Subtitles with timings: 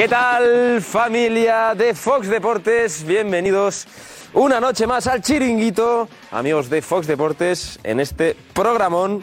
[0.00, 3.04] ¿Qué tal familia de Fox Deportes?
[3.04, 3.86] Bienvenidos
[4.32, 9.22] una noche más al chiringuito, amigos de Fox Deportes, en este programón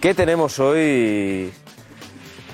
[0.00, 1.52] que tenemos hoy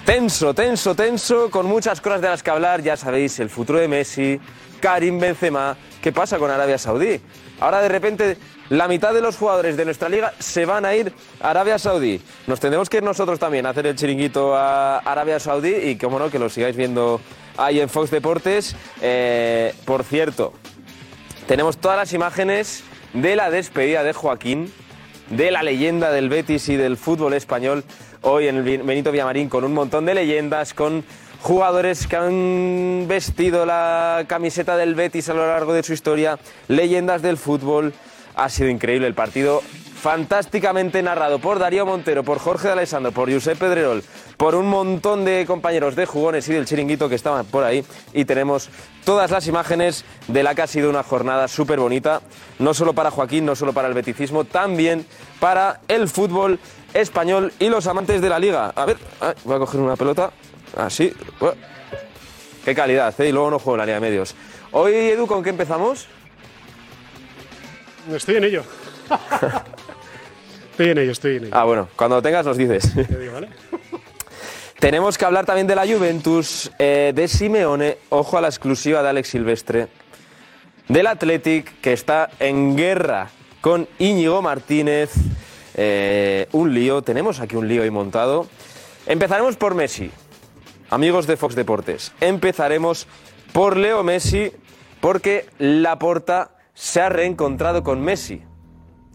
[0.04, 3.88] tenso, tenso, tenso, con muchas cosas de las que hablar, ya sabéis, el futuro de
[3.88, 4.38] Messi,
[4.82, 7.18] Karim Benzema, ¿qué pasa con Arabia Saudí?
[7.60, 8.36] Ahora de repente
[8.68, 12.20] la mitad de los jugadores de nuestra liga se van a ir a Arabia Saudí.
[12.46, 16.18] Nos tendremos que ir nosotros también a hacer el chiringuito a Arabia Saudí y, como
[16.18, 17.22] no, que lo sigáis viendo
[17.56, 18.76] ahí en Fox Deportes.
[19.00, 20.52] Eh, por cierto,
[21.46, 24.72] tenemos todas las imágenes de la despedida de Joaquín,
[25.30, 27.84] de la leyenda del Betis y del fútbol español,
[28.22, 31.04] hoy en el Benito Villamarín, con un montón de leyendas, con
[31.40, 36.38] jugadores que han vestido la camiseta del Betis a lo largo de su historia,
[36.68, 37.92] leyendas del fútbol.
[38.34, 39.62] Ha sido increíble el partido,
[40.04, 44.04] fantásticamente narrado por Darío Montero, por Jorge de Alessandro, por Josep Pedrerol,
[44.36, 47.82] por un montón de compañeros de jugones y del chiringuito que estaban por ahí.
[48.12, 48.68] Y tenemos
[49.06, 52.20] todas las imágenes de la que ha sido una jornada súper bonita,
[52.58, 55.06] no solo para Joaquín, no solo para el beticismo, también
[55.40, 56.58] para el fútbol
[56.92, 58.74] español y los amantes de la liga.
[58.76, 60.32] A ver, ah, voy a coger una pelota,
[60.76, 61.14] así.
[62.62, 63.30] Qué calidad, ¿eh?
[63.30, 64.34] y luego no juego en la liga de medios.
[64.72, 66.08] Hoy, Edu, ¿con qué empezamos?
[68.12, 68.64] Estoy en ello.
[70.74, 71.54] estoy en ello, estoy en ello.
[71.56, 72.92] Ah, bueno, cuando lo tengas nos dices.
[72.94, 73.48] Te digo, ¿vale?
[74.80, 79.08] Tenemos que hablar también de la Juventus, eh, de Simeone, ojo a la exclusiva de
[79.08, 79.86] Alex Silvestre,
[80.88, 85.12] del Athletic, que está en guerra con Íñigo Martínez.
[85.76, 88.48] Eh, un lío, tenemos aquí un lío ahí montado.
[89.06, 90.10] Empezaremos por Messi,
[90.90, 92.12] amigos de Fox Deportes.
[92.20, 93.06] Empezaremos
[93.52, 94.52] por Leo Messi,
[95.00, 98.42] porque Laporta se ha reencontrado con Messi.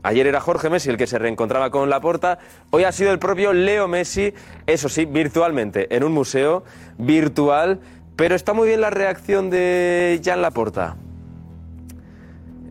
[0.02, 2.40] Ayer era Jorge Messi el que se reencontraba con Laporta,
[2.70, 4.34] hoy ha sido el propio Leo Messi,
[4.66, 6.64] eso sí, virtualmente, en un museo
[6.98, 7.82] virtual,
[8.16, 10.96] pero está muy bien la reacción de Jan Laporta.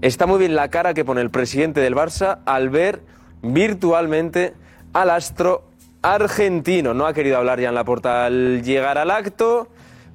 [0.00, 3.03] Está muy bien la cara que pone el presidente del Barça al ver
[3.43, 4.55] virtualmente
[4.94, 5.65] al astro
[6.03, 6.94] argentino.
[6.94, 9.69] No ha querido hablar Jan Laporta al llegar al acto,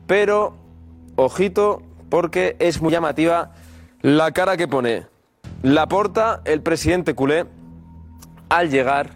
[0.07, 0.55] pero
[1.15, 3.51] ojito porque es muy llamativa
[4.01, 5.12] la cara que pone
[5.63, 7.45] Laporta, el presidente culé,
[8.49, 9.11] al llegar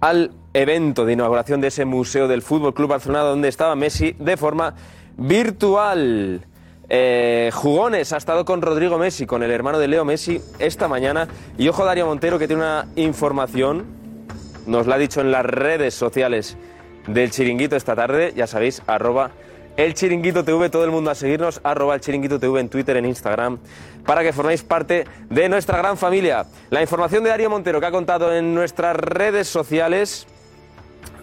[0.00, 4.36] al evento de inauguración de ese museo del Fútbol Club Barcelona donde estaba Messi de
[4.36, 4.76] forma
[5.16, 6.46] virtual.
[6.88, 11.26] Eh, jugones ha estado con Rodrigo Messi, con el hermano de Leo Messi esta mañana.
[11.58, 13.84] Y ojo Darío Montero que tiene una información,
[14.68, 16.56] nos la ha dicho en las redes sociales
[17.08, 19.32] del chiringuito esta tarde, ya sabéis, arroba
[19.78, 23.06] el Chiringuito TV, todo el mundo a seguirnos, arroba el Chiringuito TV en Twitter, en
[23.06, 23.58] Instagram,
[24.04, 26.46] para que forméis parte de nuestra gran familia.
[26.70, 30.26] La información de Darío Montero que ha contado en nuestras redes sociales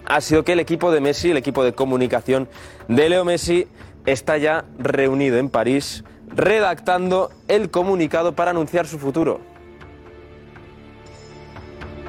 [0.06, 2.48] ha sido que el equipo de Messi, el equipo de comunicación
[2.88, 3.68] de Leo Messi,
[4.06, 9.42] está ya reunido en París, redactando el comunicado para anunciar su futuro.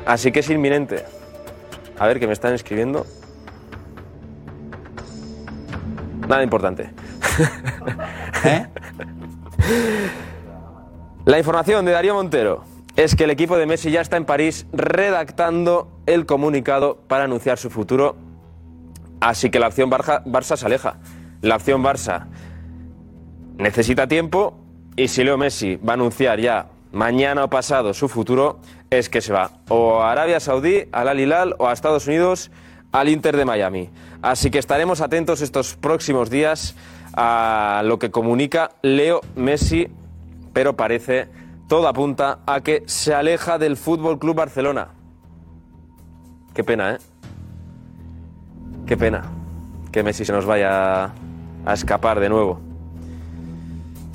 [0.06, 1.04] Así que es inminente.
[1.98, 3.04] A ver, que me están escribiendo.
[6.28, 6.90] Nada importante.
[8.44, 8.66] ¿Eh?
[11.24, 12.64] La información de Darío Montero
[12.96, 17.58] es que el equipo de Messi ya está en París redactando el comunicado para anunciar
[17.58, 18.16] su futuro.
[19.20, 20.96] Así que la opción Barça, Barça se aleja.
[21.42, 22.26] La opción Barça
[23.56, 24.58] necesita tiempo
[24.96, 28.60] y si Leo Messi va a anunciar ya mañana o pasado su futuro,
[28.90, 32.50] es que se va o a Arabia Saudí, al Al Hilal o a Estados Unidos
[32.92, 33.90] al Inter de Miami.
[34.22, 36.74] Así que estaremos atentos estos próximos días
[37.14, 39.88] a lo que comunica Leo Messi,
[40.52, 41.28] pero parece
[41.68, 44.88] todo apunta a que se aleja del Fútbol Club Barcelona.
[46.54, 46.98] Qué pena, ¿eh?
[48.86, 49.24] Qué pena
[49.90, 51.12] que Messi se nos vaya
[51.64, 52.65] a escapar de nuevo.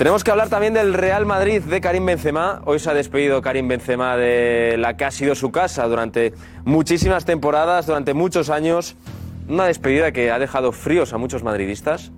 [0.01, 2.63] Tenemos que hablar también del Real Madrid de Karim Benzema.
[2.65, 6.33] Hoy se ha despedido Karim Benzema de la que ha sido su casa durante
[6.65, 8.95] muchísimas temporadas, durante muchos años.
[9.47, 12.11] Una despedida que ha dejado fríos a muchos madridistas.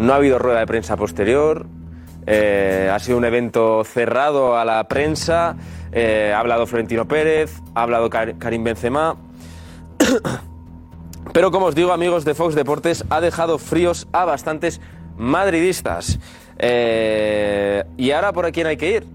[0.00, 1.66] No ha habido rueda de prensa posterior.
[2.26, 5.54] Eh, ha sido un evento cerrado a la prensa.
[5.92, 9.16] Eh, ha hablado Florentino Pérez, ha hablado Karim Benzema.
[11.32, 14.80] Pero como os digo, amigos de Fox Deportes, ha dejado fríos a bastantes
[15.16, 16.18] madridistas.
[16.58, 19.06] Eh, ¿Y ahora por quién hay que ir?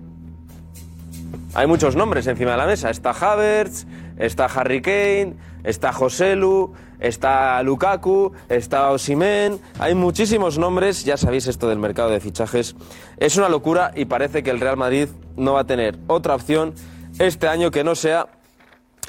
[1.54, 2.90] Hay muchos nombres encima de la mesa.
[2.90, 3.86] Está Havertz,
[4.18, 9.60] está Harry Kane, está Joselu, está Lukaku, está Osimen.
[9.80, 11.04] Hay muchísimos nombres.
[11.04, 12.76] Ya sabéis esto del mercado de fichajes.
[13.18, 16.74] Es una locura y parece que el Real Madrid no va a tener otra opción
[17.20, 18.28] este año que no sea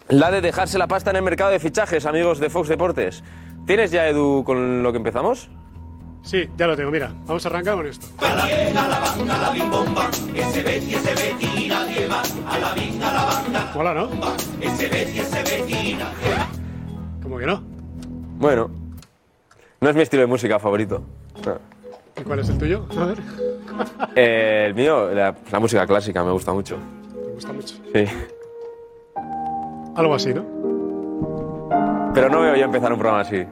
[0.08, 3.22] la de dejarse la pasta en el mercado de fichajes, amigos de Fox Deportes.
[3.66, 5.48] ¿Tienes ya, Edu, con lo que empezamos?
[6.22, 7.12] Sí, ya lo tengo, mira.
[7.26, 8.06] Vamos a arrancar con esto.
[13.74, 14.08] Mola, ¿no?
[17.22, 17.62] ¿Cómo que no?
[18.38, 18.70] Bueno,
[19.80, 21.02] no es mi estilo de música favorito.
[22.20, 22.86] ¿Y cuál es el tuyo?
[22.98, 23.18] A ver.
[24.14, 26.76] Eh, el mío, la, la música clásica, me gusta mucho.
[27.14, 27.74] Me gusta mucho.
[27.94, 28.04] Sí.
[29.96, 30.44] Algo así, ¿no?
[32.14, 33.44] Pero no veo yo empezar un programa así.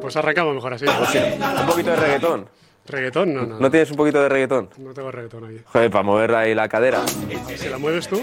[0.00, 0.84] Pues arrancamos mejor así.
[0.86, 2.48] Un poquito de reggaetón.
[2.86, 3.34] ¿Reggaetón?
[3.34, 3.58] No, no.
[3.58, 4.70] ¿No tienes un poquito de reggaetón?
[4.78, 5.58] No tengo reggaetón aquí.
[5.64, 7.00] Joder, para mover ahí la cadera.
[7.56, 8.16] ¿Si la mueves tú?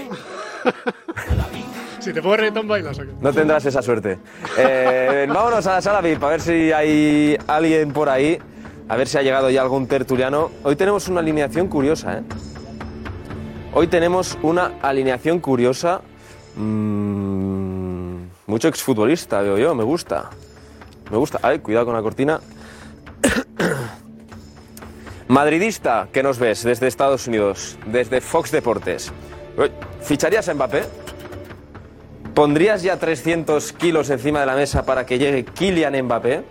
[2.00, 3.08] si te pongo reggaetón, bailas o qué?
[3.20, 4.18] No tendrás esa suerte.
[4.56, 8.38] Eh, vámonos a la sala VIP, a ver si hay alguien por ahí.
[8.88, 10.50] A ver si ha llegado ya algún tertuliano.
[10.62, 12.22] Hoy tenemos una alineación curiosa, ¿eh?
[13.72, 16.00] Hoy tenemos una alineación curiosa.
[16.56, 18.16] Mm,
[18.46, 20.30] mucho exfutbolista, veo yo, me gusta.
[21.10, 21.38] Me gusta.
[21.42, 22.40] Ay, cuidado con la cortina.
[25.28, 29.10] Madridista, ¿qué nos ves desde Estados Unidos, desde Fox Deportes?
[30.02, 30.82] ¿Ficharías a Mbappé?
[32.34, 36.42] ¿Pondrías ya 300 kilos encima de la mesa para que llegue Kylian Mbappé?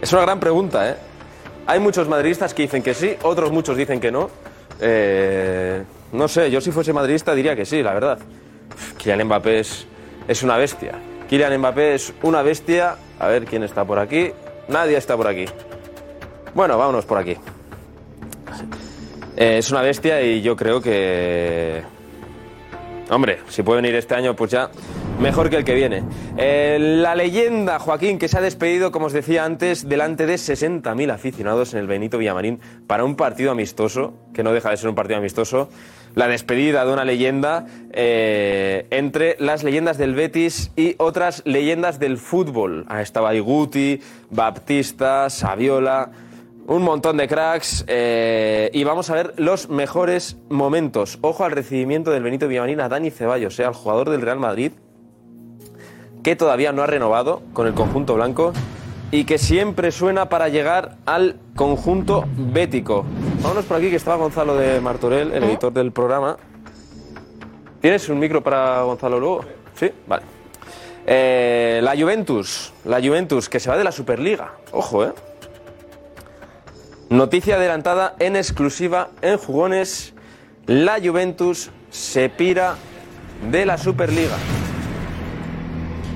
[0.00, 0.96] Es una gran pregunta, ¿eh?
[1.66, 4.28] Hay muchos madridistas que dicen que sí, otros muchos dicen que no.
[4.80, 8.18] Eh, no sé, yo si fuese madridista diría que sí, la verdad.
[8.98, 9.86] Kylian Mbappé es,
[10.26, 10.98] es una bestia.
[11.32, 12.96] Kylian Mbappé es una bestia.
[13.18, 14.32] A ver quién está por aquí.
[14.68, 15.46] Nadie está por aquí.
[16.52, 17.38] Bueno, vámonos por aquí.
[19.34, 21.82] Eh, es una bestia y yo creo que...
[23.08, 24.70] Hombre, si puede venir este año, pues ya
[25.20, 26.02] mejor que el que viene.
[26.36, 31.10] Eh, la leyenda, Joaquín, que se ha despedido, como os decía antes, delante de 60.000
[31.10, 34.94] aficionados en el Benito Villamarín para un partido amistoso, que no deja de ser un
[34.94, 35.70] partido amistoso.
[36.14, 42.18] La despedida de una leyenda eh, entre las leyendas del Betis y otras leyendas del
[42.18, 42.84] fútbol.
[42.88, 44.00] Ah, estaba Iguti,
[44.30, 46.10] Baptista, Saviola
[46.66, 51.18] un montón de cracks eh, y vamos a ver los mejores momentos.
[51.20, 54.72] Ojo al recibimiento del Benito Villamarín a Dani Ceballos, sea el jugador del Real Madrid,
[56.22, 58.52] que todavía no ha renovado con el conjunto blanco
[59.12, 63.04] y que siempre suena para llegar al conjunto bético.
[63.42, 66.38] Vámonos por aquí que estaba Gonzalo de Martorell, el editor del programa.
[67.82, 69.44] ¿Tienes un micro para Gonzalo luego?
[69.74, 70.24] Sí, vale.
[71.06, 74.54] Eh, la Juventus, la Juventus que se va de la Superliga.
[74.72, 75.12] Ojo, ¿eh?
[77.10, 80.14] Noticia adelantada en exclusiva en Jugones.
[80.66, 82.76] La Juventus se pira
[83.50, 84.36] de la Superliga.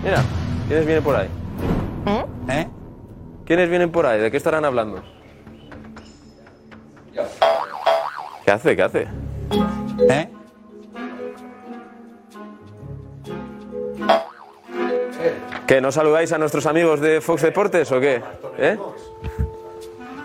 [0.02, 0.22] Mira,
[0.66, 1.28] ¿quiénes vienen por ahí?
[2.48, 2.66] ¿Eh?
[3.46, 4.20] ¿Quiénes vienen por ahí?
[4.20, 5.02] ¿De qué estarán hablando?
[8.44, 8.76] ¿Qué hace?
[8.76, 9.06] ¿Qué hace?
[10.10, 10.28] ¿Eh?
[15.66, 18.20] ¿Que no saludáis a nuestros amigos de Fox Deportes o qué?
[18.58, 18.78] ¿Eh?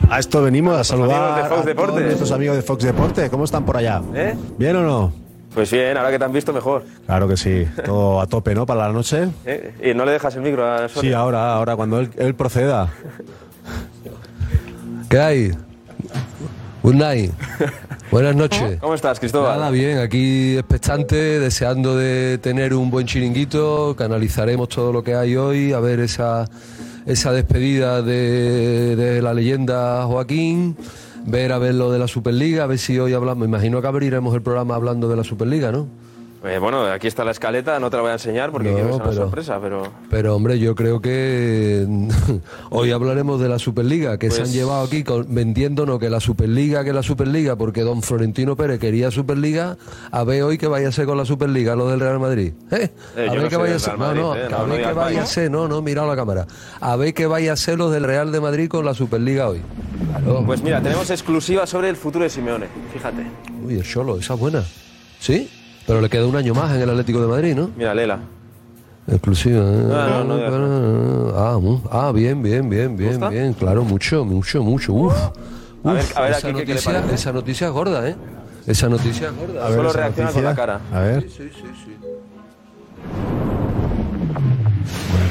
[0.09, 3.29] A esto venimos a saludar amigos de Fox a todos nuestros amigos de Fox Deportes.
[3.29, 4.01] ¿Cómo están por allá?
[4.15, 4.35] ¿Eh?
[4.57, 5.13] ¿Bien o no?
[5.53, 6.83] Pues bien, ahora que te han visto mejor.
[7.05, 7.67] Claro que sí.
[7.83, 8.65] Todo a tope, ¿no?
[8.65, 9.29] Para la noche.
[9.45, 9.91] ¿Eh?
[9.91, 11.01] ¿Y no le dejas el micro a Sonia?
[11.01, 12.89] Sí, ahora, ahora, cuando él, él proceda.
[15.09, 15.51] ¿Qué hay?
[16.83, 17.31] Good night.
[18.11, 18.79] Buenas noches.
[18.79, 19.57] ¿Cómo estás, Cristóbal?
[19.57, 25.35] Nada, bien, aquí expectante, deseando de tener un buen chiringuito, canalizaremos todo lo que hay
[25.35, 26.45] hoy, a ver esa,
[27.05, 30.75] esa despedida de, de la leyenda Joaquín,
[31.25, 33.87] ver a ver lo de la Superliga, a ver si hoy hablamos, me imagino que
[33.87, 35.87] abriremos el programa hablando de la Superliga, ¿no?
[36.43, 38.95] Eh, bueno, aquí está la escaleta, no te la voy a enseñar porque No, quiero
[38.95, 39.83] una sorpresa, pero...
[40.09, 41.85] Pero hombre, yo creo que
[42.71, 46.19] hoy hablaremos de la Superliga, que se Pues- han llevado aquí con- vendiéndonos que la
[46.19, 49.77] Superliga, que la Superliga, porque don Florentino Pérez quería Superliga,
[50.09, 52.53] a ver hoy que vaya a ser con la Superliga, lo del Real Madrid.
[52.71, 52.89] ¿Eh?
[53.15, 54.93] Eh, a ver no que vaya a ser, no, eh, a no, no ver que
[54.93, 56.47] vaya a ser, no, no, mira la cámara,
[56.79, 59.61] a ver que vaya a ser los del Real de Madrid con la Superliga hoy.
[60.09, 60.43] Claro.
[60.43, 63.27] Pues mira, tenemos exclusiva sobre el futuro de Simeone, fíjate.
[63.63, 64.63] Uy, el Cholo, esa es buena.
[65.19, 65.47] ¿Sí?
[65.87, 67.69] Pero le queda un año más en el Atlético de Madrid, ¿no?
[67.75, 68.19] Mira, Lela.
[69.07, 69.59] Exclusiva.
[69.61, 69.85] ¿eh?
[69.87, 73.29] No, no, no, ah, mu- ah, bien, bien, bien, bien, gusta?
[73.29, 73.53] bien.
[73.53, 74.93] Claro, mucho, mucho, mucho.
[74.93, 75.13] Uf.
[75.83, 78.07] A ver- Uf, a ver esa, aquí qué- qué le noticia, esa noticia es gorda,
[78.07, 78.15] ¿eh?
[78.67, 79.65] Esa noticia es gorda.
[79.65, 80.79] A ver Solo reacciona con la cara.
[80.93, 81.25] A ver.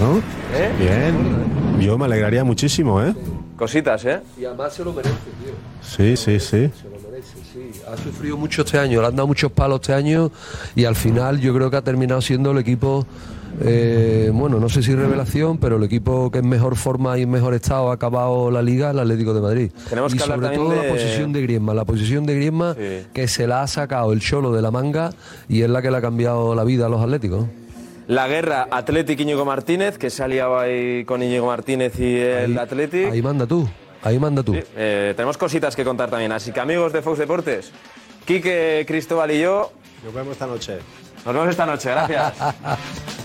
[0.00, 0.18] ¿no?
[0.54, 0.72] ¿Eh?
[0.78, 1.80] Bien.
[1.80, 3.14] Yo me alegraría muchísimo, ¿eh?
[3.56, 4.20] Cositas, ¿eh?
[4.38, 5.52] Y además se lo merece, tío.
[5.82, 6.70] Sí, sí, sí.
[7.92, 10.30] Ha sufrido mucho este año, le han dado muchos palos este año
[10.76, 13.04] y al final yo creo que ha terminado siendo el equipo,
[13.62, 17.30] eh, bueno, no sé si revelación, pero el equipo que en mejor forma y en
[17.30, 19.70] mejor estado ha acabado la liga, el Atlético de Madrid.
[19.88, 23.06] Tenemos y que sobre todo de- la posición de Griezmann, la posición de Griezmann Sí.
[23.12, 25.10] que se la ha sacado el cholo de la manga
[25.48, 27.46] y es la que le ha cambiado la vida a los atléticos.
[28.06, 32.56] La guerra Athletic Íñigo Martínez, que se ha liado ahí con Íñigo Martínez y el
[32.58, 33.10] Athletic.
[33.10, 33.68] Ahí manda tú,
[34.02, 34.54] ahí manda tú.
[34.54, 36.32] Sí, eh, tenemos cositas que contar también.
[36.32, 37.70] Así que amigos de Fox Deportes,
[38.24, 39.72] Quique, Cristóbal y yo,
[40.04, 40.78] Nos vemos esta noche.
[41.24, 41.90] nos vemos esta noche.
[41.90, 42.34] Gracias.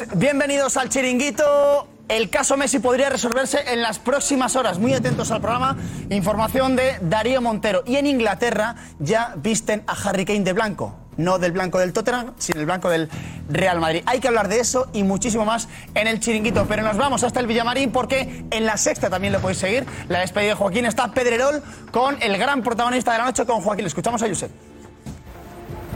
[0.00, 0.18] noches.
[0.18, 1.88] Bienvenidos al Chiringuito.
[2.08, 4.78] El caso Messi podría resolverse en las próximas horas.
[4.78, 5.76] Muy atentos al programa.
[6.10, 7.82] Información de Darío Montero.
[7.84, 10.94] Y en Inglaterra ya visten a Harry Kane de blanco.
[11.16, 13.08] No del blanco del Tottenham, sino el blanco del
[13.48, 14.02] Real Madrid.
[14.06, 16.66] Hay que hablar de eso y muchísimo más en el Chiringuito.
[16.68, 19.86] Pero nos vamos hasta el Villamarín porque en la sexta también lo podéis seguir.
[20.08, 23.86] La despedida de Joaquín está Pedrerol con el gran protagonista de la noche, con Joaquín.
[23.86, 24.50] Escuchamos a Josep.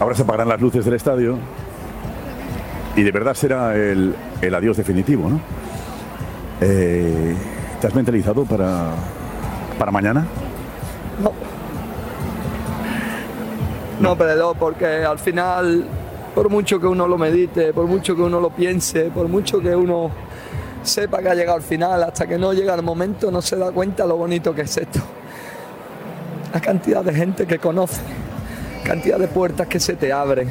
[0.00, 1.38] Ahora se apagarán las luces del estadio
[2.96, 5.40] y de verdad será el, el adiós definitivo, ¿no?
[6.60, 7.34] Eh,
[7.80, 8.90] ¿Te has mentalizado para,
[9.78, 10.26] para mañana?
[11.22, 11.32] No.
[14.00, 15.84] No, pero no, porque al final,
[16.34, 19.74] por mucho que uno lo medite, por mucho que uno lo piense, por mucho que
[19.74, 20.10] uno
[20.82, 23.70] sepa que ha llegado al final, hasta que no llega el momento, no se da
[23.70, 25.00] cuenta lo bonito que es esto.
[26.52, 28.00] La cantidad de gente que conoce,
[28.84, 30.48] cantidad de puertas que se te abren,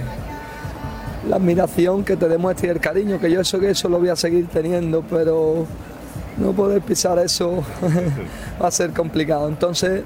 [1.28, 4.10] la admiración que te demuestra y el cariño, que yo eso que eso lo voy
[4.10, 5.66] a seguir teniendo, pero
[6.38, 7.64] no poder pisar eso
[8.62, 9.48] va a ser complicado.
[9.48, 10.04] Entonces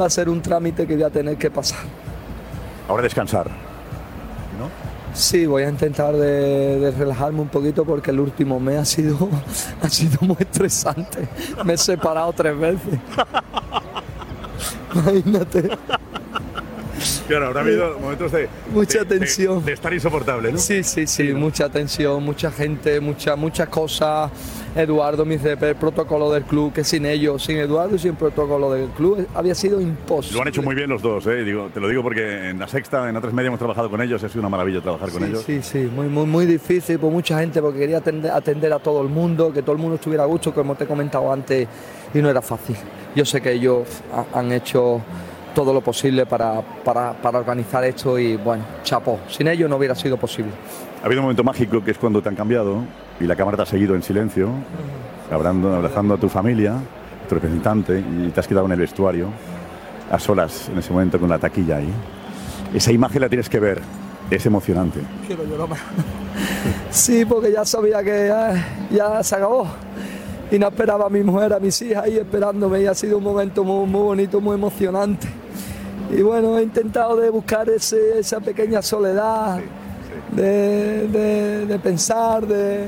[0.00, 1.80] va a ser un trámite que voy a tener que pasar.
[2.88, 3.50] Ahora descansar.
[5.14, 9.28] Sí, voy a intentar de, de relajarme un poquito porque el último mes ha sido,
[9.80, 11.28] ha sido muy estresante.
[11.64, 12.98] Me he separado tres veces.
[14.94, 15.70] Imagínate.
[17.28, 18.48] Claro, habrá habido momentos de.
[18.72, 19.64] Mucha de- tensión.
[19.64, 20.58] De, estar insoportable, ¿no?
[20.58, 24.30] Sí, sí, sí, mucha tensión, mucha gente, mucha, muchas cosas.
[24.76, 28.72] Eduardo, mi CP, el protocolo del club, que sin ellos, sin Eduardo y sin protocolo
[28.72, 30.36] del club, había sido imposible.
[30.36, 31.44] Lo han hecho muy bien los dos, ¿eh?
[31.44, 34.22] Digo, te lo digo porque en la sexta, en otras media hemos trabajado con ellos,
[34.24, 35.44] ha sido una maravilla trabajar con Sí, ellos.
[35.46, 39.00] sí, sí, muy, muy, muy difícil por mucha gente porque quería atender, atender a todo
[39.00, 41.68] el mundo, que todo el mundo estuviera a gusto, como te he comentado antes,
[42.12, 42.74] y no era fácil.
[43.14, 45.00] Yo sé que ellos ha- han hecho
[45.54, 49.20] todo lo posible para, para, para organizar esto y bueno, chapó.
[49.28, 50.50] Sin ellos no hubiera sido posible.
[51.02, 52.78] Ha habido un momento mágico que es cuando te han cambiado
[53.20, 54.48] y la cámara te ha seguido en silencio,
[55.30, 59.28] hablando, abrazando a tu familia, a tu representante, y te has quedado en el vestuario,
[60.10, 61.90] a solas en ese momento con la taquilla ahí.
[62.74, 63.80] Esa imagen la tienes que ver,
[64.30, 65.00] es emocionante.
[65.26, 65.68] Quiero llorar.
[66.90, 69.68] Sí, porque ya sabía que ya, ya se acabó.
[70.50, 73.24] Y no esperaba a mi mujer, a mis hijas ahí esperándome y ha sido un
[73.24, 75.26] momento muy, muy bonito, muy emocionante.
[76.16, 79.58] Y bueno, he intentado de buscar ese- esa pequeña soledad,
[80.32, 82.86] de, de- de pensar, de,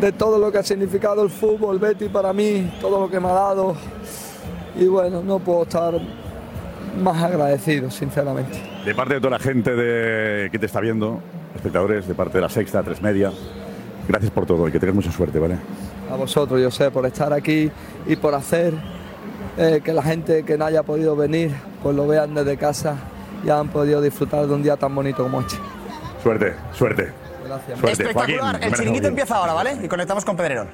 [0.00, 3.28] de todo lo que ha significado el fútbol, Betty para mí, todo lo que me
[3.28, 3.74] ha dado.
[4.78, 5.94] Y bueno, no puedo estar
[7.02, 8.60] más agradecido, sinceramente.
[8.84, 11.20] De parte de toda la gente de, que te está viendo,
[11.56, 13.32] espectadores, de parte de la sexta, tres media,
[14.08, 15.56] gracias por todo y que tengas mucha suerte, ¿vale?
[16.10, 17.70] A vosotros, yo sé, por estar aquí
[18.06, 18.74] y por hacer
[19.56, 21.52] eh, que la gente que no haya podido venir,
[21.82, 22.96] pues lo vean desde casa
[23.44, 25.56] y han podido disfrutar de un día tan bonito como este.
[26.22, 27.12] Suerte, suerte.
[27.46, 27.78] Gracias.
[27.78, 28.40] Suerte, Espectacular.
[28.40, 29.06] Joaquín, el chiringuito Joaquín.
[29.06, 29.78] empieza ahora, ¿vale?
[29.82, 30.68] Y conectamos con Pedrerol.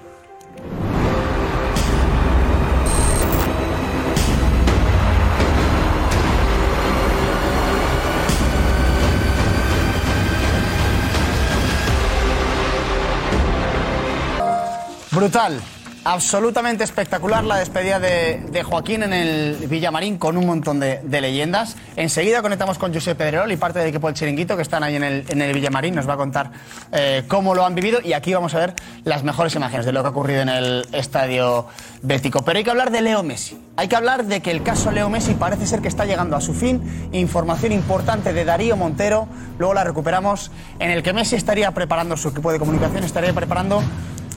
[15.16, 15.58] Brutal.
[16.04, 21.75] Absolutamente espectacular la despedida de, Joaquín en el Villamarín con un montón de, de leyendas.
[21.96, 25.02] Enseguida conectamos con Josep Pedrerol y parte del equipo del Chiringuito que están ahí en
[25.02, 25.94] el, en el Villamarín.
[25.94, 26.52] Nos va a contar
[26.92, 30.02] eh, cómo lo han vivido y aquí vamos a ver las mejores imágenes de lo
[30.02, 31.66] que ha ocurrido en el estadio
[32.02, 32.42] bético.
[32.42, 33.58] Pero hay que hablar de Leo Messi.
[33.76, 36.42] Hay que hablar de que el caso Leo Messi parece ser que está llegando a
[36.42, 37.08] su fin.
[37.12, 39.28] Información importante de Darío Montero.
[39.58, 43.82] Luego la recuperamos en el que Messi estaría preparando su equipo de comunicación, estaría preparando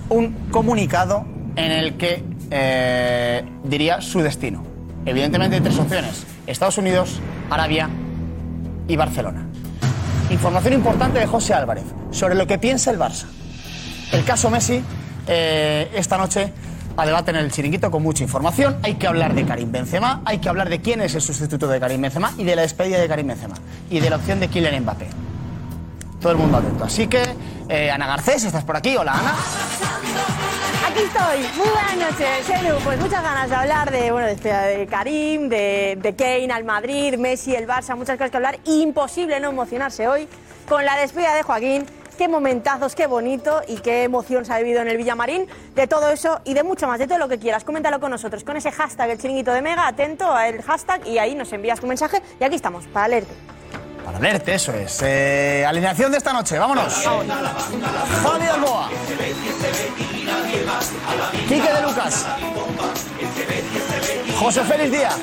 [0.10, 1.26] un comunicado
[1.56, 4.64] en el que eh, diría su destino.
[5.06, 6.26] Evidentemente hay tres opciones.
[6.48, 7.90] Estados Unidos, Arabia
[8.88, 9.46] y Barcelona.
[10.30, 13.26] Información importante de José Álvarez sobre lo que piensa el Barça.
[14.12, 14.82] El caso Messi,
[15.28, 16.52] eh, esta noche
[16.98, 18.78] a debate en el chiringuito con mucha información.
[18.84, 21.80] Hay que hablar de Karim Benzema, hay que hablar de quién es el sustituto de
[21.80, 23.56] Karim Benzema y de la despedida de Karim Benzema
[23.90, 25.29] y de la opción de Kylian Mbappé.
[26.20, 26.84] Todo el mundo atento.
[26.84, 27.24] Así que,
[27.70, 28.98] eh, Ana Garcés, ¿estás por aquí?
[28.98, 29.34] Hola, Ana.
[30.90, 31.40] Aquí estoy.
[31.58, 32.84] Muy buenas noches.
[32.84, 37.16] Pues muchas ganas de hablar de, bueno, de, de Karim, de, de Kane al Madrid,
[37.18, 38.60] Messi, el Barça, muchas cosas que hablar.
[38.66, 40.28] Imposible no emocionarse hoy
[40.68, 41.86] con la despedida de Joaquín.
[42.18, 45.48] Qué momentazos, qué bonito y qué emoción se ha vivido en el Villamarín.
[45.74, 47.64] De todo eso y de mucho más, de todo lo que quieras.
[47.64, 51.34] Coméntalo con nosotros, con ese hashtag, el chiringuito de Mega, atento al hashtag y ahí
[51.34, 52.22] nos envías tu mensaje.
[52.42, 53.34] Y aquí estamos, para leerte.
[54.12, 55.04] Para leerte, eso es.
[55.04, 56.92] Eh, alineación de esta noche, vámonos.
[58.24, 58.90] Javi Alboa.
[61.48, 62.26] Quique de Lucas.
[64.40, 65.16] José Félix Díaz.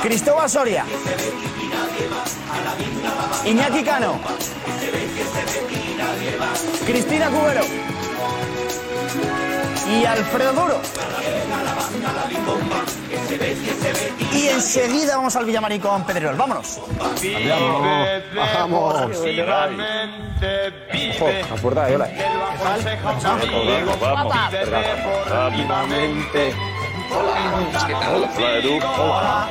[0.00, 0.86] Cristóbal Soria.
[3.44, 4.18] Iñaki Cano.
[6.86, 7.62] Cristina Cubero.
[9.88, 10.80] Y Alfredo Duro.
[14.32, 16.36] Y enseguida vamos al Villamarín con Pedrerol.
[16.36, 16.80] Vámonos.
[18.44, 18.94] Vamos.
[21.50, 22.08] La puerta de Yola.
[28.12, 28.80] Hola, Edu.
[28.98, 29.48] Hola.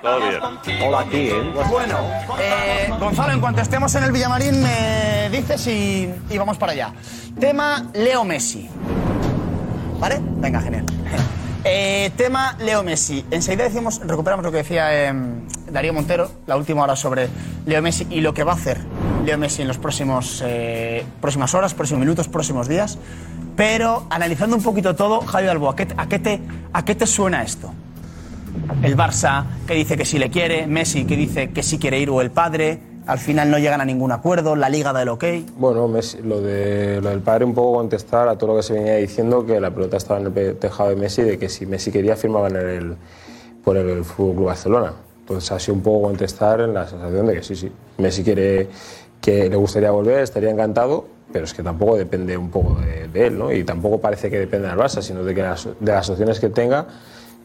[0.00, 0.82] Todo bien.
[0.82, 1.52] Hola a ti, ¿eh?
[1.68, 1.98] Bueno,
[2.38, 6.92] eh, Gonzalo, en cuanto estemos en el Villamarín, me dices y, y vamos para allá.
[7.38, 8.70] Tema Leo Messi.
[9.98, 10.20] ¿Vale?
[10.38, 10.84] Venga, genial.
[11.66, 13.24] Eh, tema Leo Messi.
[13.30, 15.14] Enseguida decimos, recuperamos lo que decía eh,
[15.70, 17.30] Darío Montero, la última hora sobre
[17.64, 18.80] Leo Messi y lo que va a hacer
[19.24, 22.98] Leo Messi en los próximos eh, próximas horas, próximos minutos, próximos días.
[23.56, 26.40] Pero analizando un poquito todo, Javier Albo, ¿a qué, a qué te,
[26.72, 27.72] ¿a qué te suena esto?
[28.82, 32.10] El Barça que dice que sí le quiere, Messi que dice que sí quiere ir
[32.10, 35.24] o el padre, al final no llegan a ningún acuerdo, la liga da el ok.
[35.56, 38.72] Bueno, Messi- lo, de, lo del padre un poco contestar a todo lo que se
[38.74, 41.90] venía diciendo, que la pelota estaba en el tejado de Messi, de que si Messi
[41.92, 42.96] quería firmaba en el,
[43.62, 44.92] por el Fútbol Club Barcelona.
[45.20, 48.68] Entonces ha sido un poco contestar en la sensación de que sí, sí, Messi quiere
[49.20, 53.26] que le gustaría volver, estaría encantado, pero es que tampoco depende un poco de, de
[53.28, 53.50] él, ¿no?
[53.50, 56.50] Y tampoco parece que dependa del Barça, sino de, que las, de las opciones que
[56.50, 56.86] tenga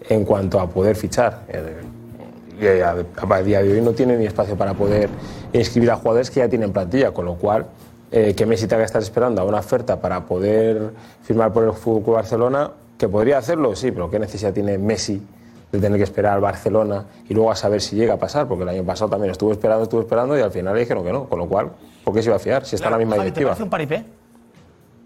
[0.10, 1.44] en cuanto a poder fichar.
[1.48, 1.76] Eh,
[2.62, 2.96] y a,
[3.30, 5.10] a día de hoy no tiene ni espacio para poder
[5.54, 7.66] inscribir a jugadores que ya tienen plantilla, con lo cual
[8.12, 10.92] eh, que Messi tenga que estar esperando a una oferta para poder
[11.24, 15.22] firmar por el Fútbol Club Barcelona, que podría hacerlo, sí, pero ¿qué necesidad tiene Messi
[15.72, 18.48] de tener que esperar al Barcelona y luego a saber si llega a pasar?
[18.48, 21.12] Porque el año pasado también estuvo esperando, estuvo esperando y al final le dijeron que
[21.14, 21.70] no, con lo cual,
[22.04, 23.50] ¿por qué se iba a fiar si está en la misma Javi, ¿Te directiva?
[23.52, 24.04] parece un paripé?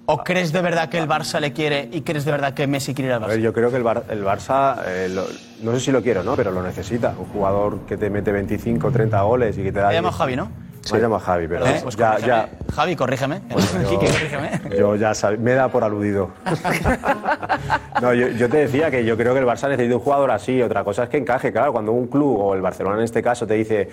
[0.06, 2.94] ¿O crees de verdad que el Barça le quiere y crees de verdad que Messi
[2.94, 3.42] quiere ir al A ver, Barça?
[3.42, 5.26] yo creo que el, Bar- el Barça, eh, lo-
[5.62, 6.36] no sé si lo quiero, ¿no?
[6.36, 7.16] Pero lo necesita.
[7.18, 9.90] Un jugador que te mete 25, 30 goles y que te da.
[9.90, 10.52] Te llamo Javi, ¿no?
[10.92, 11.80] Me llamo Javi, pero ¿Eh?
[11.82, 13.42] Pues ya, ya, Javi, corrígeme.
[13.90, 14.78] Quique, corrígeme.
[14.78, 16.32] yo ya sab- me da por aludido.
[18.02, 20.62] no, yo, yo te decía que yo creo que el Barça necesita un jugador así.
[20.62, 21.72] Otra cosa es que encaje, claro.
[21.72, 23.90] Cuando un club, o el Barcelona en este caso, te dice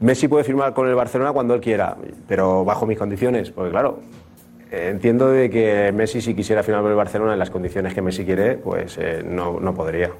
[0.00, 1.94] Messi puede firmar con el Barcelona cuando él quiera,
[2.26, 3.50] pero bajo mis condiciones.
[3.50, 4.00] Porque claro,
[4.70, 8.24] entiendo de que Messi si quisiera firmar con el Barcelona en las condiciones que Messi
[8.24, 10.10] quiere, pues eh, no, no podría.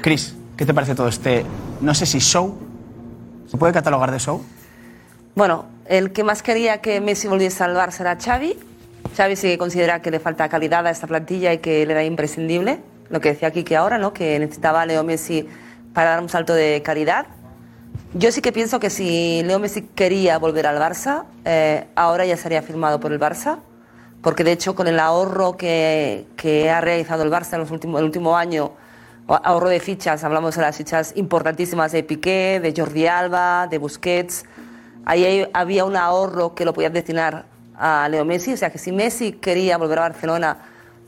[0.00, 1.44] Cris, ¿qué te parece todo este,
[1.80, 2.56] no sé si show?
[3.46, 4.42] ¿Se puede catalogar de show?
[5.34, 8.56] Bueno, el que más quería que Messi volviese al Barça era Xavi.
[9.16, 12.02] Xavi sí que considera que le falta calidad a esta plantilla y que le da
[12.04, 12.78] imprescindible.
[13.08, 14.12] Lo que decía aquí que ahora, ¿no?
[14.12, 15.46] Que necesitaba a Leo Messi
[15.92, 17.26] para dar un salto de calidad.
[18.14, 22.36] Yo sí que pienso que si Leo Messi quería volver al Barça, eh, ahora ya
[22.36, 23.58] sería firmado por el Barça,
[24.22, 27.98] porque de hecho con el ahorro que, que ha realizado el Barça en los últimos,
[28.00, 28.72] el último año,
[29.28, 34.44] ahorro de fichas, hablamos de las fichas importantísimas de Piqué, de Jordi Alba, de Busquets,
[35.04, 38.92] ahí había un ahorro que lo podían destinar a Leo Messi, o sea que si
[38.92, 40.56] Messi quería volver a Barcelona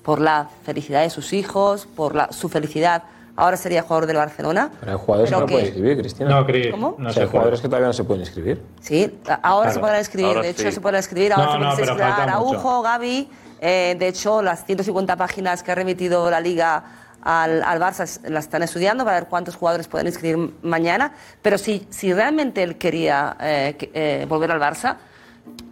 [0.02, 3.04] por la felicidad de sus hijos, por la, su felicidad,
[3.38, 4.70] ahora sería jugador del Barcelona.
[4.80, 6.28] Pero hay jugadores que Pero no que- pueden inscribir, Cristina.
[6.30, 6.94] No, Cris, ¿Cómo?
[6.98, 8.62] no O sea, se hay jugadores que todavía no se pueden inscribir.
[8.80, 9.72] Sí, ahora Claro.
[9.72, 10.72] se podrá escribir, Ahora de hecho sí.
[10.72, 12.20] se podrá escribir, ahora No, se no, puede pero inscribir.
[12.22, 16.84] Araujo, Gaby, Eh, de hecho, las 150 páginas que ha remitido la Liga
[17.22, 21.12] al, al Barça las están estudiando para ver cuántos jugadores pueden inscribir mañana.
[21.42, 24.96] Pero si, si realmente él quería eh, que- eh, volver al Barça,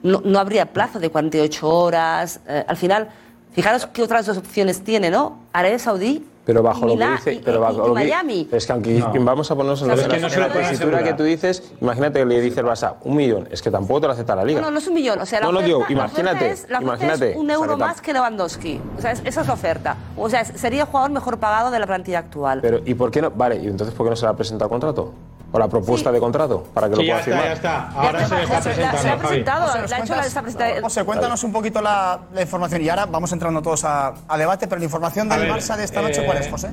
[0.02, 2.40] no, no habría plazo de 48 horas.
[2.48, 3.08] Eh, al final,
[3.52, 5.38] fijaros qué otras dos opciones tiene, ¿no?
[5.52, 8.48] Arabia Saudí Pero bajo lo que dice, y- pero bajo y lo que- Miami.
[8.52, 9.24] es que aunque No.
[9.24, 12.20] vamos a ponernos en, la- es que no en la tesitura que tú dices, imagínate
[12.20, 14.60] que le dice el Barça un millón, es que tampoco te lo acepta la Liga.
[14.60, 15.20] No, no, no es un millón.
[15.20, 17.30] O sea, la No, no, oferta, digo, imagínate, es, la oferta imagínate.
[17.32, 18.80] es un O sea, euro más que Lewandowski.
[18.96, 19.96] O sea, es- esa es la oferta.
[20.16, 22.60] O sea, sería el jugador mejor pagado de la plantilla actual.
[22.62, 23.30] Pero, ¿y por qué no?
[23.32, 25.12] Vale, ¿y entonces por qué no se le ha presentado el contrato?
[25.52, 26.64] ¿O la propuesta de contrato?
[26.74, 27.44] Para que Sí, lo pueda firmar.
[27.44, 27.88] ya está.
[27.90, 32.82] Ahora se está presentando, se ha presentado, José, José, cuéntanos un poquito la, la información
[32.82, 35.84] y ahora vamos entrando todos a, a debate, pero la información del ver, Barça de
[35.84, 36.70] esta noche, eh, ¿cuál es, José?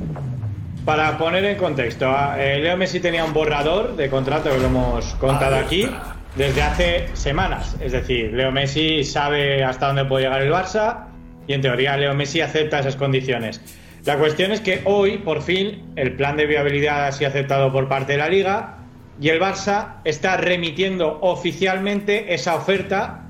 [0.86, 5.06] Para poner en contexto, eh, Leo Messi tenía un borrador de contrato que lo hemos
[5.16, 5.90] contado aquí
[6.36, 7.76] desde hace semanas.
[7.80, 11.06] Es decir, Leo Messi sabe hasta dónde puede llegar el Barça
[11.48, 13.62] y en teoría Leo Messi acepta esas condiciones.
[14.06, 17.88] La cuestión es que hoy, por fin, el plan de viabilidad ha sido aceptado por
[17.88, 18.80] parte de la Liga
[19.22, 23.30] y el Barça está remitiendo oficialmente esa oferta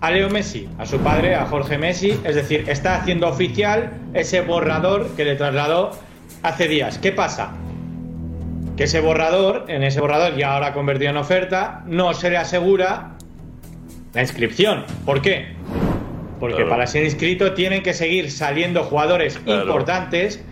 [0.00, 4.40] a Leo Messi, a su padre, a Jorge Messi, es decir, está haciendo oficial ese
[4.40, 5.92] borrador que le trasladó
[6.42, 6.98] hace días.
[6.98, 7.52] ¿Qué pasa?
[8.76, 13.16] Que ese borrador, en ese borrador ya ahora convertido en oferta, no se le asegura
[14.14, 14.84] la inscripción.
[15.04, 15.54] ¿Por qué?
[16.40, 16.70] Porque Claro.
[16.70, 19.62] para ser inscrito tienen que seguir saliendo jugadores Claro.
[19.62, 20.42] importantes,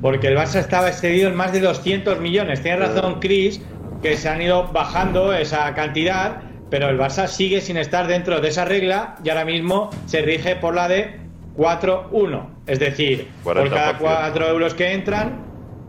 [0.00, 2.62] porque el Barça estaba excedido en más de 200 millones.
[2.62, 3.60] Tiene razón Chris,
[4.02, 8.48] que se han ido bajando esa cantidad, pero el Barça sigue sin estar dentro de
[8.48, 11.16] esa regla y ahora mismo se rige por la de
[11.56, 12.50] 4-1.
[12.66, 13.98] Es decir, por cada 40%.
[13.98, 15.40] 4 euros que entran,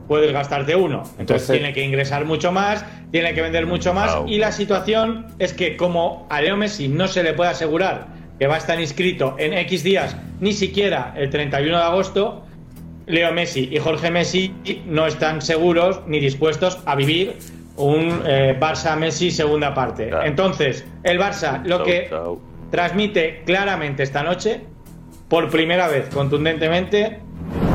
[0.08, 1.04] puedes gastarte uno.
[1.04, 4.16] Entonces, Entonces- tiene que ingresar mucho más, tiene que vender mucho más.
[4.16, 4.28] Wow.
[4.28, 8.08] Y la situación es que como a Leo Messi no se le puede asegurar
[8.40, 12.46] que va a estar inscrito en X días, ni siquiera el 31 de agosto,
[13.06, 14.54] Leo Messi y Jorge Messi
[14.86, 17.36] no están seguros ni dispuestos a vivir
[17.76, 20.12] un eh, Barça Messi segunda parte.
[20.24, 22.10] Entonces, el Barça lo que
[22.72, 24.62] transmite claramente esta noche,
[25.28, 27.20] por primera vez contundentemente,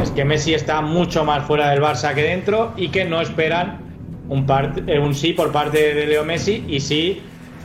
[0.02, 3.80] es que Messi está mucho más fuera del Barça que dentro y que no esperan
[4.28, 4.46] un,
[4.86, 7.22] eh, un sí por parte de Leo Messi y sí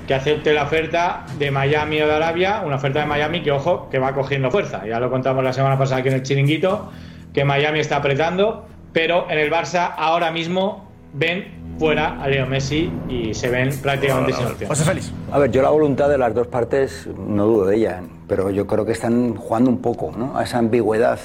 [0.10, 3.90] que acepte la oferta de Miami o de Arabia, una oferta de Miami que, ojo,
[3.92, 4.84] que va cogiendo fuerza.
[4.88, 6.90] Ya lo contamos la semana pasada aquí en el chiringuito,
[7.32, 12.92] que Miami está apretando, pero en el Barça ahora mismo ven fuera a Leo Messi
[13.08, 14.68] y se ven prácticamente sin opción.
[14.68, 15.14] José Félix.
[15.32, 18.66] A ver, yo la voluntad de las dos partes no dudo de ella, pero yo
[18.66, 20.36] creo que están jugando un poco ¿no?
[20.40, 21.20] a esa ambigüedad.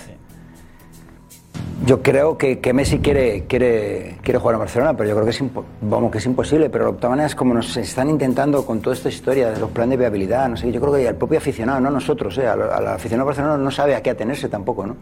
[1.84, 5.32] Yo creo que, que Messi quiere, quiere, quiere jugar en Barcelona, pero yo creo que
[5.32, 5.42] es,
[5.82, 6.70] vamos, que es imposible.
[6.70, 9.90] Pero de todas maneras, como nos están intentando con toda esta historia de los planes
[9.90, 12.86] de viabilidad, no sé, yo creo que el propio aficionado, no nosotros, eh, al, al
[12.86, 14.96] aficionado barcelonano no sabe a qué atenerse tampoco, ¿no?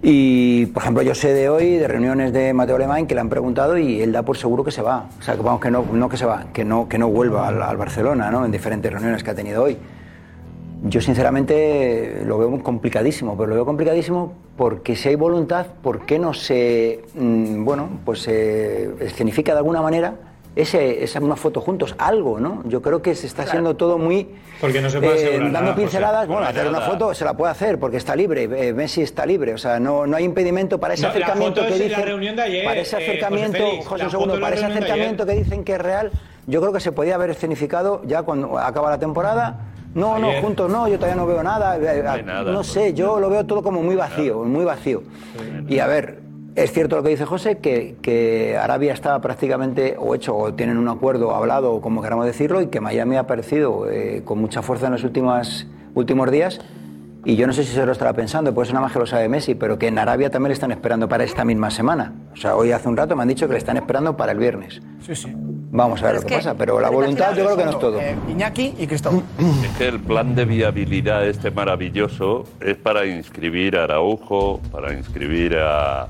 [0.00, 3.28] Y, por ejemplo, yo sé de hoy, de reuniones de Mateo Alemán, que le han
[3.28, 5.06] preguntado y él da por seguro que se va.
[5.18, 7.48] O sea, que vamos, que no, no que se va, que no, que no vuelva
[7.48, 8.44] al, al Barcelona, ¿no?
[8.44, 9.76] En diferentes reuniones que ha tenido hoy.
[10.82, 16.06] Yo, sinceramente, lo veo muy complicadísimo, pero lo veo complicadísimo porque si hay voluntad, ¿por
[16.06, 20.14] qué no se, mm, bueno, pues se escenifica de alguna manera
[20.56, 21.94] ese, esa una foto juntos?
[21.98, 22.62] Algo, ¿no?
[22.64, 24.28] Yo creo que se está haciendo todo muy...
[24.58, 25.80] Porque no se puede eh, dando nada, José.
[25.82, 29.26] pinceladas, bueno, hacer una foto se la puede hacer porque está libre, eh, Messi está
[29.26, 31.78] libre, o sea, no, no hay impedimento para ese No, la acercamiento foto que es
[31.78, 34.34] la dicen, reunión de ayer, para ese eh, José acercamiento, Félix, José, la un segundo,
[34.36, 36.10] la para ese acercamiento que dicen que es real,
[36.46, 39.66] yo creo que se podía haber escenificado ya cuando acaba la temporada.
[39.94, 43.18] No, no, juntos no, yo todavía no veo nada, eh, hay nada, no sé, yo
[43.18, 45.02] lo veo todo como muy vacío, muy vacío.
[45.68, 46.20] Y a ver,
[46.54, 50.78] es cierto lo que dice José, que, que Arabia está prácticamente, o hecho, o tienen
[50.78, 54.62] un acuerdo hablado, o como queramos decirlo, y que Miami ha aparecido eh, con mucha
[54.62, 56.60] fuerza en los últimas, últimos días.
[57.24, 59.28] Y yo no sé si se lo estará pensando, pues nada más que lo sabe
[59.28, 62.14] Messi, pero que en Arabia también le están esperando para esta misma semana.
[62.32, 64.38] O sea, hoy hace un rato me han dicho que le están esperando para el
[64.38, 64.80] viernes.
[65.00, 65.34] Sí, sí.
[65.72, 68.00] Vamos a ver lo que- pasa, pero la voluntad yo creo que no es todo.
[68.00, 69.22] Eh, Iñaki y Cristóbal.
[69.64, 75.56] Es que el plan de viabilidad este maravilloso es para inscribir a Araujo, para inscribir
[75.58, 76.08] a,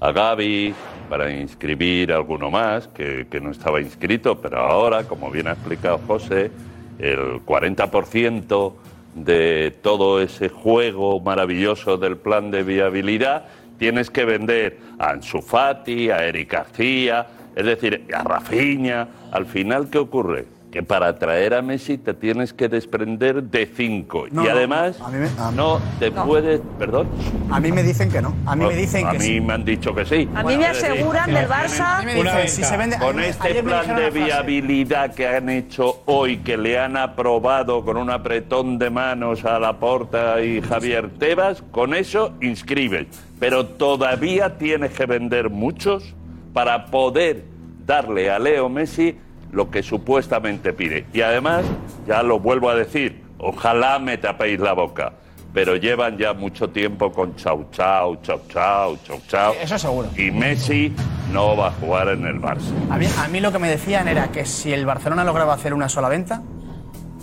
[0.00, 0.74] a Gaby,
[1.08, 5.52] para inscribir a alguno más que, que no estaba inscrito, pero ahora, como bien ha
[5.52, 6.50] explicado José,
[6.98, 8.72] el 40%
[9.14, 13.46] de todo ese juego maravilloso del plan de viabilidad
[13.78, 17.26] tienes que vender a Ansu Fati, a Eric García,
[17.58, 19.08] es decir, a Rafinha.
[19.32, 20.46] Al final, ¿qué ocurre?
[20.70, 24.26] que para traer a Messi te tienes que desprender de cinco.
[24.30, 26.26] No, y no, además, a mí me- a mí- no te No.
[26.26, 26.60] puedes.
[26.78, 27.08] ¿Perdón?
[27.50, 28.34] A mí me dicen que no.
[28.44, 29.40] A mí me Pues, dicen a que mí sí.
[29.40, 30.28] me han dicho que sí.
[30.34, 31.96] A mí me aseguran del Barça.
[31.96, 32.96] A mí me dicen, si se vende.
[32.96, 34.24] a mí Con este ayer me plan dijeron de frase.
[34.26, 39.58] viabilidad que han hecho hoy, que le han aprobado con un apretón de manos a
[39.58, 43.06] Laporta y Javier Tebas, con eso inscribes.
[43.40, 46.14] Pero todavía tienes que vender muchos
[46.52, 47.44] para poder
[47.86, 49.16] darle a Leo Messi
[49.52, 51.06] lo que supuestamente pide.
[51.12, 51.64] Y además,
[52.06, 55.12] ya lo vuelvo a decir, ojalá me tapéis la boca.
[55.54, 59.54] Pero llevan ya mucho tiempo con chau chau, chau chau, chau chau.
[59.60, 60.08] Eso seguro.
[60.16, 60.92] Y Messi
[61.32, 62.70] no va a jugar en el Barça.
[62.90, 65.72] A mí, a mí lo que me decían era que si el Barcelona lograba hacer
[65.72, 66.42] una sola venta,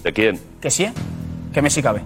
[0.03, 0.39] ¿De quién?
[0.59, 0.93] que sí, ¿eh?
[1.53, 2.01] que Messi cabe.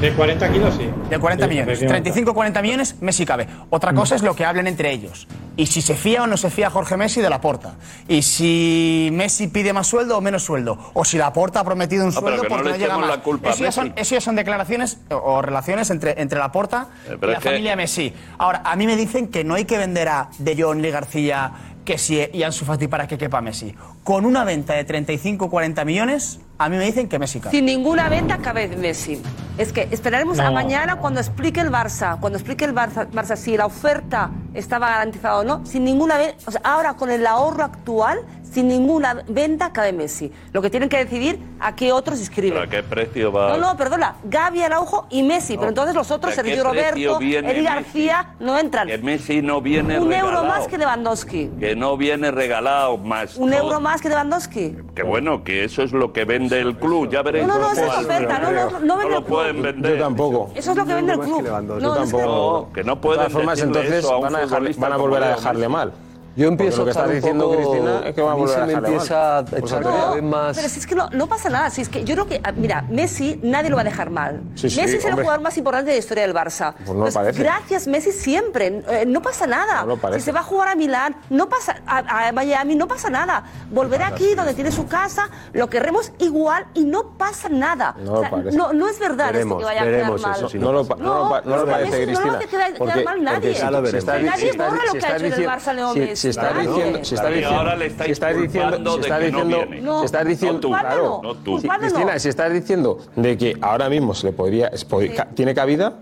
[0.00, 0.88] De 40 kilos, sí.
[1.10, 1.68] De 40 Sí, millones.
[1.72, 1.86] efectivamente.
[2.12, 3.48] 35 40 millones, Messi cabe.
[3.70, 5.26] Otra cosa es lo que hablen entre ellos.
[5.56, 7.74] Y si se fía o no se fía Jorge Messi de la porta.
[8.06, 10.78] Y si Messi pide más sueldo o menos sueldo.
[10.94, 12.84] O si la porta ha prometido un No, pero sueldo que no porque le no,
[12.84, 13.08] llega más.
[13.08, 14.00] la culpa eso, ya son, Messi.
[14.00, 17.48] eso ya son declaraciones o, o relaciones entre, entre la porta Eh, y la que-
[17.48, 18.12] familia Messi.
[18.38, 21.50] Ahora, a mí me dicen que no hay que vender a De Jong, Lee García,
[21.88, 23.74] que sí y Ansu Fati para que quepa Messi.
[24.04, 27.56] Con una venta de 35 40 millones, a mí me dicen que Messi cabe.
[27.56, 29.22] Sin ninguna venta cabe Messi.
[29.56, 33.56] Es que esperaremos a mañana cuando explique el Barça, cuando explique el Barça, Barça si
[33.56, 37.64] la oferta estaba garantizada o no, sin ninguna venta, o sea, ahora con el ahorro
[37.64, 38.18] actual,
[38.50, 40.32] sin ninguna venta cabe Messi.
[40.52, 42.54] Lo que tienen que decidir a qué otros inscriben.
[42.54, 43.50] ¿Pero a qué precio va?
[43.50, 47.50] No, no, perdona, Gaby Araujo y Messi, pero entonces los otros, ¿De Sergio Roberto, viene
[47.50, 47.74] Eri Messi?
[47.74, 48.88] García, no entran.
[48.88, 50.28] Que Messi no viene Un regalado.
[50.38, 51.50] euro más que Lewandowski.
[51.60, 53.36] Que no viene regalado más.
[53.36, 53.60] Un todo.
[53.60, 54.76] euro más que Lewandowski.
[54.94, 57.10] Que bueno, que eso es lo que vende el club.
[57.10, 57.46] Ya veréis.
[57.46, 59.26] No, no, no, esa es oferta, no, no, no vende lo el club.
[59.26, 59.96] pueden vender.
[59.96, 60.50] Yo tampoco.
[60.54, 61.42] Eso es lo que vende el club.
[61.42, 62.66] No, Yo no es que- tampoco.
[62.68, 64.40] No, que no De pueden todas formas, entonces eso van a,
[64.78, 65.92] van volver a dejarle mal.
[66.38, 68.32] Yo empiezo Porque lo que a estar un diciendo poco- Cristina es que va a
[68.32, 69.54] a volver se a me empieza a mal.
[69.58, 70.56] Echar No, cada vez más...
[70.56, 71.70] Pero si es que no, no pasa nada.
[71.70, 74.40] Si es que yo creo que, ah, mira, Messi nadie lo va a dejar mal.
[74.54, 75.24] Sí, sí, Messi es el hombre.
[75.24, 76.74] jugador más importante de la historia del Barça.
[76.86, 77.42] Pues no parece.
[77.42, 78.84] gracias, Messi, siempre.
[78.88, 79.80] Eh, no pasa nada.
[79.80, 80.20] No lo parece.
[80.20, 83.42] si se va a jugar a Milán, no pasa, a, a Miami, no pasa nada.
[83.70, 87.96] Volverá aquí, donde tiene su casa, lo querremos igual y no pasa nada.
[87.98, 88.22] No
[88.52, 90.36] no, no es verdad esto que vaya a quedar mal.
[90.36, 92.20] eso, si no lo no lo no lo parece, Cristina.
[92.20, 93.54] No lo hace quedar, mal nadie.
[93.54, 96.27] si- nadie borra lo que ha hecho en el diciendo- Barça Leo si- Messi.
[96.32, 96.68] Si está Nadie.
[96.68, 99.20] diciendo- si está Claro, y diciendo- ahora le estáis si estás diciendo, si de estás
[99.20, 99.76] que no diciendo.
[99.92, 100.68] No, si estás diciendo, no tú.
[100.68, 101.58] claro, No tú.
[101.60, 101.68] Si-.
[101.68, 105.54] Cristina, si estás diciendo de que ahora mismo se le podría, es- pod- ca- tiene
[105.54, 105.94] cabida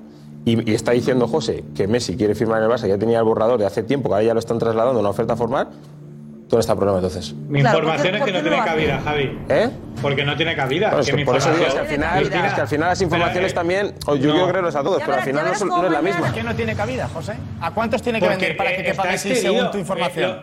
[0.44, 3.24] y, y está diciendo José que Messi quiere firmar en el Barça, ya tenía el
[3.24, 5.68] borrador de hace tiempo, que ahora ya lo están trasladando a una oferta formal,
[6.48, 7.32] ¿dónde está el problema entonces?
[7.34, 9.38] Mi Claro, información ¿por es que no tiene cabida, Javi.
[9.48, 9.70] ¿Eh?
[10.02, 10.88] Porque no tiene cabida.
[10.88, 12.60] Claro, es que que mi por eso digo, es que información- al final, es que
[12.60, 14.32] al final las informaciones pero, eh, también, o yo no.
[14.34, 16.20] quiero creerlos a todos, Ya pero al final no, son- no es la misma.
[16.26, 17.32] ¿Por qué no tiene cabida, José?
[17.60, 19.54] ¿A cuántos tiene que Porque vender para que eh, está Messi excedido.
[19.54, 20.40] según tu Eh, información?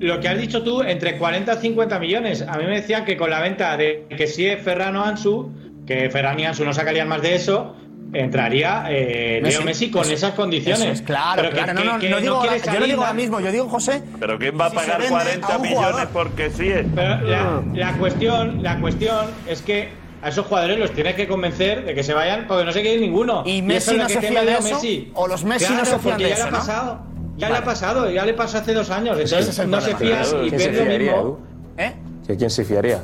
[0.00, 2.42] lo, lo que has dicho tú, entre 40 y 50 millones.
[2.42, 5.52] A mí me decían que con la venta de que si es Ferrano Ansu,
[5.86, 7.76] que Ferran y Ansu no sacarían más de eso,
[8.14, 10.80] entraría eh, Leo Messi con eso- esas condiciones.
[10.86, 11.74] es, claro, Pero que- claro.
[11.78, 14.02] que- no, no, que no digo, quiere yo no digo ahora mismo, yo digo, José,
[14.20, 16.08] ¿Pero quién va a Si pagar a 40 un millones jugador.
[16.12, 16.70] porque sí?
[16.94, 19.88] Pero la, la cuestión, la cuestión es que
[20.22, 22.98] a esos jugadores los tienes que convencer de que se vayan porque no se quiere
[23.00, 23.42] ninguno.
[23.44, 24.74] ¿Y eso Messi es lo no que se fía de Leo eso?
[24.74, 25.10] Messi.
[25.14, 26.58] ¿O los Messi no Claro, se fían porque de ya eso, le ha no?
[26.58, 26.98] pasado.
[27.36, 27.52] Ya Vale.
[27.52, 29.18] le ha pasado, ya le pasó hace dos años.
[29.18, 31.38] Ese Entonces es no se fían y ¿Quién se ven lo mismo.
[31.76, 31.92] ¿Eh?
[32.26, 33.02] ¿Que ¿Quién se fiaría?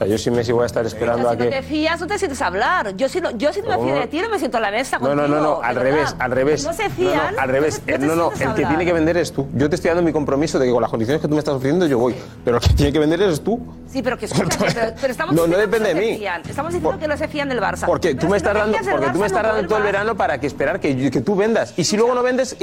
[0.00, 2.06] O sea, yo si Messi voy a estar esperando a Si no te fías, no
[2.06, 2.96] te sientes a hablar.
[2.96, 4.70] Yo si no, yo si no me fío de ti, no me siento a la
[4.70, 6.64] mesa No, no, no, no, al revés, al revés.
[6.64, 7.34] No se No, fían.
[7.34, 7.80] no, al revés.
[7.80, 9.46] te- Eh, te No, no, el a que tiene que vender es tú.
[9.54, 11.54] Yo te estoy dando mi compromiso de que con las condiciones que tú me estás
[11.54, 12.14] ofreciendo yo voy.
[12.44, 13.60] Pero el que tiene que vender eres tú.
[13.92, 16.12] Sí, pero que escucha, pero, pero estamos No, no diciendo depende que no de se
[16.12, 16.18] mí.
[16.18, 16.42] fían.
[16.48, 17.84] Estamos diciendo que no se fían del Barça.
[17.84, 20.16] Porque tú me estás no dando, porque tú me estás no dando todo el verano
[20.16, 21.74] para que esperar que, que tú vendas.
[21.76, 22.56] Y si luego no vendes,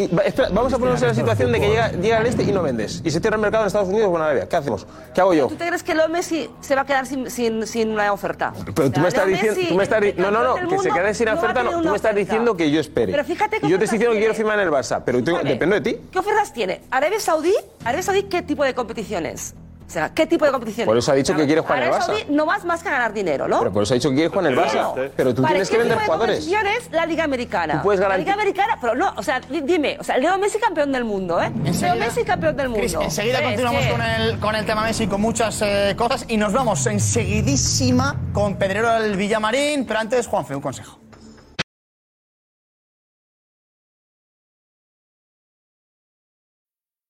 [0.51, 3.01] vamos a ponernos en la situación de que llega, llega el este y no vendes.
[3.03, 4.49] Y se cierra el mercado en Estados Unidos o en Arabia.
[4.49, 4.87] ¿Qué hacemos?
[5.13, 5.47] ¿Qué hago yo?
[5.47, 8.53] ¿Tú te crees que Leo Messi se va a quedar sin, sin, sin una oferta?
[8.75, 10.89] Pero tú me estás diciendo, Messi, tú me estás di- no, no, no, que se
[10.91, 12.13] quede sin no oferta, no, tú me estás oferta.
[12.19, 13.11] diciendo que yo espere.
[13.11, 15.23] Pero fíjate qué y yo te estoy diciendo que quiero firmar en el Barça, pero
[15.23, 15.97] tengo- depende de ti.
[16.11, 16.81] ¿Qué ofertas tiene?
[16.91, 17.53] ¿Arabia Saudí?
[17.83, 19.53] ¿Arabia Saudí qué tipo de competiciones?
[19.87, 20.85] O sea, ¿qué tipo de competiciones?
[20.85, 22.25] Por eso ha dicho que quiere jugar en el Barça.
[22.27, 23.59] No vas más que a ganar dinero, ¿no?
[23.59, 25.11] Pero por eso ha dicho que quiere jugar en el Barça.
[25.15, 26.39] Pero tú Vale, tienes que ¿qué vender tipo de jugadores.
[26.45, 26.89] competiciones?
[26.91, 27.73] La Liga Americana.
[27.75, 30.59] Tú puedes La Liga Americana, pero no, o sea, di- dime, o sea, Leo Messi
[30.59, 31.51] campeón del mundo, ¿eh?
[31.79, 32.81] Leo Messi campeón del mundo.
[32.81, 36.35] Cris, enseguida Es continuamos con el, con el tema Messi, con muchas eh, cosas, y
[36.35, 40.99] nos vamos enseguidísima con Pedrero del Villamarín, pero antes, Juanfe, un consejo.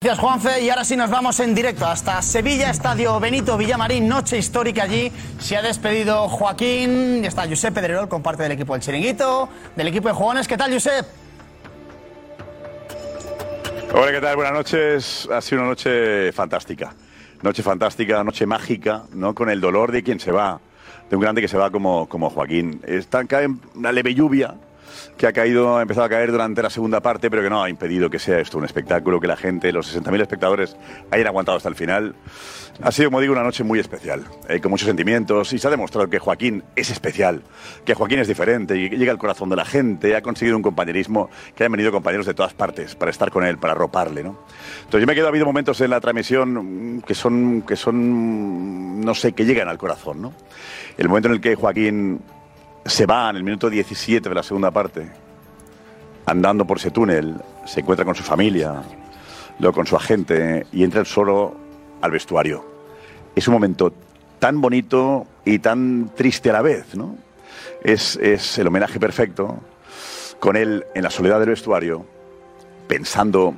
[0.00, 0.60] Gracias, Juanfe.
[0.62, 5.10] Y ahora sí nos vamos en directo hasta Sevilla, Estadio Benito Villamarín, noche histórica allí.
[5.40, 10.06] Se ha despedido Joaquín, está Josep Pedrerol con parte del equipo del Chiringuito, del equipo
[10.06, 10.46] de jugones.
[10.46, 11.04] ¿Qué tal, Josep?
[13.92, 14.36] Hola, ¿qué tal?
[14.36, 15.28] Buenas noches.
[15.32, 16.94] Ha sido una noche fantástica.
[17.42, 19.34] Noche fantástica, noche mágica, ¿no?
[19.34, 20.60] Con el dolor de quien se va,
[21.10, 22.80] de un grande que se va como, como Joaquín.
[22.86, 24.54] Está, cae una leve lluvia
[25.16, 27.70] que ha caído, ha empezado a caer durante la segunda parte, pero que no ha
[27.70, 30.76] impedido que sea esto un espectáculo, que la gente, los 60.000 espectadores,
[31.10, 32.14] hayan aguantado hasta el final.
[32.80, 35.70] Ha sido, como digo, una noche muy especial, eh, con muchos sentimientos, y se ha
[35.70, 37.42] demostrado que Joaquín es especial,
[37.84, 41.28] que Joaquín es diferente, y llega al corazón de la gente, ha conseguido un compañerismo,
[41.56, 44.38] que han venido compañeros de todas partes para estar con él, para arroparle, ¿no?
[44.78, 49.00] Entonces yo me quedo, ha habido momentos en la transmisión mm, que son, que son,
[49.00, 50.32] no sé, que llegan al corazón, ¿no?
[50.96, 52.20] El momento en el que Joaquín
[52.88, 55.06] se va en el minuto 17 de la segunda parte,
[56.24, 58.82] andando por ese túnel, se encuentra con su familia,
[59.58, 61.54] luego con su agente y entra él solo
[62.00, 62.64] al vestuario.
[63.36, 63.92] Es un momento
[64.38, 67.16] tan bonito y tan triste a la vez, ¿no?
[67.82, 69.58] Es, es el homenaje perfecto
[70.40, 72.06] con él en la soledad del vestuario,
[72.86, 73.54] pensando,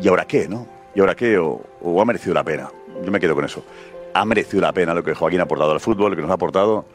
[0.00, 0.66] ¿y ahora qué, no?
[0.94, 1.38] ¿Y ahora qué?
[1.38, 2.70] ¿O, o ha merecido la pena?
[3.02, 3.64] Yo me quedo con eso
[4.14, 6.34] ha merecido la pena lo que Joaquín ha aportado al fútbol, lo que nos ha
[6.34, 6.86] aportado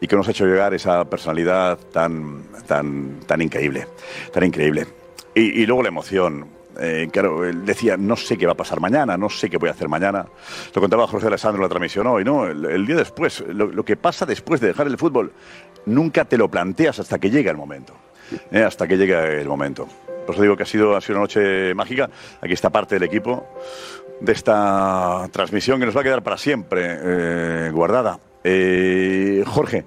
[0.00, 3.86] y que nos ha hecho llegar esa personalidad tan, tan, tan increíble,
[4.32, 4.86] tan increíble.
[5.34, 6.56] Y, luego la emoción.
[6.78, 9.68] Eh, claro, él decía, no sé qué va a pasar mañana, no sé qué voy
[9.68, 10.26] a hacer mañana.
[10.74, 12.46] Lo contaba José Alessandro en la transmisión hoy, ¿no?
[12.46, 15.32] El, día después, lo, lo, que pasa después de dejar el fútbol,
[15.86, 17.94] nunca te lo planteas hasta que llega el momento.
[18.50, 18.62] ¿eh?
[18.62, 19.86] Hasta que llega el momento.
[20.26, 22.10] Por eso digo que ha sido, ha sido una noche mágica.
[22.40, 23.46] Aquí está parte del equipo
[24.20, 28.18] de esta transmisión que nos va a quedar para siempre eh, guardada.
[28.44, 29.84] Eh, Jorge,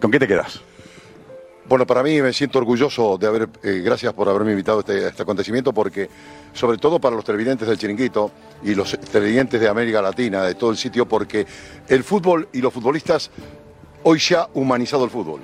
[0.00, 0.60] ¿con qué te quedas?
[1.68, 5.08] Bueno, para mí me siento orgulloso de haber, eh, gracias por haberme invitado a este,
[5.08, 6.08] este, acontecimiento, porque
[6.54, 8.30] sobre todo para los televidentes del Chiringuito
[8.62, 11.46] y los televidentes de América Latina, de todo el sitio, porque
[11.88, 13.30] el fútbol y los futbolistas
[14.02, 15.42] hoy se ha humanizado el fútbol.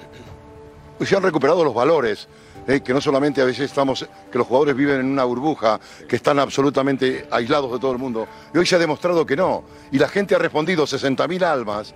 [0.99, 2.27] Hoy se han recuperado los valores,
[2.66, 6.16] eh, que no solamente a veces estamos, que los jugadores viven en una burbuja, que
[6.16, 8.27] están absolutamente aislados de todo el mundo.
[8.53, 9.64] Y hoy se ha demostrado que no.
[9.92, 11.94] Y la gente ha respondido, 60.000 almas,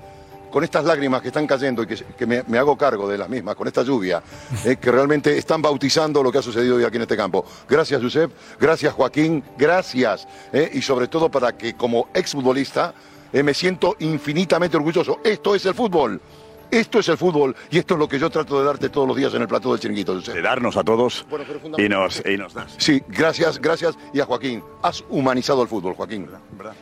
[0.50, 3.66] con estas lágrimas que están cayendo y que, me, hago cargo de las mismas, con
[3.66, 4.22] esta lluvia,
[4.64, 7.44] eh, que realmente están bautizando lo que ha sucedido hoy aquí en este campo.
[7.68, 8.30] Gracias, Josep.
[8.58, 9.44] Gracias, Joaquín.
[9.56, 10.26] Gracias.
[10.52, 12.94] Eh, y sobre todo para que como exfutbolista
[13.32, 15.20] eh, me siento infinitamente orgulloso.
[15.22, 16.20] Esto es el fútbol.
[16.70, 19.16] Esto es el fútbol y esto es lo que yo trato de darte todos los
[19.16, 20.20] días en el plató del chiringuito.
[20.20, 21.44] De darnos a todos bueno,
[21.78, 22.74] y, nos, y nos das.
[22.76, 23.96] Sí, gracias, gracias.
[24.12, 26.28] Y a Joaquín, has humanizado el fútbol, Joaquín.
[26.52, 26.74] ¿verdad?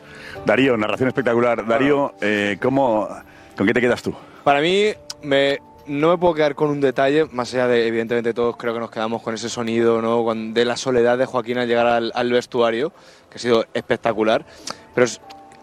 [0.45, 1.65] Darío, narración espectacular.
[1.65, 3.07] Darío, eh, ¿cómo,
[3.55, 4.13] ¿con qué te quedas tú?
[4.43, 8.57] Para mí, me, no me puedo quedar con un detalle, más allá de, evidentemente, todos
[8.57, 10.25] creo que nos quedamos con ese sonido ¿no?
[10.53, 12.91] de la soledad de Joaquín al llegar al, al vestuario,
[13.29, 14.45] que ha sido espectacular.
[14.93, 15.07] Pero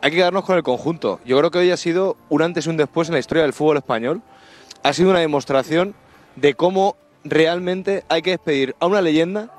[0.05, 1.19] hay que quedarnos con el conjunto.
[1.25, 3.55] Yo creo que hoy ha sido un antes y un después en la historia del
[3.55, 4.21] fútbol español.
[4.83, 5.95] Ha sido una demostración
[6.37, 9.51] de cómo realmente hay que despedir a una leyenda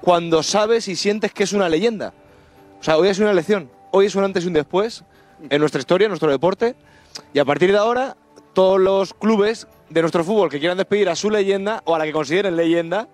[0.00, 2.14] cuando sabes y sientes que es una leyenda.
[2.78, 3.68] O sea, hoy es una lección.
[3.90, 5.02] Hoy es un antes y un después
[5.50, 6.76] en nuestra historia, en nuestro deporte.
[7.34, 8.16] Y a partir de ahora,
[8.52, 12.04] todos los clubes de nuestro fútbol que quieran despedir a su leyenda o a la
[12.04, 13.08] que consideren leyenda,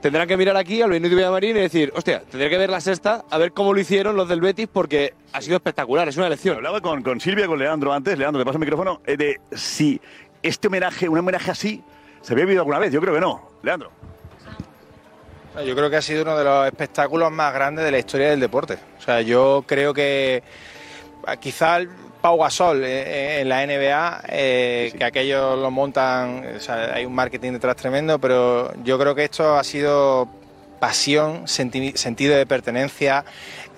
[0.00, 3.24] tendrán que mirar aquí al Benito Villamarín y decir, hostia, tendré que ver la sexta,
[3.30, 6.56] a ver cómo lo hicieron los del Betis, porque ha sido espectacular, es una lección.
[6.56, 10.00] Hablaba con, con Silvia, con Leandro antes, Leandro, te paso el micrófono, eh, de si
[10.42, 11.82] este homenaje, un homenaje así,
[12.22, 13.50] se había vivido alguna vez, yo creo que no.
[13.62, 13.90] Leandro.
[15.66, 18.38] Yo creo que ha sido uno de los espectáculos más grandes de la historia del
[18.38, 18.78] deporte.
[18.96, 20.42] O sea, yo creo que
[21.40, 21.80] quizá
[22.28, 24.98] Pau Gasol en la NBA, eh, sí.
[24.98, 29.24] que aquellos lo montan, o sea, hay un marketing detrás tremendo, pero yo creo que
[29.24, 30.28] esto ha sido
[30.78, 33.24] pasión, senti sentido de pertenencia,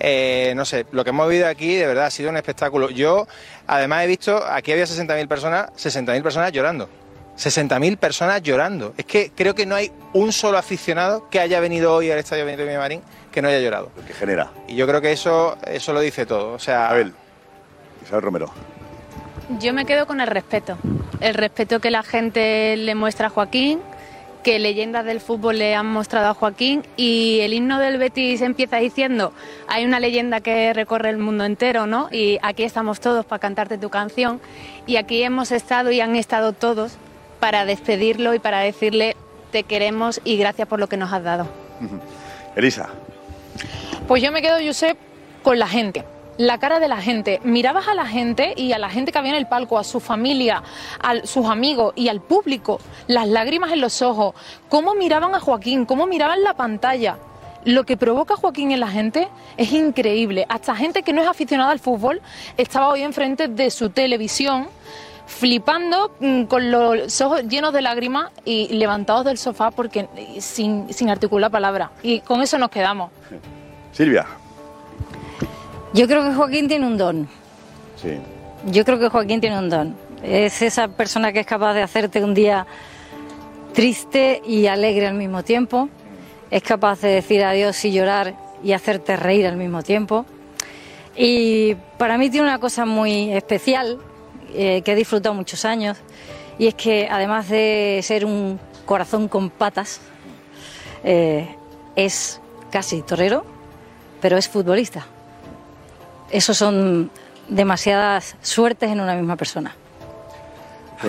[0.01, 2.89] eh, no sé, lo que hemos vivido aquí de verdad ha sido un espectáculo.
[2.89, 3.25] Yo,
[3.67, 6.89] además, he visto, aquí había 60.000 personas, 60.000 personas llorando.
[7.37, 8.93] 60.000 personas llorando.
[8.97, 12.43] Es que creo que no hay un solo aficionado que haya venido hoy al Estadio
[12.45, 13.91] Benito Villamarín que no haya llorado.
[13.95, 14.51] Lo que genera.
[14.67, 16.51] Y yo creo que eso, eso lo dice todo.
[16.51, 17.13] O sea, Abel.
[18.11, 18.51] Isabel Romero.
[19.61, 20.77] Yo me quedo con el respeto.
[21.21, 23.79] El respeto que la gente le muestra a Joaquín
[24.43, 28.77] que leyendas del fútbol le han mostrado a Joaquín y el himno del Betis empieza
[28.77, 29.33] diciendo
[29.67, 32.09] hay una leyenda que recorre el mundo entero, ¿no?
[32.11, 34.41] Y aquí estamos todos para cantarte tu canción
[34.87, 36.97] y aquí hemos estado y han estado todos
[37.39, 39.15] para despedirlo y para decirle
[39.51, 41.47] te queremos y gracias por lo que nos has dado.
[42.55, 42.89] Elisa.
[44.07, 44.97] Pues yo me quedo, Josep,
[45.43, 46.03] con la gente.
[46.37, 47.39] La cara de la gente.
[47.43, 49.99] Mirabas a la gente y a la gente que había en el palco, a su
[49.99, 50.63] familia,
[51.01, 54.33] a sus amigos y al público, las lágrimas en los ojos,
[54.69, 57.17] cómo miraban a Joaquín, cómo miraban la pantalla.
[57.63, 59.27] Lo que provoca Joaquín en la gente
[59.57, 60.45] es increíble.
[60.49, 62.21] Hasta gente que no es aficionada al fútbol
[62.57, 64.67] estaba hoy enfrente de su televisión
[65.27, 70.07] flipando mm, con los ojos llenos de lágrimas y levantados del sofá porque
[70.39, 71.91] sin, sin articular palabra.
[72.03, 73.11] Y con eso nos quedamos.
[73.91, 74.25] Silvia.
[75.93, 77.27] Yo creo que Joaquín tiene un don.
[77.97, 78.17] Sí.
[78.67, 79.95] Yo creo que Joaquín tiene un don.
[80.23, 82.65] Es esa persona que es capaz de hacerte un día
[83.73, 85.89] triste y alegre al mismo tiempo.
[86.49, 90.25] Es capaz de decir adiós y llorar y hacerte reír al mismo tiempo.
[91.15, 93.99] Y para mí tiene una cosa muy especial
[94.53, 95.97] eh, que he disfrutado muchos años
[96.57, 99.99] y es que además de ser un corazón con patas,
[101.03, 101.55] eh,
[101.95, 102.39] es
[102.69, 103.45] casi torero,
[104.21, 105.05] pero es futbolista.
[106.31, 107.09] Eso son
[107.47, 109.75] demasiadas suertes en una misma persona.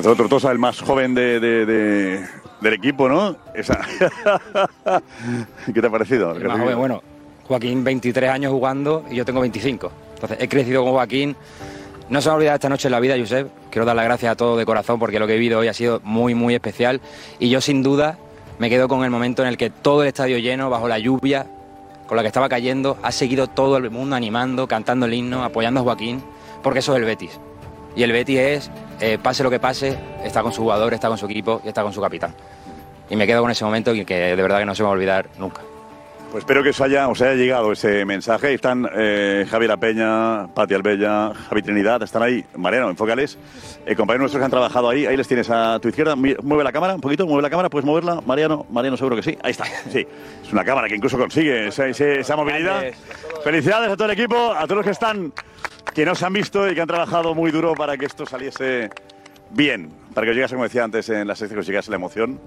[0.03, 2.27] Tortosa, el más joven de, de- de-
[2.61, 3.37] del equipo, ¿no?
[3.55, 3.81] Esa.
[5.73, 6.33] ¿Qué te ha parecido?
[6.37, 7.03] El más joven, bueno,
[7.47, 9.93] Joaquín 23 años jugando y yo tengo 25.
[10.15, 11.37] Entonces he crecido con Joaquín.
[12.09, 13.49] No se me ha olvidado esta noche en la vida, Josep.
[13.71, 15.75] Quiero dar las gracias a todos de corazón porque lo que he vivido hoy ha
[15.75, 17.01] sido muy, muy especial.
[17.39, 18.19] Y yo sin duda
[18.59, 21.47] me quedo con el momento en el que todo el estadio lleno, bajo la lluvia,
[22.13, 25.81] con la que estaba cayendo, ha seguido todo el mundo animando, cantando el himno, apoyando
[25.81, 26.23] a Joaquín,
[26.63, 27.41] porque eso es el Betis.
[27.97, 31.17] Y el Betis es, eh, pase lo que pase, está con su jugador, está con
[31.17, 32.35] su equipo y está con su capitán.
[33.09, 35.31] Y me quedo con ese momento que de verdad que no se va a olvidar
[35.39, 35.63] nunca.
[36.33, 38.47] Pues espero que os haya, os haya llegado ese mensaje.
[38.47, 42.43] Ahí Están eh, Javier Peña, Pati Albella, Javi Trinidad, están ahí.
[42.57, 43.37] Mariano, enfócales.
[43.85, 46.17] Eh, compañeros nuestros que han trabajado ahí, ahí les tienes a tu izquierda.
[46.17, 48.23] Mueve la cámara un poquito, mueve la cámara, puedes moverla.
[48.25, 49.37] Mariano, Mariano seguro que sí.
[49.43, 50.07] Ahí está, sí.
[50.43, 52.83] Es una cámara que incluso consigue esa, esa movilidad.
[53.45, 55.35] Felicidades a todo el equipo, a todos los que están,
[55.95, 58.89] que nos han visto y que han trabajado muy duro para que esto saliese
[59.51, 59.91] bien.
[60.15, 62.41] Para que os llegase, como decía antes, en la sección, que os llegase la emoción.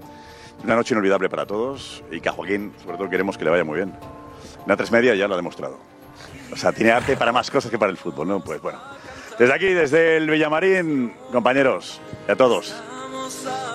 [0.64, 3.64] Una noche inolvidable para todos y que a Joaquín, sobre todo, queremos que le vaya
[3.64, 3.90] muy bien.
[3.90, 5.78] En la tres media ya lo ha demostrado.
[6.52, 8.40] O sea, tiene arte para más cosas que para el fútbol, ¿no?
[8.40, 8.80] Pues bueno.
[9.38, 12.74] Desde aquí, desde el Villamarín, compañeros, y a todos,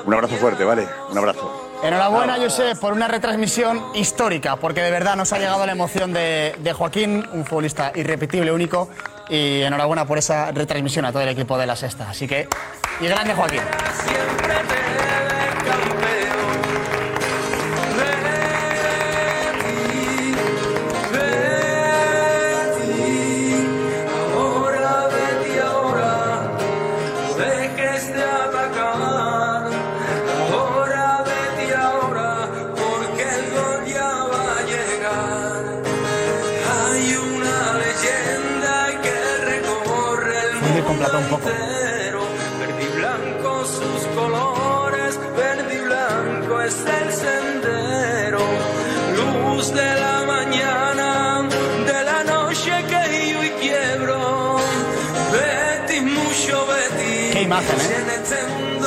[0.06, 0.88] un abrazo fuerte, ¿vale?
[1.12, 1.70] Un abrazo.
[1.84, 6.56] Enhorabuena, Josep, por una retransmisión histórica, porque de verdad nos ha llegado la emoción de,
[6.60, 8.90] de Joaquín, un futbolista irrepetible, único,
[9.30, 12.10] y enhorabuena por esa retransmisión a todo el equipo de la Sexta.
[12.10, 12.48] Así que,
[13.00, 13.62] y grande Joaquín.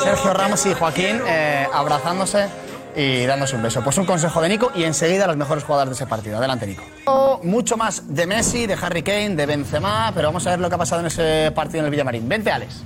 [0.05, 2.47] Sergio Ramos y Joaquín eh, abrazándose
[2.95, 3.83] y dándose un beso.
[3.83, 6.37] Pues un consejo de Nico y enseguida los mejores jugadores de ese partido.
[6.37, 6.83] Adelante, Nico.
[7.43, 10.75] Mucho más de Messi, de Harry Kane, de Benzema, pero vamos a ver lo que
[10.75, 12.29] ha pasado en ese partido en el Villamarín.
[12.29, 12.83] Vente, Alex.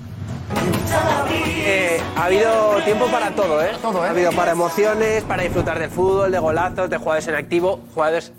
[1.30, 3.72] Eh, ha habido tiempo para todo, ¿eh?
[3.82, 8.32] Ha habido para emociones, para disfrutar del fútbol, de golazos, de jugadores en activo, jugadores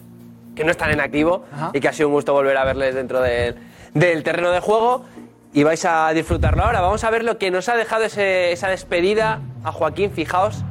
[0.55, 3.21] que no están en activo y que ha sido un gusto volver a verles dentro
[3.21, 3.55] del,
[3.93, 5.05] del terreno de juego.
[5.51, 6.81] Y vais a disfrutarlo ahora.
[6.81, 10.11] Vamos a ver lo que nos ha dejado ese- esa despedida a Joaquín.
[10.11, 10.63] Fijaos.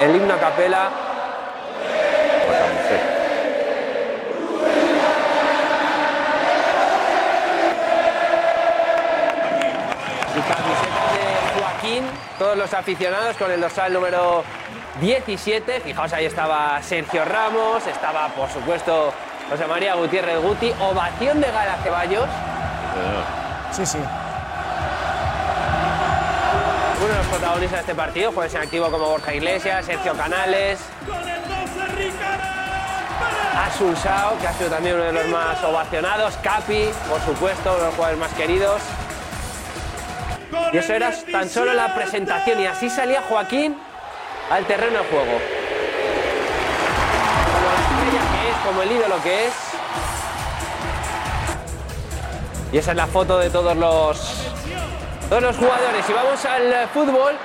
[0.00, 0.90] El himno a capela.
[12.38, 14.42] todos los aficionados con el dorsal número
[15.00, 15.80] 17.
[15.80, 19.12] Fijaos, ahí estaba Sergio Ramos, estaba por supuesto
[19.50, 22.26] José María Gutiérrez Guti, ovación de Gala Ceballos.
[23.72, 23.98] Sí, sí.
[26.98, 30.78] Uno de los protagonistas de este partido, jugadores en activo como Borja Iglesias, Sergio Canales.
[33.66, 36.36] Asun Sao, que ha sido también uno de los más ovacionados.
[36.42, 38.80] Capi, por supuesto, uno de los jugadores más queridos.
[40.72, 42.60] Y eso era tan solo la presentación.
[42.60, 43.76] Y así salía Joaquín
[44.50, 45.40] al terreno de juego.
[47.52, 49.73] Como la estrella que es, como el ídolo que es.
[52.74, 54.50] Y esa es la foto de todos los,
[55.28, 56.10] todos los jugadores.
[56.10, 57.36] Y vamos al fútbol,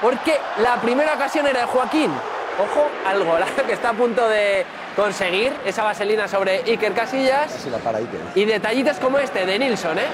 [0.00, 2.10] porque la primera ocasión era de Joaquín.
[2.58, 4.64] Ojo al golazo que está a punto de
[4.96, 7.52] conseguir esa vaselina sobre Iker Casillas.
[7.52, 8.18] Casi la para Iker.
[8.34, 10.06] Y detallitos como este de Nilsson, ¿eh?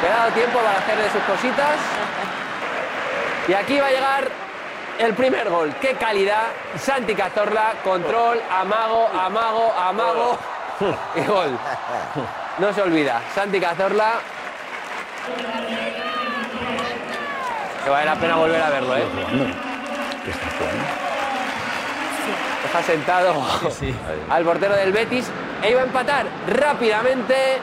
[0.00, 1.76] Le ha dado tiempo para hacerle sus cositas.
[3.48, 4.28] Y aquí va a llegar
[4.98, 5.74] el primer gol.
[5.78, 6.44] ¡Qué calidad!
[6.78, 10.38] Santi Cazorla, control, amago, amago, amago
[11.16, 11.58] y gol.
[12.58, 13.20] No se olvida.
[13.34, 14.12] Santi Cazorla.
[17.84, 19.04] Que vale la pena volver a verlo, ¿eh?
[22.62, 23.44] Deja sentado
[24.30, 25.28] al portero del Betis
[25.62, 27.58] e iba a empatar rápidamente.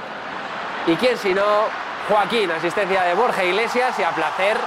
[0.88, 1.44] ¿Y quién si no?
[2.10, 4.58] Joaquín, asistencia de Borja Iglesias y a placer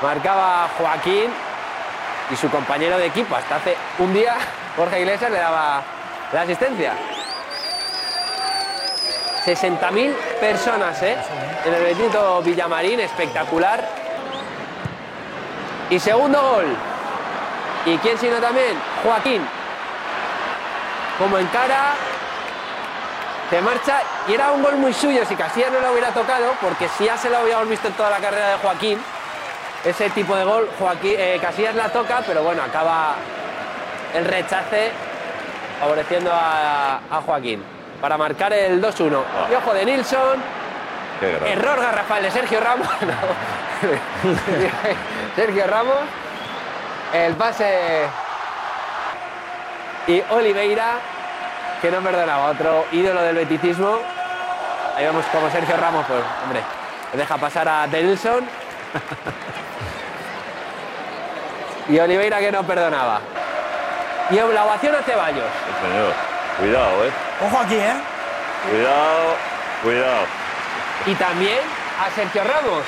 [0.00, 1.30] marcaba Joaquín
[2.30, 3.34] y su compañero de equipo.
[3.34, 4.36] Hasta hace un día
[4.76, 5.82] Borja Iglesias le daba
[6.32, 6.92] la asistencia.
[9.48, 11.16] 60.000 personas ¿eh?
[11.64, 13.82] en el Benito Villamarín, espectacular.
[15.88, 16.66] Y segundo gol.
[17.86, 18.78] ¿Y quién sino también?
[19.02, 19.40] Joaquín.
[21.18, 21.94] Como encara,
[23.48, 26.86] se marcha y era un gol muy suyo si Casillas no lo hubiera tocado, porque
[26.98, 29.00] si ya se lo habíamos visto en toda la carrera de Joaquín,
[29.82, 30.68] ese tipo de gol,
[31.04, 33.14] eh, Casillas la toca, pero bueno, acaba
[34.14, 34.90] el rechace
[35.80, 39.22] favoreciendo a Joaquín para marcar el 2-1.
[39.50, 40.42] Y ojo de Nilsson,
[41.46, 42.88] error garrafal de Sergio Ramos.
[43.80, 43.86] No.
[45.36, 45.98] Sergio Ramos,
[47.12, 48.08] el pase
[50.08, 50.94] y Oliveira,
[51.80, 54.00] que no perdonaba, otro ídolo del beticismo.
[54.96, 56.60] Ahí vemos como Sergio Ramos, pues, hombre,
[57.12, 58.44] deja pasar a Denilson.
[61.88, 63.20] Y Oliveira que no perdonaba.
[64.30, 65.44] Y la ovación a Ceballos.
[66.58, 67.27] Cuidado, ¿eh?
[67.40, 67.94] Ojo aquí, ¿eh?
[68.68, 69.36] Cuidado,
[69.82, 70.26] cuidado.
[71.06, 71.58] Y también
[72.04, 72.82] a Sergio Ramos,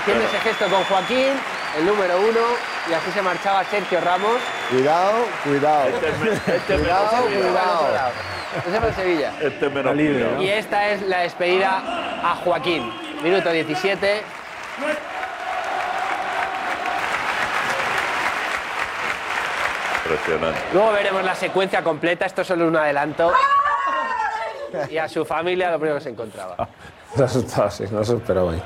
[0.00, 1.32] haciendo ese gesto con Joaquín,
[1.76, 2.40] el número uno,
[2.88, 4.36] y así se marchaba Sergio Ramos.
[4.70, 5.88] Cuidado, cuidado.
[5.88, 8.12] Este cuidado, cuidado.
[8.68, 9.32] Ese fue el Sevilla.
[9.40, 10.36] Este menos libre, cuidado.
[10.36, 10.42] ¿no?
[10.42, 11.82] Y esta es la despedida
[12.22, 12.92] a Joaquín.
[13.22, 14.22] Minuto 17.
[20.04, 20.60] Impresionante.
[20.72, 23.32] Luego veremos la secuencia completa, esto es solo un adelanto.
[24.90, 26.68] Y a su familia lo primero que se encontraba.
[27.22, 28.62] Asustado, sí, no se esperaba ahí.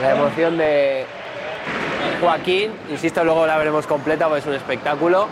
[0.00, 1.04] La emoción de
[2.20, 5.28] Joaquín, insisto, luego la veremos completa porque es un espectáculo.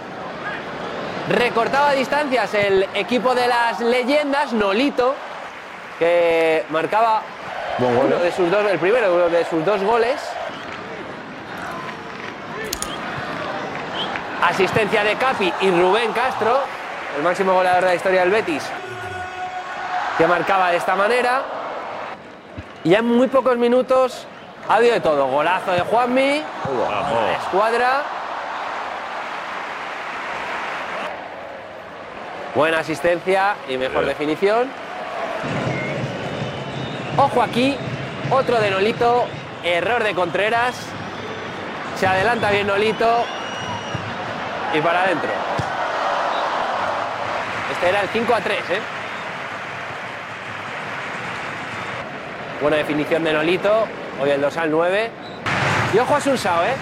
[1.28, 5.14] Recortaba distancias el equipo de las leyendas, Nolito,
[5.98, 7.22] que marcaba
[7.78, 10.20] uno de sus dos, el primero uno de sus dos goles.
[14.42, 16.60] Asistencia de Capi y Rubén Castro,
[17.16, 18.64] el máximo goleador de la historia del Betis,
[20.16, 21.42] que marcaba de esta manera.
[22.82, 24.26] Y ya en muy pocos minutos
[24.66, 25.26] ha habido de todo.
[25.26, 26.42] Golazo de Juanmi,
[27.42, 28.02] escuadra.
[32.54, 34.70] Buena asistencia y mejor definición.
[37.18, 37.76] Ojo aquí,
[38.30, 39.26] otro de Nolito,
[39.62, 40.74] error de Contreras.
[41.96, 43.26] Se adelanta bien Nolito
[44.74, 45.30] y para adentro.
[47.72, 48.80] Este era el 5 a 3, ¿eh?
[52.60, 53.86] Buena definición de Nolito,
[54.20, 55.10] hoy el 2 al 9.
[55.94, 56.74] Y ojo a Sunsao, ¿eh?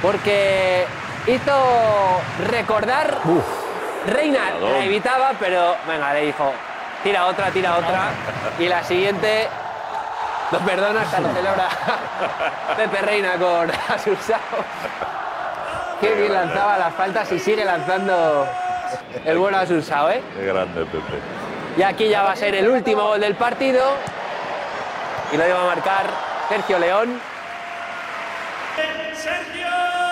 [0.00, 0.86] Porque
[1.26, 2.20] hizo
[2.50, 3.18] recordar.
[4.06, 6.52] Reina la evitaba, pero venga, le dijo,
[7.04, 8.10] tira otra, tira otra.
[8.58, 9.48] Y la siguiente,
[10.50, 11.68] no perdona, hasta lo celebra
[12.76, 13.70] Pepe Reina con
[14.04, 14.38] Sunsao.
[16.02, 18.44] Qué bien lanzaba las faltas y sigue lanzando
[19.24, 20.20] el bueno Asunsao, ¿eh?
[20.36, 21.20] Qué grande, Pepe.
[21.78, 23.84] Y aquí ya va a ser el último gol del partido.
[25.32, 26.06] Y lo iba a marcar
[26.48, 27.20] Sergio León.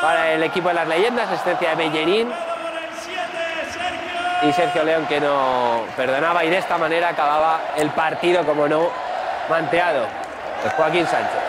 [0.01, 2.33] Para el equipo de las leyendas, asistencia de Bellerín.
[4.43, 8.91] Y Sergio León que no perdonaba y de esta manera acababa el partido, como no,
[9.51, 10.07] manteado.
[10.77, 11.41] Joaquín Sánchez.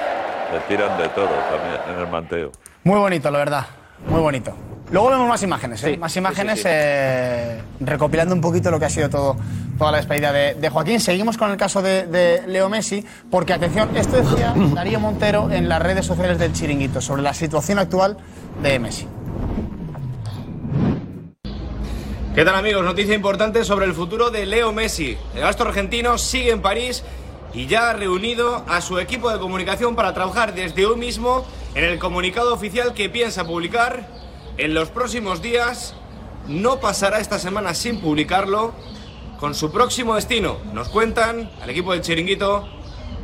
[0.51, 2.51] Le tiran de todo también en el manteo.
[2.83, 3.65] Muy bonito, la verdad.
[4.07, 4.53] Muy bonito.
[4.91, 5.95] Luego vemos más imágenes, ¿eh?
[5.97, 6.69] más imágenes sí, sí.
[6.69, 9.37] eh, recopilando un poquito lo que ha sido todo,
[9.77, 10.99] toda la despedida de, de Joaquín.
[10.99, 15.69] Seguimos con el caso de, de Leo Messi, porque atención, esto decía Darío Montero en
[15.69, 18.17] las redes sociales del Chiringuito sobre la situación actual
[18.61, 19.07] de Messi.
[22.35, 22.83] ¿Qué tal amigos?
[22.83, 25.17] Noticia importante sobre el futuro de Leo Messi.
[25.35, 27.03] El astro argentino sigue en París
[27.53, 31.45] y ya ha reunido a su equipo de comunicación para trabajar desde hoy mismo
[31.75, 34.07] en el comunicado oficial que piensa publicar
[34.57, 35.95] en los próximos días.
[36.47, 38.73] No pasará esta semana sin publicarlo
[39.39, 40.57] con su próximo destino.
[40.73, 42.67] Nos cuentan al equipo del Chiringuito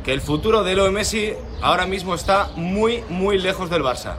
[0.04, 4.14] que el futuro de Leo Messi ahora mismo está muy, muy lejos del Barça.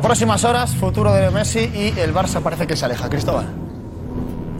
[0.00, 3.08] Próximas horas, futuro de Leo Messi y el Barça parece que se aleja.
[3.08, 3.46] Cristóbal.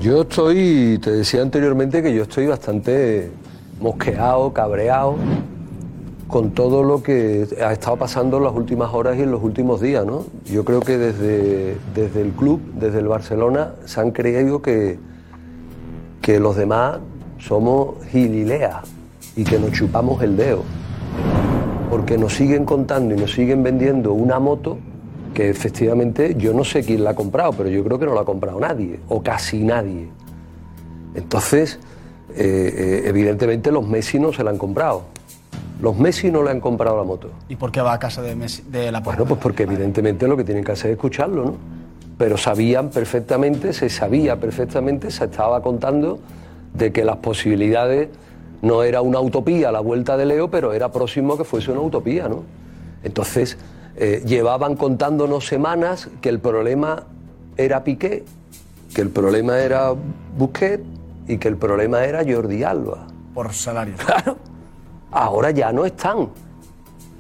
[0.01, 3.33] Yo estoy, te decía anteriormente que yo estoy bastante
[3.81, 5.17] mosqueado, cabreado
[6.29, 9.81] con todo lo que ha estado pasando en las últimas horas y en los últimos
[9.81, 10.25] días, ¿no?
[10.47, 14.99] Yo creo que desde, desde el club, desde el Barcelona, se han creído que,
[16.21, 16.99] que los demás
[17.39, 18.77] somos gilileas
[19.37, 20.63] y que nos chupamos el dedo.
[21.91, 24.79] Porque nos siguen contando y nos siguen vendiendo una moto
[25.35, 28.23] que efectivamente yo no sé quién la ha comprado, pero yo creo que no la
[28.23, 30.09] ha comprado nadie, o casi nadie.
[31.15, 31.79] Entonces,
[32.37, 35.03] eh, eh, evidentemente los Messi no se la han comprado.
[35.81, 37.31] Los Messi no le han comprado la moto.
[37.49, 40.37] ¿Y por qué va a casa de, Messi, de la Bueno, pues porque evidentemente lo
[40.37, 41.57] que tienen que hacer es escucharlo, ¿no?
[42.19, 46.19] Pero sabían perfectamente, se sabía perfectamente, se estaba contando
[46.73, 48.09] de que las posibilidades
[48.63, 52.29] no era una utopía la vuelta de Leo, pero era próximo que fuese una utopía,
[52.29, 52.45] ¿no?
[53.03, 53.59] Entonces,
[53.97, 57.05] eh, llevaban contándonos semanas que el problema
[57.57, 58.25] era Piqué,
[58.95, 59.93] que el problema era
[60.39, 60.83] Busquets
[61.27, 63.07] y que el problema era Jordi Alba.
[63.33, 63.95] Por salario.
[63.97, 64.37] Claro.
[65.11, 66.29] Ahora ya no están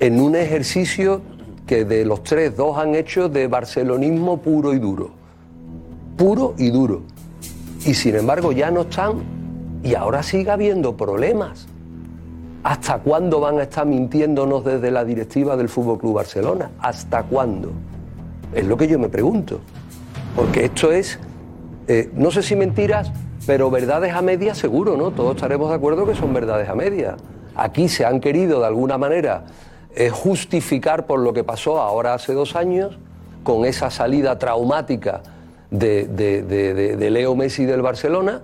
[0.00, 1.22] en un ejercicio
[1.66, 5.10] que de los tres, dos han hecho de barcelonismo puro y duro.
[6.16, 7.02] Puro y duro.
[7.86, 9.22] Y sin embargo ya no están
[9.82, 11.66] y ahora sigue habiendo problemas.
[12.62, 16.70] ¿Hasta cuándo van a estar mintiéndonos desde la directiva del Fútbol Club Barcelona?
[16.78, 17.72] ¿Hasta cuándo?
[18.54, 19.60] Es lo que yo me pregunto.
[20.34, 21.18] Porque esto es,
[21.86, 23.12] eh, no sé si mentiras,
[23.46, 25.10] pero verdades a medias seguro, ¿no?
[25.10, 27.16] Todos estaremos de acuerdo que son verdades a medias.
[27.54, 29.44] Aquí se han querido de alguna manera
[29.94, 32.98] eh, justificar por lo que pasó ahora hace dos años,
[33.42, 35.22] con esa salida traumática
[35.70, 38.40] de, de- de- de- Leo Messi del Barcelona,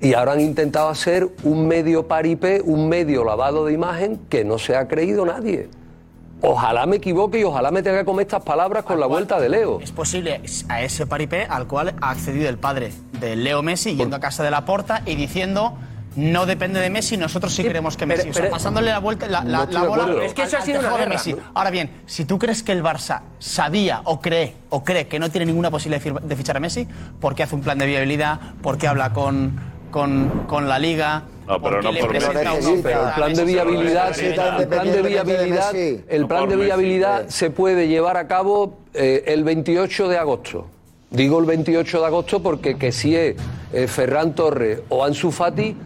[0.00, 4.58] y ahora han intentado hacer un medio paripé, un medio lavado de imagen que no
[4.58, 5.68] se ha creído nadie.
[6.44, 9.48] Ojalá me equivoque y ojalá me tenga que comer estas palabras con la vuelta de
[9.48, 9.78] Leo.
[9.80, 14.16] Es posible a ese paripé al cual ha accedido el padre de Leo Messi yendo
[14.16, 15.74] a casa de la porta y diciendo
[16.16, 18.30] no depende de Messi, nosotros sí, queremos que pero- Messi.
[18.30, 20.58] O sea, pasándole la vuelta, la, la- No estoy la de bola Es que eso
[20.58, 21.06] ha sido una de.
[21.06, 21.36] Messi.
[21.54, 25.30] Ahora bien, si tú crees que el Barça sabía o cree o cree que no
[25.30, 26.86] tiene ninguna posibilidad de fichar a Messi,
[27.20, 28.40] ¿por qué hace un plan de viabilidad?
[28.60, 29.58] ¿Por qué habla con,
[29.90, 31.22] con, con la Liga?
[31.52, 32.62] No, pero ¿Por no por Messi.
[32.62, 37.50] Sí, pero el plan de viabilidad, el plan de viabilidad, el plan de viabilidad se
[37.50, 40.66] puede llevar a cabo eh, el 28 de agosto.
[41.10, 43.36] Digo el 28 de agosto porque que si es
[43.74, 45.76] eh, Ferran Torres o Ansu Fati,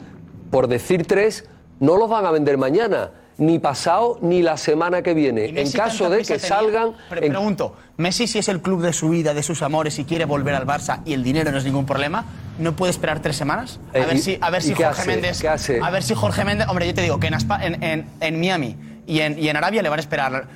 [0.53, 1.49] por decir tres,
[1.81, 5.47] no los van a vender mañana, ni pasado ni la semana que viene.
[5.61, 6.41] En caso de que tenía.
[6.41, 9.99] salgan, Pre- en- pregunto, Messi si es el club de su vida, de sus amores
[9.99, 12.25] y quiere volver al Barça y el dinero no es ningún problema,
[12.59, 13.79] ¿no puede esperar tres semanas?
[13.95, 15.07] A Eh, ver y- si, a ver ¿y si Jorge hace?
[15.11, 15.45] Méndez,
[15.83, 18.41] a ver si Jorge Méndez, hombre, yo te digo que en, Aspa- en, en- en
[18.41, 18.77] Miami
[19.07, 20.49] y en, y en Arabia le van a esperar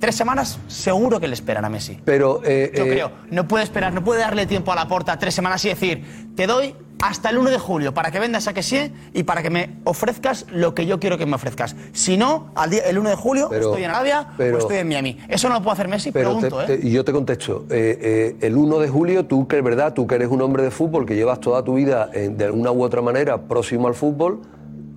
[0.00, 1.98] tres semanas, seguro que le esperan a Messi.
[2.04, 5.16] pero eh, Yo eh, creo, no puede esperar, no puede darle tiempo a la porta
[5.18, 6.04] tres semanas y decir,
[6.36, 9.42] te doy hasta el 1 de julio para que vendas a que sí y para
[9.42, 11.76] que me ofrezcas lo que yo quiero que me ofrezcas.
[11.92, 14.78] Si no, al día, el 1 de julio Pero- estoy en Arabia pero- o estoy
[14.78, 15.18] en Miami.
[15.28, 16.78] Eso no lo puede hacer Messi, Pero pregunto, te- ¿eh?
[16.78, 17.98] te- yo te contesto, eh,
[18.40, 20.70] eh, el 1 de julio, tú que es verdad, tú que eres un hombre de
[20.70, 24.40] fútbol, que llevas toda tu vida eh, de alguna u otra manera próximo al fútbol,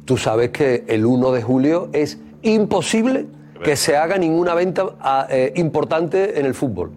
[0.06, 3.26] tú sabes que el 1 de julio es imposible
[3.64, 6.92] que se haga ninguna venta ah, importante en el fútbol.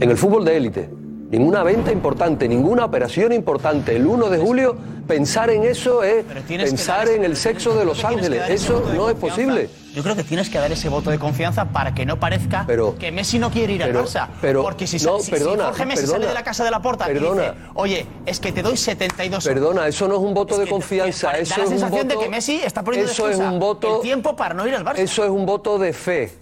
[0.00, 0.90] En el fútbol de élite.
[1.30, 3.94] Ninguna venta importante, ninguna operación importante.
[3.94, 4.76] El 1 de julio,
[5.06, 8.48] pensar en eso es pensar en el sexo de Los Ángeles.
[8.48, 9.68] Eso no es posible.
[9.94, 12.96] Yo creo que tienes que dar ese voto de confianza para que no parezca Pero-
[12.98, 14.28] que Messi no quiere ir pero- al Barça.
[14.40, 16.70] pero- Porque si, no, si- si perdona, Jorge Messi perdona, sale de la casa de
[16.70, 17.42] la porta perdona.
[17.42, 19.54] y dice, oye, es que te doy 72 horas".
[19.54, 21.78] Perdona, eso no es un voto Es de confianza, que eso da la es un
[21.78, 22.18] sensación voto.
[22.20, 23.96] de que Messi está poniendo eso es un voto.
[23.96, 24.98] el tiempo para no ir al Barça.
[24.98, 26.32] Eso es un voto de fe.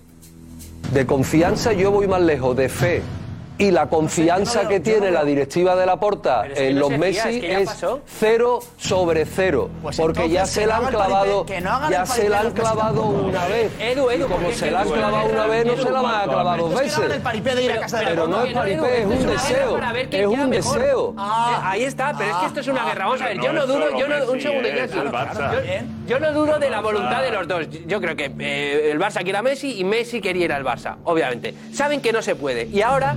[0.93, 3.03] De confianza, yo voy más lejos, de fe.
[3.59, 6.69] Y la confianza veo- que tiene no la directiva de la Porta Pero es que
[6.69, 9.71] en no los fía, Messi es que es cero sobre cero.
[9.83, 11.47] Pues porque ya se la han clavado,
[11.91, 13.73] ya se la han clavado una vez.
[13.81, 16.25] Edu, Edu, y como se la han clavado una vez, no se la van a
[16.25, 17.01] clavar dos veces.
[18.05, 19.79] Pero no es paripé, es un deseo.
[20.11, 21.11] Es un deseo.
[21.13, 23.07] Eh, ahí está, pero es que esto es una guerra.
[23.07, 24.69] Vamos a ver, yo no dudo, yo no, un segundo.
[24.69, 25.61] Yo,
[26.07, 27.67] yo no dudo de la voluntad de los dos.
[27.87, 30.97] Yo creo que eh, el Barça quiere a Messi y Messi quería ir al Barça,
[31.05, 31.55] obviamente.
[31.73, 32.65] Saben que no se puede.
[32.67, 33.17] Y ahora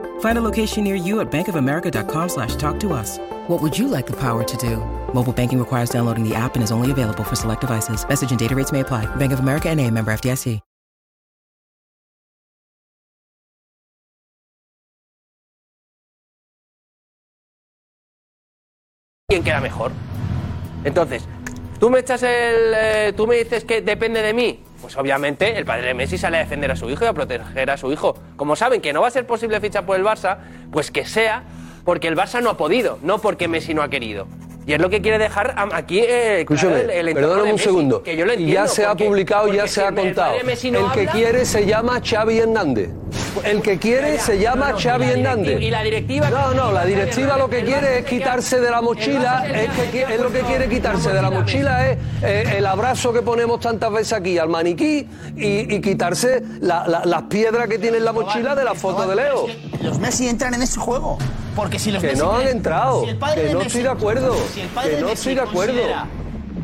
[0.21, 3.19] Find a location near you at bankofamerica.com slash talk to us.
[3.47, 4.77] What would you like the power to do?
[5.13, 8.03] Mobile banking requires downloading the app and is only available for select devices.
[8.07, 9.05] Message and data rates may apply.
[9.17, 10.61] Bank of America and a member FDIC.
[19.31, 19.93] quién queda mejor.
[20.83, 21.23] Entonces,
[21.79, 22.73] tú me echas el.
[22.75, 24.59] eh, tú me dices que depende de mí.
[24.81, 27.69] Pues obviamente el padre de Messi sale a defender a su hijo y a proteger
[27.69, 28.15] a su hijo.
[28.35, 30.39] Como saben que no va a ser posible fichar por el Barça,
[30.71, 31.43] pues que sea
[31.85, 34.27] porque el Barça no ha podido, no porque Messi no ha querido.
[34.65, 37.59] Y es lo que quiere dejar aquí eh, claro, Escúchame, el, el perdóname de un
[37.59, 38.03] segundo.
[38.03, 39.95] Que yo lo Y ya entiendo, se ha porque- publicado, ya se ha si el
[39.95, 40.33] contado.
[40.43, 42.89] no el que habla- quiere se llama Xavi Hernández.
[43.43, 45.61] El que quiere se llama no, no, Xavi y Hernández.
[45.61, 49.43] y la directiva- No, no, la directiva lo que quiere es quitarse de la mochila,
[49.91, 53.59] que, es lo que quiere quitarse de la mochila es eh, el abrazo que ponemos
[53.61, 55.07] tantas veces aquí al maniquí
[55.37, 59.07] y, y quitarse la- la- las piedras que tiene en la mochila de la foto
[59.07, 59.47] de Leo.
[59.81, 61.17] Los Messi entran en ese juego.
[61.55, 63.81] Porque si los Que no han entrado, si el padre que de no Messi- estoy
[63.83, 65.81] de acuerdo, si el padre que de no Messi estoy de acuerdo.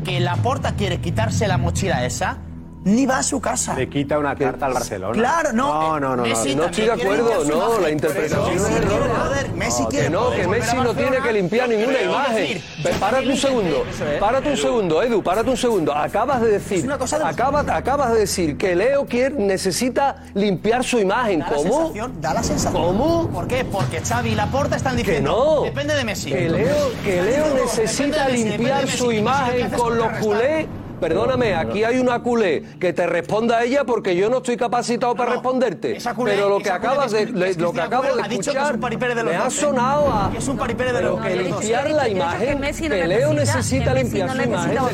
[0.04, 2.38] Que Laporta quiere quitarse la mochila esa,
[2.84, 3.74] ni va a su casa.
[3.74, 5.12] Le quita una carta al Barcelona.
[5.12, 5.68] Claro, no.
[5.68, 6.22] No, no, no.
[6.22, 6.62] Messi no.
[6.62, 9.14] No estoy de acuerdo, no, la interpretación es errónea.
[9.54, 12.62] Messi No, quiere que no, poder que Messi no tiene que limpiar ninguna imagen.
[13.00, 13.84] Párate un segundo,
[14.20, 15.92] párate un segundo, Edu, párate un segundo.
[15.94, 16.88] Acabas de decir,
[17.24, 21.40] acabas, acabas de decir que Leo quiere, necesita limpiar su imagen.
[21.40, 21.72] Da la ¿Cómo?
[21.78, 22.82] sensación, da la sensación.
[22.82, 23.28] ¿Cómo?
[23.28, 23.64] ¿Por qué?
[23.64, 25.56] Porque Xavi y Laporta están Que diciendo.
[25.58, 25.62] no.
[25.64, 26.30] Depende de Messi.
[26.30, 30.66] Que Leo, que Leo necesita limpiar su ¿Y imagen con los culés.
[31.00, 35.14] Perdóname, aquí hay una culé que te responda a ella porque yo no estoy capacitado
[35.14, 35.96] para responderte.
[35.96, 38.58] Esa culé- Pero lo que acabas de, lo que acabo de Fuera ha dicho que
[38.58, 39.60] es escuchar de los me ha dos, ¿eh?
[39.60, 43.94] sonado a Que es un paripé de los que limpiar la imagen, que Leo necesita-
[43.94, 44.70] limpiar su imagen.
[44.70, 44.92] ¿De claro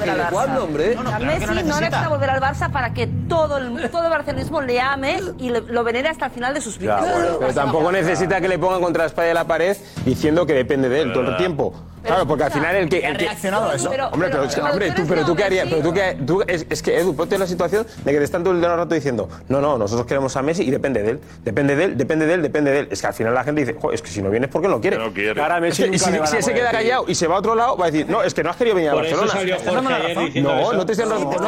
[1.19, 2.09] que Messi no necesita.
[2.09, 6.09] volver al Barça para que todo el, todo el barcelonismo le ame y lo venere
[6.09, 7.05] hasta el final de sus vidas.
[7.39, 10.89] Pero tampoco necesita que le pongan contra la espalda de la pared diciendo que depende
[10.89, 11.75] de él todo el tiempo.
[12.05, 13.05] Claro, porque al final el que.
[13.05, 13.91] ¿Ha El que reaccionado a eso?
[13.91, 15.67] Pero- hombre, pero, pero- hombre, tú, pero tú qué harías.
[15.69, 18.25] Pero tú qué, tú- es, es que Edu, ponte en la situación de que te
[18.25, 21.21] están todo el rato diciendo, no, no, nosotros queremos a Messi y depende de él.
[21.45, 22.89] Depende de él, depende de él, depende de él.
[22.91, 24.81] Es que al final la gente dice, "Jo, es que si no vienes porque no
[24.81, 24.99] quiere.
[24.99, 25.35] No quiere.
[25.35, 27.37] Cara, a Messi Es que nunca si, le si se queda callado y se va
[27.37, 29.03] a otro lado, va a decir, no, es que no has querido venir a Por
[29.03, 29.33] Barcelona.
[30.43, 31.41] no, no te estoy dando no, porque,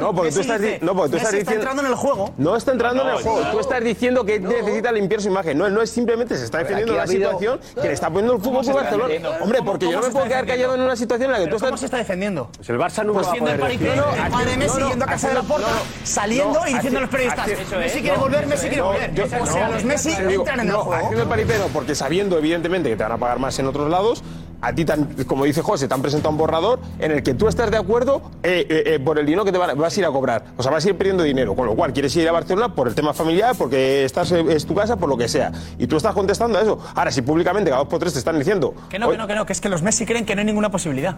[0.00, 1.52] no, tú estás, no, diciendo.
[1.54, 2.32] entrando en el juego.
[2.38, 3.40] No está entrando en No, el juego.
[3.42, 3.50] no.
[3.50, 5.56] Tú estás diciendo que necesita limpiar su imagen.
[5.58, 8.40] No, él no es simplemente se está defendiendo la situación que le está poniendo el
[8.42, 9.14] fútbol por Barcelona.
[9.40, 11.56] Hombre, porque yo no me puedo quedar callado en una situación en la que tú
[11.56, 11.80] ¿Cómo estás.
[11.80, 12.48] se está defendiendo?
[12.56, 13.96] Pues el Barça nunca Pues va a siendo el poder.
[13.96, 15.66] No, no, de Messi no, no, yendo a casa de la no, no,
[16.04, 18.72] saliendo no, y diciendo a los periodistas, Messi no, quiere volver, Messi es.
[18.72, 19.20] quiere No, volver.
[19.40, 21.02] o sea, no, los Messi entran en el no, juego.
[21.02, 23.90] haciendo el paripé no, porque sabiendo evidentemente que te van a pagar más en otros
[23.90, 24.22] lados,
[24.66, 27.48] a ti, tan- como dice José, te han presentado un borrador en el que tú
[27.48, 30.06] estás de acuerdo eh, eh, eh, por el dinero que te van- vas a ir
[30.06, 30.44] a cobrar.
[30.56, 32.88] O sea, vas a ir perdiendo dinero, con lo cual quieres ir a Barcelona por
[32.88, 35.52] el tema familiar, porque estás, es tu casa, por lo que sea.
[35.78, 36.78] Y tú estás contestando a eso.
[36.94, 38.74] Ahora, si públicamente cada dos por tres te están diciendo...
[38.88, 40.46] Que no, que no, que no, que es que los Messi creen que no hay
[40.46, 41.16] ninguna posibilidad.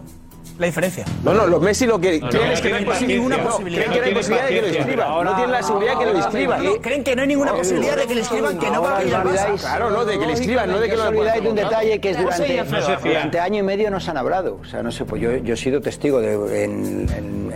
[0.59, 1.05] La diferencia.
[1.23, 3.85] No, no, los Messi lo que No, creen no, es que no hay ninguna posibilidad.
[3.85, 5.23] Creen que no hay No posibilidad de que lo paciencia.
[5.23, 6.63] No tienen la seguridad de que lo inscriban.
[6.63, 9.03] No, creen que no hay ninguna posibilidad de que le escriban que no va a
[9.03, 9.27] ir al.
[9.57, 11.99] Claro, no, de que le escriban, no de que os lo olvidáis de un detalle
[11.99, 14.59] que es durante, año y medio nos han hablado.
[14.61, 17.07] O sea, no sé, pues yo, yo he sido testigo de, en,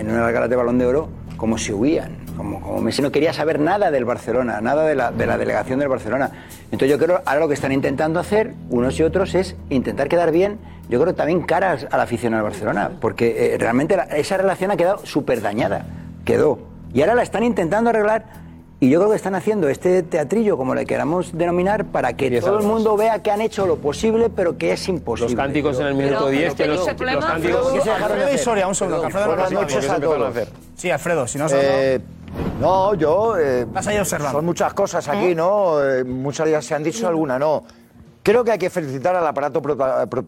[0.10, 3.60] una galas de Balón de Oro como se huían, como, como Messi no quería saber
[3.60, 6.32] nada del Barcelona, nada de la, de la delegación del Barcelona.
[6.72, 10.32] Entonces yo creo, ahora lo que están intentando hacer unos y otros es intentar quedar
[10.32, 10.58] bien,
[10.90, 14.72] yo creo también caras a la afición al Barcelona, porque eh, realmente la- esa relación
[14.72, 15.86] ha quedado súper dañada,
[16.26, 16.58] quedó.
[16.94, 18.26] Y ahora la están intentando arreglar
[18.80, 22.58] y yo creo que están haciendo este teatrillo, como le queramos denominar, para que todo
[22.58, 25.34] el mundo vea que han hecho lo posible, pero que es imposible.
[25.36, 27.74] Los cánticos en el minuto Pero- 10, que los, cánticos...
[27.74, 28.40] De hacer.
[28.40, 30.34] Soria, un segundo, Alfredo Buenas noches a todos.
[30.78, 32.00] Sí, Alfredo, si no Eh,
[32.60, 33.38] no, yo.
[33.38, 34.38] eh, Vas ahí observando.
[34.38, 35.84] Son muchas cosas aquí, ¿no?
[35.84, 37.64] Eh, muchas ya se han dicho, alguna no.
[38.24, 40.24] Creo que hay que felicitar al aparato prota- pro-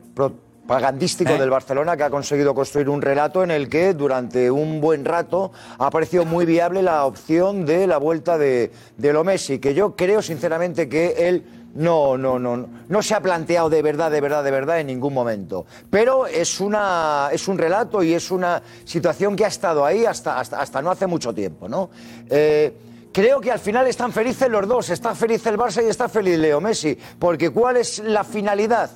[0.65, 1.37] propagandístico ¿Eh?
[1.37, 5.51] del Barcelona que ha conseguido construir un relato en el que durante un buen rato
[5.77, 9.95] ha parecido muy viable la opción de la vuelta de, de lo Messi, que yo
[9.95, 11.43] creo sinceramente que él
[11.75, 15.13] no, no, no, no se ha planteado de verdad, de verdad, de verdad en ningún
[15.13, 15.65] momento.
[15.89, 20.39] Pero es, una, es un relato y es una situación que ha estado ahí hasta,
[20.39, 21.89] hasta, hasta no hace mucho tiempo, ¿no?
[22.29, 22.73] Eh,
[23.13, 26.35] Creo que al final están felices los dos, está feliz el Barça y está feliz
[26.39, 28.89] Leo Messi, porque ¿cuál es la finalidad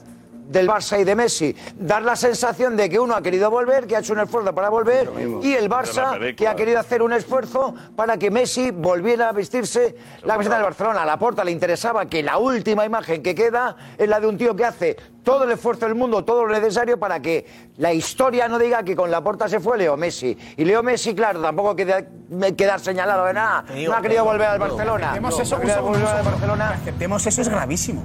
[0.48, 1.56] del Barça y de Messi.
[1.76, 4.70] Dar la sensación de que uno ha querido volver, que ha hecho un esfuerzo para
[4.70, 5.10] volver,
[5.42, 9.96] y el Barça que ha querido hacer un esfuerzo para que Messi volviera a vestirse
[10.24, 11.04] la camiseta del Barcelona.
[11.04, 14.38] A la Porta le interesaba que la última imagen que queda es la de un
[14.38, 17.46] tío que hace todo el esfuerzo del mundo, todo lo necesario para que
[17.78, 20.38] la historia no diga que con la Porta se fue Leo Messi.
[20.56, 22.02] Y Leo Messi, claro, tampoco queda,
[22.56, 23.66] quedar señalado de nada.
[23.74, 25.08] digo, no ha querido pero- volver al Barcelona.
[25.08, 25.40] aceptemos
[26.76, 28.04] aceptemos eso es gravísimo.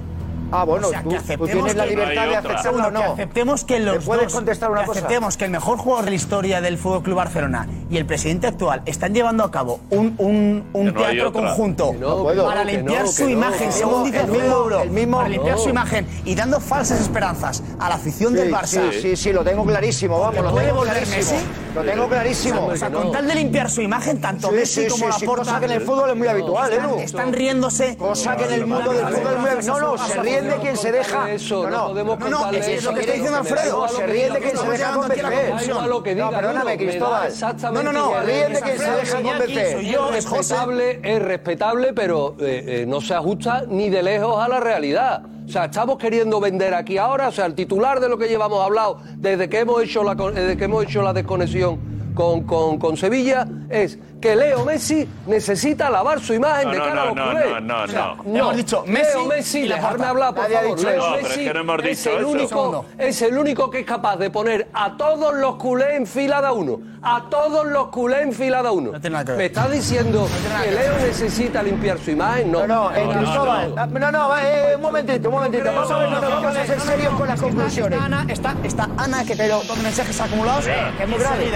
[0.55, 2.91] Ah, bueno, O sea, tú- que tú aceptemos tienes la que- libertad de aceptarlo o
[2.91, 2.99] no.
[2.99, 4.99] Que aceptemos que los ¿Me puedes dos- contestar una que cosa?
[4.99, 8.47] aceptemos que el mejor jugador de la historia del Fútbol Club Barcelona y el presidente
[8.47, 13.11] actual están llevando a cabo un, un, un no teatro conjunto no, para limpiar no,
[13.11, 16.59] su imagen, según dice El mismo- Euro, el mismo- para limpiar su imagen y dando
[16.59, 18.91] falsas esperanzas a la afición del Sí, Barça.
[18.91, 21.17] sí, sí, sí, lo tengo clarísimo, vamos, ¿Le lo puede tengo volver clarísimo.
[21.39, 21.45] Messi?
[21.75, 22.65] Lo tengo clarísimo.
[22.67, 25.43] O sea, con tal de limpiar su imagen, tanto Messi como la sí, Porta.
[25.43, 26.99] cosa que en el fútbol es muy habitual, están, Edu.
[26.99, 27.97] están riéndose.
[27.97, 29.81] Cosa que en el mundo del fútbol es muy habitual.
[29.81, 31.31] No, no, se ríen de quien se deja.
[31.31, 32.93] Eso, no, no no, no, es eso.
[32.93, 33.87] que está diciendo Alfredo.
[33.87, 36.17] Se ríen de quien se deja convencer.
[36.17, 37.27] No, perdóname, Cristóbal.
[37.27, 38.25] exactamente No, no, no, igual.
[38.25, 39.77] ríen de quien se deja convencer.
[39.79, 44.59] es respetable, es respetable, pero eh, eh, no se ajusta ni de lejos a la
[44.59, 45.23] realidad.
[45.45, 48.63] O sea, estamos queriendo vender aquí ahora, o sea, el titular de lo que llevamos
[48.63, 52.97] hablado desde que hemos hecho la, desde que hemos hecho la desconexión con, con, con
[52.97, 57.15] Sevilla es que Leo Messi necesita lavar su imagen No, de no, cara a los
[57.15, 57.45] no, culés.
[57.49, 58.35] no, no, O sea, no.
[58.39, 60.75] Hemos dicho Messi Leo Messi, dejarme hablar, por favor.
[60.77, 60.97] dicho Leo.
[61.09, 64.95] No, Messi no es el único, es el único que es capaz de poner a
[64.95, 66.79] todos los culés en fila de uno.
[67.05, 68.91] A todos los culés en fila de uno.
[69.35, 70.25] ¿Me estás diciendo
[70.63, 70.71] que.
[70.71, 72.49] Leo necesita limpiar su imagen?
[72.49, 72.65] No.
[72.65, 73.99] No, no, eh, No, no, no.
[73.99, 75.65] No, no, eh, un momentito, un momentito.
[75.65, 77.99] Vamos a ver, no, no, vamos a ser serios con las conclusiones.
[77.99, 80.65] Está Ana, está, está Ana que montón de mensajes acumulados.
[80.65, 81.51] que es muy grave.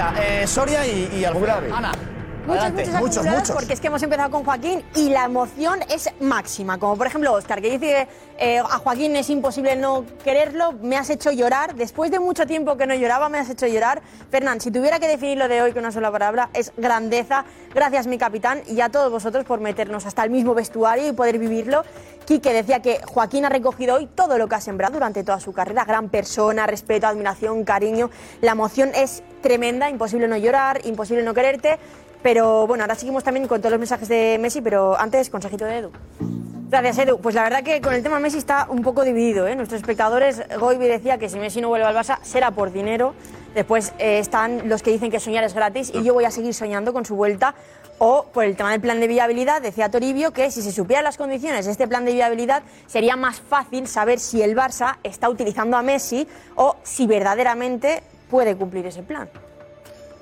[0.47, 1.75] Soria y, y Alfredo.
[1.75, 1.91] Ana.
[2.47, 2.71] Muchos,
[3.01, 6.77] muchos, muchos, porque es que hemos empezado con Joaquín y la emoción es máxima.
[6.77, 8.07] Como por ejemplo Oscar, que dice
[8.39, 11.75] eh, a Joaquín es imposible no quererlo, me has hecho llorar.
[11.75, 14.01] Después de mucho tiempo que no lloraba, me has hecho llorar.
[14.31, 17.43] Fernán, si tuviera que definir lo de hoy con una sola palabra, es grandeza.
[17.75, 21.39] Gracias, mi capitán, y a todos vosotros por meternos hasta el mismo vestuario y poder
[21.39, 21.83] vivirlo.
[22.25, 25.51] Quique decía que Joaquín ha recogido hoy todo lo que ha sembrado durante toda su
[25.51, 25.83] carrera.
[25.83, 28.09] Gran persona, respeto, admiración, cariño.
[28.41, 31.77] La emoción es tremenda, imposible no llorar, imposible no quererte.
[32.27, 35.77] Pero bueno, ahora seguimos también con todos los mensajes de Messi, pero antes, consejito de
[35.77, 35.91] Edu.
[36.69, 37.21] Gracias, Edu.
[37.21, 39.47] Pues la verdad que con el tema Messi está un poco dividido.
[39.47, 39.55] ¿eh?
[39.55, 43.13] Nuestros espectadores, Goibi decía que si Messi no vuelve al Barça será por dinero.
[43.55, 46.53] Después eh, están los que dicen que soñar es gratis y yo voy a seguir
[46.53, 47.55] soñando con su vuelta.
[47.97, 51.15] O por el tema del plan de viabilidad, decía Toribio que si se supieran las
[51.15, 55.77] condiciones de este plan de viabilidad sería más fácil saber si el Barça está utilizando
[55.77, 59.29] a Messi o si verdaderamente puede cumplir ese plan.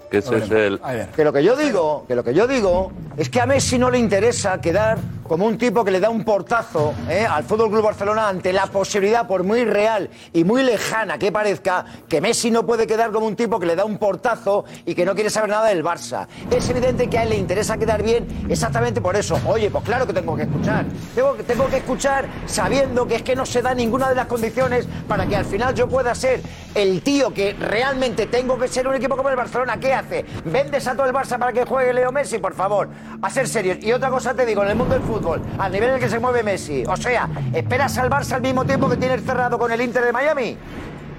[0.10, 0.80] Que ese es el...
[1.16, 3.90] Que lo que yo digo, que lo que yo digo es que a Messi no
[3.90, 4.98] le interesa quedar
[5.28, 7.26] como un tipo que le da un portazo ¿eh?
[7.28, 11.84] al Fútbol Club Barcelona ante la posibilidad, por muy real y muy lejana que parezca,
[12.08, 15.04] que Messi no puede quedar como un tipo que le da un portazo y que
[15.04, 16.28] no quiere saber nada del Barça.
[16.52, 19.40] Es evidente que a él le interesa quedar bien exactamente por eso.
[19.48, 20.86] Oye, pues claro que tengo que escuchar.
[21.16, 24.28] Tengo, que- tengo que escuchar sabiendo que es que no se da ninguna de las
[24.28, 26.42] condiciones para que al final yo pueda ser
[26.76, 29.80] el tío que realmente tengo que ser un equipo como el Barcelona.
[29.80, 30.05] ¿Qué hace?
[30.46, 32.38] ¿Vendes a todo el Barça para que juegue Leo Messi?
[32.40, 32.90] Por favor,
[33.22, 33.78] a ser serios.
[33.82, 36.10] Y otra cosa te digo, en el mundo del fútbol, al nivel en el que
[36.10, 39.72] se mueve Messi, o sea, ¿esperas al Barça al mismo tiempo que tienes cerrado con
[39.72, 40.58] el Inter de Miami?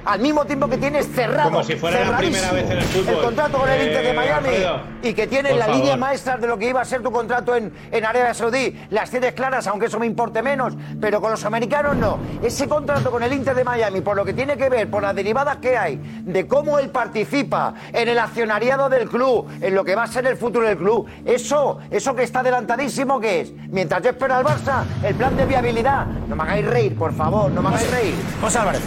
[0.07, 3.05] Al mismo tiempo que tienes cerrado, Como si fuera la primera cerradísimo, vez en el
[3.05, 3.25] fútbol.
[3.25, 5.81] contrato con el Inter de Eh, Miami Alfredo, y que tienes la favor.
[5.81, 8.81] línea maestra de lo que iba a ser tu contrato en, en Arabia Saudí.
[8.91, 12.19] Las tienes claras, aunque eso me importe menos, pero con los americanos no.
[12.43, 15.15] Ese contrato con el Inter de Miami, por lo que tiene que ver, por las
[15.15, 19.97] derivadas que hay, de cómo él participa en el accionariado del club, en lo que
[19.97, 23.53] va a ser el futuro del club, eso, eso que está adelantadísimo, ¿qué es?
[23.71, 26.07] Mientras yo espero al Barça, el plan de viabilidad.
[26.29, 28.15] No me hagáis reír, por favor, no me hagáis reír.
[28.41, 28.83] José Álvarez.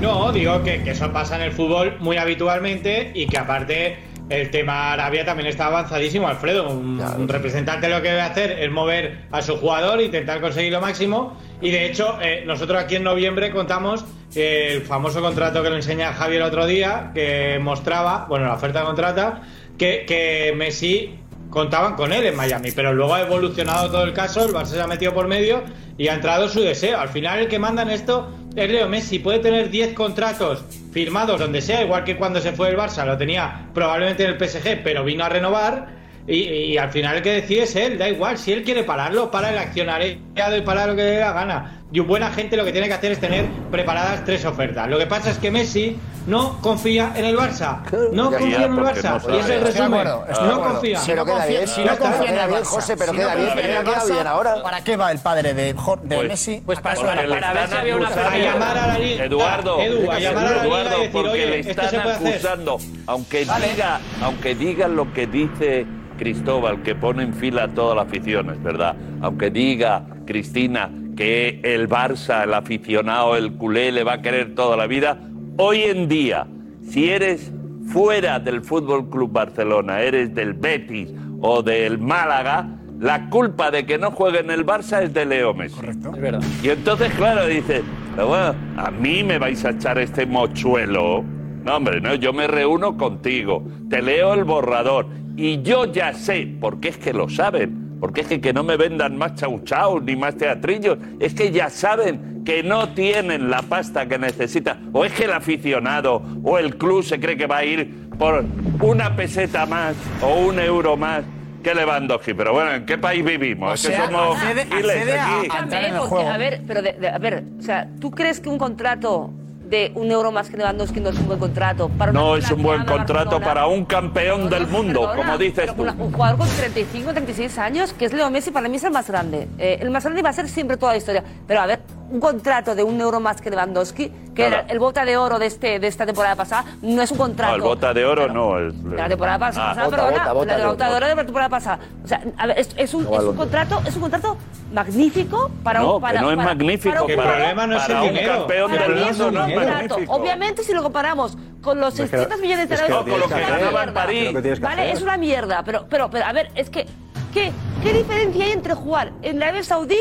[0.00, 3.96] No, digo que, que eso pasa en el fútbol muy habitualmente y que aparte
[4.28, 6.68] el tema Arabia también está avanzadísimo, Alfredo.
[6.68, 10.80] Un, un representante lo que debe hacer es mover a su jugador, intentar conseguir lo
[10.80, 11.36] máximo.
[11.62, 15.76] Y de hecho, eh, nosotros aquí en noviembre contamos eh, el famoso contrato que lo
[15.76, 19.42] enseña Javier el otro día, que mostraba, bueno, la oferta de contrata,
[19.78, 21.18] que, que Messi
[21.50, 24.80] contaban con él en Miami, pero luego ha evolucionado todo el caso, el Barça se
[24.80, 25.62] ha metido por medio
[25.98, 26.98] y ha entrado su deseo.
[26.98, 31.40] Al final el que manda en esto es Leo Messi, puede tener 10 contratos firmados
[31.40, 34.82] donde sea, igual que cuando se fue el Barça, lo tenía probablemente en el PSG,
[34.82, 35.96] pero vino a renovar
[36.28, 39.50] y, al final el que decide es él, da igual, si él quiere pararlo, para
[39.50, 41.82] el accionariado y para lo que le dé la gana.
[41.92, 44.88] Y un buen agente lo que tiene que hacer es tener preparadas tres ofertas.
[44.88, 47.82] Lo que pasa es que Messi no confía en el Barça.
[48.12, 49.22] No confía en el Barça.
[49.26, 50.06] No y es el resumen.
[50.06, 50.98] Ah, no confía.
[50.98, 52.64] Si no confía, no confía en el Barça.
[52.64, 54.26] José, pero queda bien.
[54.26, 54.62] ahora.
[54.62, 56.62] ¿Para qué va el padre de, pues, Messi?
[56.64, 59.24] Pues para, para ver si llamar a la liga.
[59.24, 62.78] Eduardo, Edu, a llamar a porque le están acusando.
[63.06, 65.86] Aunque diga, aunque diga lo que dice
[66.18, 68.96] Cristóbal, que pone en fila a toda la afición, es verdad.
[69.20, 74.76] Aunque diga Cristina que el Barça, el aficionado, el culé le va a querer toda
[74.76, 75.18] la vida,
[75.58, 76.46] Hoy en día,
[76.82, 77.50] si eres
[77.86, 81.08] fuera del Fútbol Club Barcelona, eres del Betis
[81.40, 82.68] o del Málaga,
[83.00, 85.76] la culpa de que no juegue en el Barça es de Leo Messi.
[85.76, 86.12] Correcto.
[86.14, 86.42] Es verdad.
[86.62, 87.82] Y entonces, claro, dices,
[88.14, 91.24] pero bueno, a mí me vais a echar este mochuelo.
[91.64, 96.54] No, hombre, no, yo me reúno contigo, te leo el borrador y yo ya sé,
[96.60, 100.00] porque es que lo saben, porque es que, que no me vendan más chau chau
[100.00, 100.98] ni más teatrillos.
[101.18, 104.90] Es que ya saben que no tienen la pasta que necesitan.
[104.92, 108.44] O es que el aficionado o el club se cree que va a ir por
[108.80, 111.24] una peseta más o un euro más
[111.62, 112.34] que Lewandowski.
[112.34, 113.70] Pero bueno, ¿en qué país vivimos?
[113.70, 117.62] O es que somos accede, accede a, a, a, ver, pero de, a ver, o
[117.62, 119.32] sea, ¿tú crees que un contrato
[119.68, 121.88] de un euro más que nos que no es un buen contrato.
[121.88, 125.82] Para no es un buen contrato para un campeón del mundo, como dices tú.
[125.82, 129.08] Un jugador con 35, 36 años, que es Leo Messi, para mí es el más
[129.08, 129.48] grande.
[129.58, 131.24] Eh, el más grande va a ser siempre toda la historia.
[131.46, 131.80] Pero a ver,
[132.10, 135.46] un contrato de un euro más que Lewandowski, que era el bota de oro de,
[135.46, 137.56] este, de esta temporada pasada, no es un contrato.
[137.58, 138.58] No, el bota de oro no.
[138.58, 139.40] El, de la temporada ah.
[139.40, 141.78] pasada, ah, bota, perdona, bota, bota, la bota de oro de la temporada pasada.
[142.04, 144.36] O sea, a ver, es, es, un, es, un, contrato, es un contrato
[144.72, 146.94] magnífico para no, un para, No, es magnífico.
[146.94, 148.38] Para un, el problema no es el dinero.
[148.38, 149.96] campeón para mí es un no contrato.
[150.08, 153.94] Obviamente, si lo comparamos con los 600 millones de euros, con lo que ganaba en
[153.94, 154.60] París.
[154.60, 156.86] Vale, es una mierda, pero, pero, pero a ver, es que,
[157.34, 157.52] ¿qué,
[157.82, 159.98] ¿qué diferencia hay entre jugar en Arabia Saudí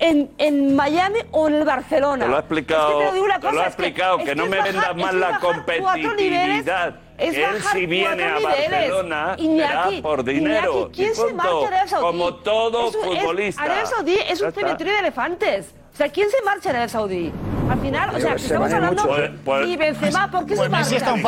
[0.00, 2.26] en, en Miami o en el Barcelona.
[2.26, 6.94] Lo ha explicado, que, explicado que, no me bajar, más la competitividad.
[7.18, 10.90] Es él si viene a Barcelona será por dinero.
[12.00, 13.82] Como todo futbolista.
[13.82, 13.92] Es,
[14.30, 15.74] es un cementerio de elefantes.
[16.08, 17.32] ¿quién se marcha en Arabia Saudí?
[17.70, 19.08] Al final, o sea, estamos hablando
[19.64, 20.78] y Benzema, ¿por qué se marcha?
[20.78, 21.22] Messi es tan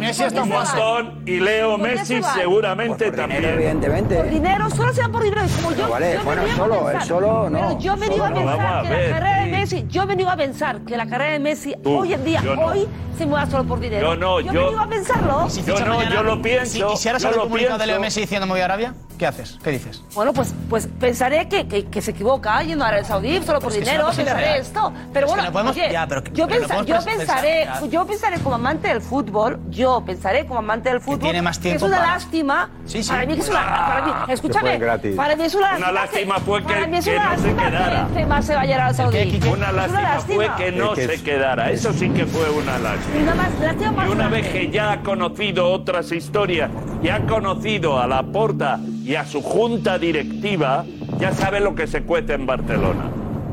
[0.00, 0.80] Messi es tan fácil.
[1.26, 3.44] Y Leo Messi seguramente también.
[3.44, 4.14] evidentemente.
[4.16, 5.42] Por dinero, solo se por dinero.
[5.56, 5.88] Como yo,
[6.24, 7.78] bueno, solo, eh, solo no.
[7.96, 10.96] Me digo a pensar que la carrera de Messi, yo he venido a pensar que
[10.96, 12.66] la carrera de Messi hoy en día, no.
[12.66, 14.14] hoy, se mueva solo por dinero.
[14.14, 14.52] Yo no, yo.
[14.52, 15.50] Yo he venido a pensarlo.
[15.50, 16.72] Si yo no, mañana, yo lo pienso.
[16.72, 19.58] Si quisieras haber comunicado de Leo Messi diciendo me voy a Arabia, ¿qué haces?
[19.62, 20.02] ¿Qué dices?
[20.14, 23.72] Bueno, pues, pues pensaré que, que, que se equivoca yendo a Arabia Saudí solo por
[23.72, 24.60] dinero, pensaré real.
[24.60, 24.92] esto.
[25.12, 25.42] Pero bueno,
[26.32, 31.18] yo, pensaré, pensar, yo pensaré como amante del fútbol, yo pensaré como amante del fútbol.
[31.18, 31.80] Que tiene más tiempo.
[31.80, 32.12] Que es una para...
[32.14, 32.70] lástima.
[32.86, 33.10] Sí, sí.
[33.10, 33.60] Para mí es una.
[33.60, 34.78] Ah, para mí, escúchame.
[35.14, 35.90] Para mí es una lástima.
[35.90, 36.72] Una lástima fue que.
[36.72, 40.02] Para mí es una lástima que Benzema este se vaya a Arabia Saudí una lástima,
[40.02, 40.34] lástima.
[40.56, 41.22] fue que no que se es...
[41.22, 41.70] quedara.
[41.70, 43.20] Eso sí que fue una lástima.
[43.20, 46.70] Y, más, lástima y una vez que ya ha conocido otras historias
[47.02, 50.84] y ha conocido a la Porta y a su junta directiva,
[51.18, 53.10] ya sabe lo que se cuece en Barcelona.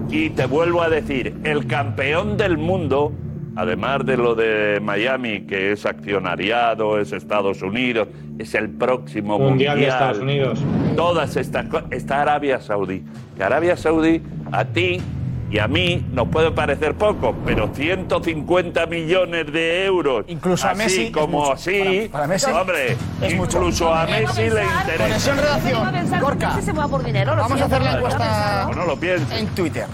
[0.09, 3.11] Y te vuelvo a decir, el campeón del mundo,
[3.55, 8.07] además de lo de Miami, que es accionariado, es Estados Unidos,
[8.39, 10.59] es el próximo mundial, mundial de Estados Unidos.
[10.95, 13.03] Todas estas cosas, está Arabia Saudí.
[13.35, 15.01] Que Arabia Saudí, a ti,
[15.49, 20.25] y a mí nos puede parecer poco, pero 150 millones de euros.
[20.27, 21.11] Incluso así a Messi.
[21.11, 22.09] como así.
[22.11, 23.93] Para, para Messi, hombre, es incluso mucho.
[23.93, 26.19] a Messi pensar, le interesa.
[26.19, 26.61] Corca.
[26.61, 29.85] Se por dinero, Vamos a hacer la encuesta lo en Twitter.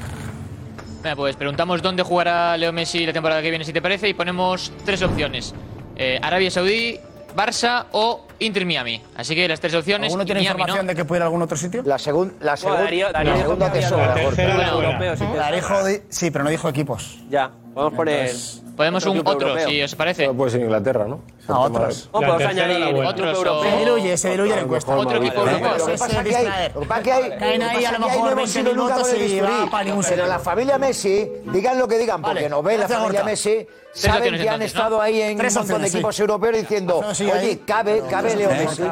[1.01, 4.13] Bueno, pues preguntamos dónde jugará Leo Messi la temporada que viene, si te parece, y
[4.13, 5.53] ponemos tres opciones:
[5.95, 6.97] eh, Arabia Saudí,
[7.35, 9.01] Barça o Inter Miami.
[9.15, 10.07] Así que las tres opciones.
[10.07, 10.89] ¿Alguno tiene Miami, información ¿no?
[10.91, 11.83] de que puede ir a algún otro sitio?
[11.85, 14.15] La, segun, la, segun, oh, Darío, Darío, la segunda te sobra.
[14.15, 17.19] La, la, la, sí, pero no dijo equipos.
[17.29, 17.51] Ya.
[17.73, 18.31] Podemos poner.
[18.75, 19.69] Podemos un otro, europeo.
[19.69, 20.25] si os parece.
[20.25, 21.21] Solo puede ser Inglaterra, ¿no?
[21.47, 22.09] A otros.
[22.13, 23.63] No podemos añadir otro europeo.
[23.63, 24.95] Se diluye, se diluye la encuesta.
[24.95, 25.77] Otro equipo europeo.
[25.77, 26.71] Lo que pasa es que hay.
[26.73, 27.35] Lo que pasa que.
[27.37, 30.17] Caen ahí a lo mejor 20 minutos y va ningún sitio.
[30.17, 34.35] Pero la familia Messi, digan lo que digan, porque nos ve la familia Messi saben
[34.35, 38.49] que han estado ahí en un montón de equipos europeos diciendo, oye, cabe, cabe Leo
[38.49, 38.83] Messi.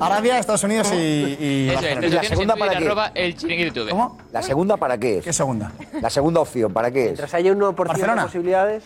[0.00, 2.08] Arabia, Estados Unidos y, es, Barcelona.
[2.08, 3.00] La segunda para qué?
[3.14, 4.18] El ¿Cómo?
[4.32, 5.24] ¿La segunda para qué es?
[5.24, 5.72] ¿Qué segunda?
[6.00, 7.06] La segunda opción, ¿para qué es?
[7.06, 8.22] Mientras haya un 1% de Barcelona.
[8.24, 8.84] posibilidades,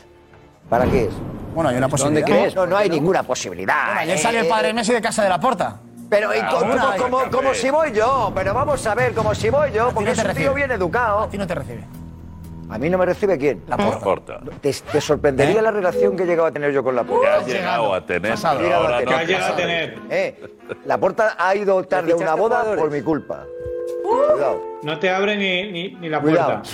[0.68, 1.10] ¿Para qué es?
[1.54, 1.90] Bueno, hay una ¿Dónde
[2.22, 2.26] posibilidad.
[2.26, 2.54] crees?
[2.54, 3.98] No, no hay ninguna posibilidad.
[3.98, 5.76] Ayer eh, el padre Messi de casa de la porta.
[6.08, 9.50] Pero ¿y co- como, como- como si voy yo, pero vamos a ver, como si
[9.50, 11.20] voy yo, porque es un tío bien educado.
[11.20, 11.84] A ti no te recibe.
[12.70, 13.62] ¿A mí no me recibe quién?
[13.68, 14.40] La Porta.
[14.60, 17.36] Te, te sorprendería la relación que he llegado a tener yo con la Que Porta.
[17.36, 18.30] has llegado a tener.
[18.32, 18.60] Pasado.
[18.62, 19.06] pero ahora no.
[19.06, 19.98] Que has llegado a tener.
[20.10, 20.44] Eh,
[20.86, 23.44] la Porta ha ido tarde a una boda por mi culpa.
[24.02, 24.62] Cuidado.
[24.82, 26.62] No te abre ni, ni, ni la Cuidado.
[26.62, 26.68] puerta.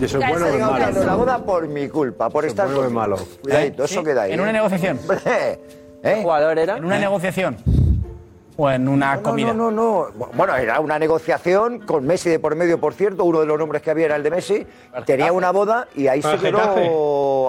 [0.00, 0.72] ¿Y eso es bueno o malo?
[0.78, 3.16] ganado la boda por mi culpa, por estar bueno malo?
[3.42, 3.86] Cuidadito, ¿Eh?
[3.86, 4.32] eso queda ahí.
[4.34, 4.54] en una ¿eh?
[4.54, 4.98] negociación.
[6.02, 6.20] ¿eh?
[6.22, 6.76] jugador era?
[6.76, 7.56] ¿En una negociación?
[8.58, 9.52] ¿O en una No, comida?
[9.52, 10.26] no, no, no.
[10.34, 13.24] Bueno, era una negociación con Messi de por medio, por cierto.
[13.24, 14.66] Uno de los nombres que había era el de Messi.
[15.04, 16.86] Tenía una boda y ahí Para se quedó Getafe.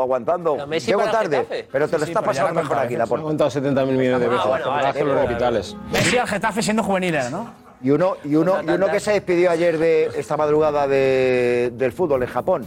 [0.01, 0.57] aguantando.
[0.67, 1.67] Llego tarde, Getafe.
[1.71, 3.23] pero te lo Sí, está pasando mejor aquí, la Ha puerta.
[3.25, 4.45] contado 70.000 millones de veces.
[4.47, 5.27] bueno, vale, Trabajo en los vale.
[5.27, 5.77] hospitales.
[5.93, 7.51] Messi al Getafe siendo juvenil era, ¿no?
[7.81, 11.91] Y uno, y uno, y uno que se despidió ayer de esta madrugada de- del
[11.93, 12.65] fútbol en Japón.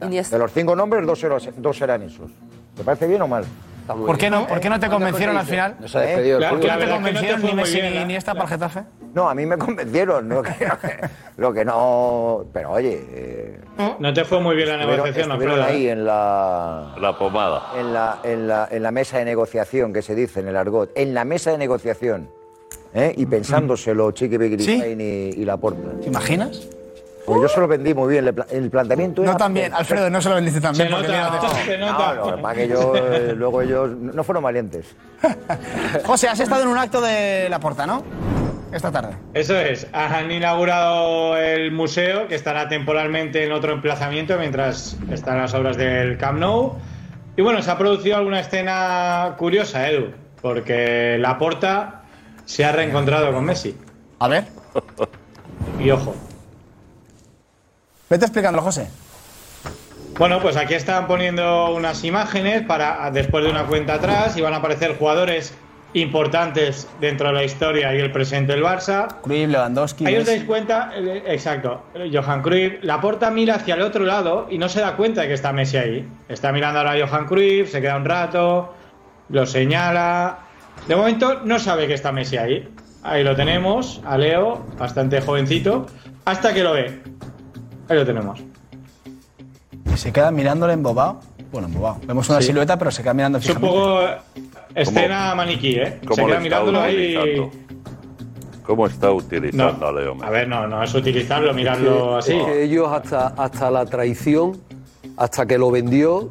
[0.00, 2.30] De los cinco nombres, dos, eran- dos eran esos.
[2.76, 3.44] ¿Te parece bien o mal?
[3.86, 5.76] ¿Por qué, no, ¿Por qué no te convencieron al final?
[5.80, 8.00] No se ha despedido La- el ¿Por qué no te convencieron ni Messi ni ¿eh?
[8.02, 8.82] Iniesta para el Getafe?
[9.14, 10.28] No, a mí me convencieron.
[10.28, 10.52] Lo que,
[11.38, 12.44] lo que no.
[12.52, 13.00] Pero oye.
[13.10, 13.60] eh,
[13.98, 15.64] No te fue muy bien la negociación, estuvieron Alfredo.
[15.76, 15.92] ahí ¿eh?
[15.92, 16.94] en la.
[17.00, 17.72] La pomada.
[17.78, 20.90] En la, en, la, en la mesa de negociación que se dice en el argot,
[20.94, 22.28] en la mesa de negociación,
[22.94, 23.14] ¿eh?
[23.16, 25.98] y pensándoselo Chiqui Begritain y, y Laporta.
[26.00, 26.68] ¿Te imaginas?
[27.26, 29.74] Pues yo se lo vendí muy bien, el, pla- el planteamiento era No tan bien.
[29.74, 30.94] Alfredo, no se lo vendiste tan Se bien.
[30.94, 32.14] porque nota, se No, nota.
[32.14, 34.94] no, para que ellos, eh, luego ellos no fueron valientes.
[36.04, 38.02] José, has estado en un acto de la porta, ¿no?
[38.72, 39.14] Esta tarde.
[39.34, 45.54] Eso es, han inaugurado el museo que estará temporalmente en otro emplazamiento mientras están las
[45.54, 46.74] obras del Camp Nou.
[47.36, 50.10] Y bueno, se ha producido alguna escena curiosa, Edu,
[50.42, 52.02] porque Laporta
[52.44, 53.76] se ha reencontrado con Messi.
[54.18, 54.44] A ver,
[55.78, 56.14] Y ojo.
[58.08, 58.88] Vete explicándolo, José.
[60.18, 64.54] Bueno, pues aquí están poniendo unas imágenes para después de una cuenta atrás y van
[64.54, 65.52] a aparecer jugadores
[65.92, 69.08] importantes dentro de la historia y el presente del Barça.
[69.22, 70.06] Cruyff, Lewandowski.
[70.06, 71.82] Ahí os dais cuenta, eh, exacto,
[72.12, 75.28] Johan Cruyff, la porta mira hacia el otro lado y no se da cuenta de
[75.28, 76.08] que está Messi ahí.
[76.28, 78.74] Está mirando ahora a Johan Cruyff, se queda un rato,
[79.28, 80.38] lo señala.
[80.86, 82.68] De momento no sabe que está Messi ahí.
[83.02, 85.86] Ahí lo tenemos, a Leo, bastante jovencito,
[86.24, 87.00] hasta que lo ve.
[87.88, 88.40] Ahí lo tenemos.
[89.92, 91.20] Y se queda mirándole embobado.
[91.52, 91.98] Bueno, embobado.
[92.06, 92.48] Vemos una Sí.
[92.48, 93.76] silueta, pero se queda mirando Es un fijamente.
[93.78, 94.16] poco eh,
[94.74, 95.98] escena maniquí, ¿eh?
[96.00, 97.50] Se ¿Cómo queda mirándolo ahí.
[98.64, 100.26] ¿Cómo está utilizando a Leo Messi?
[100.26, 102.32] A ver, no, no es utilizarlo, mirarlo así.
[102.34, 104.58] Es que ellos hasta, hasta la traición,
[105.16, 106.30] hasta que lo vendió,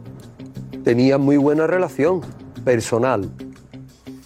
[0.83, 2.21] tenían muy buena relación
[2.65, 3.29] personal.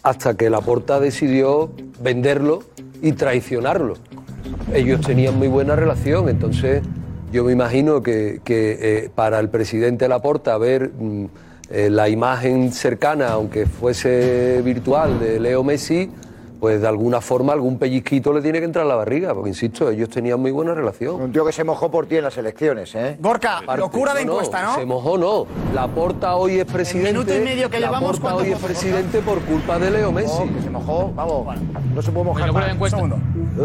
[0.01, 1.71] Hasta que Laporta decidió
[2.01, 2.63] venderlo
[3.01, 3.93] y traicionarlo.
[4.73, 6.81] Ellos tenían muy buena relación, entonces
[7.31, 11.25] yo me imagino que, que, eh, para el presidente Laporta ver mm,
[11.69, 16.09] eh, la imagen cercana, aunque fuese virtual, de Leo Messi,
[16.59, 19.89] pues de alguna forma algún pellizquito le tiene que entrar a la barriga, porque insisto,
[19.89, 21.21] ellos tenían muy buena relación.
[21.21, 23.17] Un tío que se mojó por ti en las elecciones, ¿eh?
[23.19, 24.75] Gorka, Aparte, locura de no, encuesta, ¿no?
[24.75, 25.47] Se mojó, no.
[25.73, 27.13] La porta hoy es presidente.
[27.13, 30.43] minuto y medio que llevamos, Laporta ¿cuánto hoy es presidente por culpa de Leo Messi.
[30.43, 31.57] No, que se mojó, vamos.
[31.95, 32.97] No se puede mojar Locura de encuesta.
[32.97, 33.19] Segundo.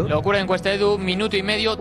[0.07, 1.77] Locura de encuesta Edu, minuto y medio,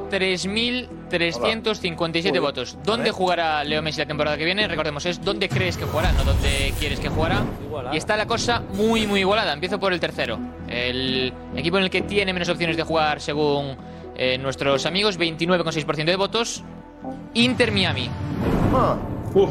[1.18, 2.76] 3.357 votos.
[2.84, 4.66] ¿Dónde jugará Leo Messi la temporada que viene?
[4.66, 7.42] Recordemos, es dónde crees que jugará, no dónde quieres que jugará.
[7.92, 9.52] Y está la cosa muy, muy igualada.
[9.52, 10.38] Empiezo por el tercero.
[10.68, 13.76] El equipo en el que tiene menos opciones de jugar según
[14.16, 16.64] eh, nuestros amigos, 29,6% de votos.
[17.34, 18.08] Inter Miami.
[18.74, 18.96] Ah,
[19.34, 19.50] Uf,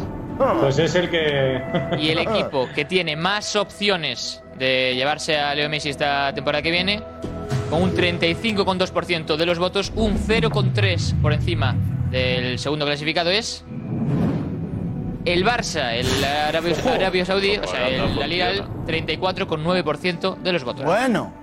[0.62, 1.62] pues es el que.
[2.00, 6.72] Y el equipo que tiene más opciones de llevarse a Leo Messi esta temporada que
[6.72, 7.02] viene,
[7.70, 11.76] con un 35,2% de los votos, un 0,3 por encima
[12.12, 13.66] del segundo clasificado es
[15.26, 20.86] el Barça, el Arabio, Arabio Saudí, o sea, el Al Hilal, 34,9% de los votos.
[20.86, 21.34] Bueno,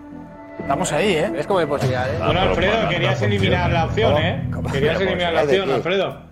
[0.60, 1.32] estamos ahí, ¿eh?
[1.36, 2.18] Es como hay posibilidades.
[2.18, 4.50] Bueno, Alfredo, querías eliminar la opción, ¿eh?
[4.70, 6.30] Querías eliminar la opción, Alfredo.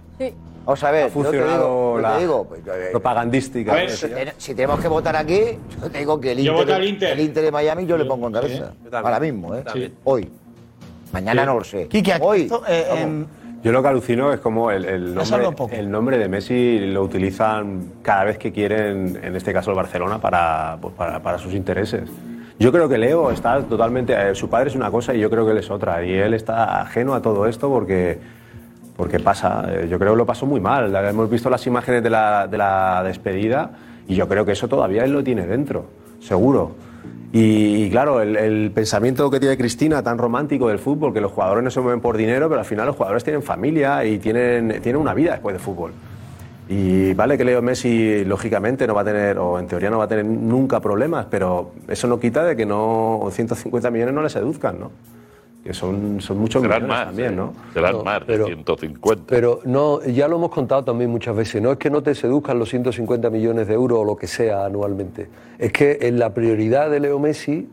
[0.69, 3.73] Vamos a ver, Ha yo te funcionado digo, yo la te digo, pues, eh, propagandística.
[3.73, 5.41] A ver, si, te- si tenemos que votar aquí,
[5.81, 7.13] yo te digo que el Yo Inter, al Inter.
[7.13, 8.65] el Inter de Miami yo le pongo en cabeza.
[8.83, 8.95] también.
[9.03, 9.65] Ahora mismo, ¿eh?
[9.73, 9.95] Sí.
[10.05, 10.31] Hoy.
[11.11, 11.47] Mañana Sí.
[11.47, 11.85] no lo sé.
[11.85, 12.43] Aquí Hoy.
[12.43, 13.25] esto, eh, em,
[13.63, 15.71] Yo lo que alucino es como el, el nombre, poco.
[15.75, 20.21] el nombre de Messi lo utilizan cada vez que quieren, en este caso el Barcelona,
[20.21, 22.11] para, pues, para, para sus intereses.
[22.59, 24.13] Yo creo que Leo está totalmente...
[24.13, 26.05] eh, su padre es una cosa y yo creo que él es otra.
[26.05, 28.19] Y él está ajeno a todo esto porque,
[28.99, 29.65] porque pasa.
[29.69, 30.93] eh, Yo creo que lo pasó muy mal.
[30.95, 33.71] Hemos visto las imágenes de la, de la despedida
[34.09, 35.87] y yo creo que eso todavía él lo tiene dentro,
[36.21, 36.73] seguro.
[37.31, 41.63] Y, claro, el, el pensamiento que tiene Cristina tan romántico del fútbol, que los jugadores
[41.63, 45.01] no se mueven por dinero, pero al final los jugadores tienen familia y tienen, tienen
[45.01, 45.93] una vida después de fútbol.
[46.71, 50.05] Y vale que Leo Messi, lógicamente, no va a tener, o en teoría no va
[50.05, 54.31] a tener nunca problemas, pero eso no quita de que no 150 millones no le
[54.31, 54.91] seduzcan, ¿no?
[55.69, 57.53] que son, son muchos Serán millones más, también, ¿no?
[57.75, 59.25] Serán no, más de pero, 150.
[59.27, 62.59] Pero no, ya lo hemos contado también muchas veces, no es que no te seduzcan
[62.59, 65.29] los 150 millones de euros o lo que sea anualmente,
[65.59, 67.69] es que en la prioridad de Leo Messi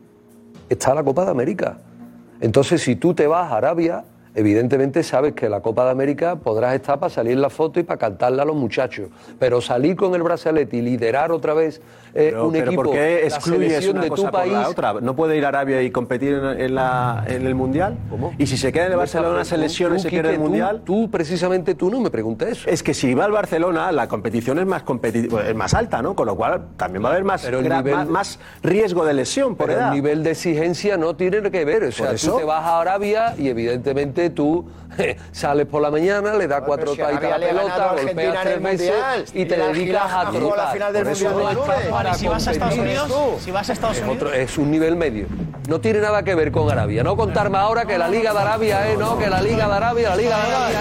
[0.68, 1.78] está la Copa de América.
[2.42, 4.04] Entonces, si tú te vas a Arabia,
[4.36, 7.98] evidentemente sabes que la Copa de América podrás estar para salir la foto y para
[7.98, 9.08] cantarla a los muchachos,
[9.40, 11.82] pero salir con el brazalete y liderar otra vez
[12.18, 12.84] eh, pero, un pero equipo.
[12.84, 14.94] ¿Por una de cosa por la otra?
[15.02, 16.42] ¿No puede ir a Arabia y competir
[16.78, 17.26] ah.
[17.28, 17.98] en, el Mundial?
[18.10, 18.34] ¿Cómo?
[18.38, 20.82] ¿Y si se queda en el Barcelona, se lesiona y se pierde el Mundial?
[20.86, 22.70] Tú, precisamente tú no me preguntes eso.
[22.70, 26.16] Es que si va al Barcelona, la competición es más, pues, es más alta, ¿no?
[26.16, 29.58] Con lo cual también va a haber más, pero el nivel, más, riesgo de lesión
[29.58, 29.88] por pero.
[29.88, 31.84] El nivel de exigencia no tiene que ver.
[31.84, 34.66] O sea, tú te vas a Arabia y evidentemente tú
[35.34, 38.94] sales por la mañana, le das cuatro taitas a la pelota, golpeas tres veces
[39.34, 40.80] y te dedicas a trotar.
[40.80, 43.12] No si vas a Estados Unidos,
[43.44, 44.34] si vas a Estados Unidos.
[44.34, 45.28] Es un nivel medio.
[45.68, 47.04] No tiene nada que ver con Arabia.
[47.04, 50.10] No contarme ahora que la Liga de Arabia es, no, que la Liga de Arabia,
[50.10, 50.80] la Liga de Arabia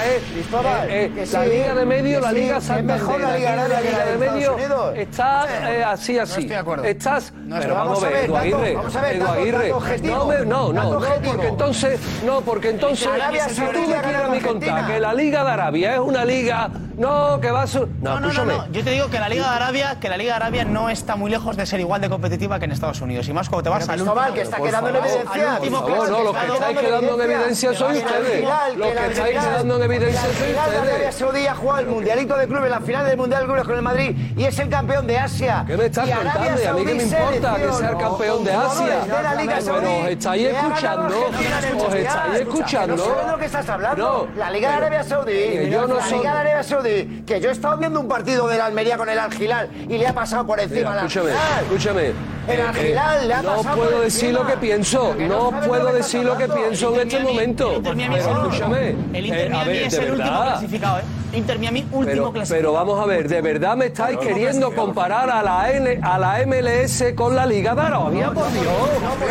[1.17, 1.33] es.
[1.33, 3.19] La Liga de Medio, la Liga Santander.
[3.19, 4.93] la Liga de Medio.
[4.93, 6.49] Está eh, así, así.
[6.85, 7.33] Estás.
[7.49, 9.69] Pero vamos a ver, Aguirre.
[9.69, 12.01] Edu No, no, no, porque entonces.
[12.25, 13.09] No, porque entonces.
[13.49, 16.71] Si tú me quieres a mí contar que la Liga de Arabia es una liga.
[16.97, 17.67] No, que va a.
[18.01, 18.71] No, no, no, no.
[18.71, 21.14] Yo te digo que la Liga de Arabia, que la Liga de Arabia no está
[21.17, 23.29] muy lejos de ser igual de competitiva que en Estados Unidos.
[23.29, 24.35] Y más cuando te vas al último.
[24.35, 25.59] que está quedando en evidencia.
[25.71, 28.49] no, lo que estáis quedando en evidencia soy ustedes.
[28.77, 31.15] Lo que estáis quedando en evidencia soy ustedes.
[31.15, 33.83] Saudí ha jugado el Mundialito de Clubes, la final del Mundial de Clubes con el
[33.83, 35.65] Madrid y es el campeón de Asia.
[35.67, 36.71] ¿Qué me estás contando?
[36.71, 39.01] A mí que me importa que sea el campeón de Asia.
[39.07, 41.29] Pero os estáis escuchando.
[41.87, 42.97] Os estáis escuchando.
[42.97, 44.29] No lo que estás hablando.
[44.37, 45.71] La Liga de Arabia Saudí.
[45.71, 46.11] Yo no soy.
[46.11, 47.23] La Liga de Arabia Saudí.
[47.27, 49.31] Que yo he estado viendo un partido de la Almería con el Al
[49.89, 51.31] y le ha pasado por encima la escúchame,
[51.63, 52.13] escúchame.
[53.43, 57.83] No puedo decir lo que pienso, no puedo decir lo que pienso en este momento.
[57.83, 58.97] Escúchame.
[59.13, 61.03] El Inter Miami es el último clasificado, ¿eh?
[61.35, 62.61] Inter Miami último pero, clasificado.
[62.61, 66.47] Pero vamos a ver, ¿de verdad me estáis queriendo comparar a la, N, a la
[66.47, 68.31] MLS con la Liga de Arabia?
[68.31, 68.67] Por Dios,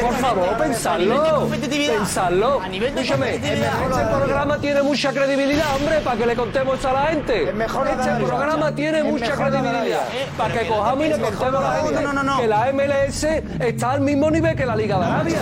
[0.02, 1.48] por favor, pensadlo.
[1.48, 2.62] Pensadlo.
[2.66, 7.44] Escúchame, este programa tiene mucha credibilidad, hombre, para que le contemos a la gente.
[7.44, 10.02] Este programa tiene mucha credibilidad.
[10.38, 12.02] Para que cojamos y le contemos hablando de la Arabia.
[12.02, 13.24] No, no, no, que la MLS
[13.60, 15.38] está al mismo nivel que la Liga de Arabia.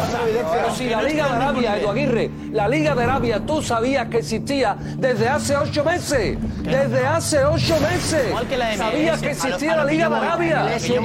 [0.52, 4.18] Pero si la Liga de Arabia, Edu Aguirre, la Liga de Arabia tú sabías que
[4.20, 6.38] existía desde hace ocho meses.
[6.64, 8.34] Desde hace ocho meses.
[8.78, 10.76] Sabías que existía la Liga de Arabia.
[10.76, 11.00] Es que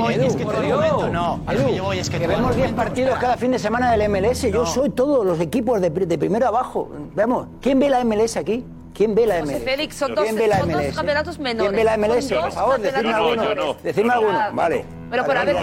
[2.26, 4.42] vemos 10 partidos cada fin de semana del MLS.
[4.42, 6.90] Yo soy todos los equipos de, primero abajo.
[7.14, 8.64] Vamos, ¿quién ve la MLS aquí?
[8.96, 9.62] ¿Quién ve la MLS?
[9.62, 10.94] Félix, son, dos, ve la MLS?
[10.94, 11.70] campeonatos menores.
[11.70, 12.32] ¿Quién ve la MLS?
[12.32, 13.54] Por favor, decidme no, alguno.
[13.54, 13.76] No.
[13.82, 14.84] Decidme alguno, vale.
[15.10, 15.56] Pero por a ver,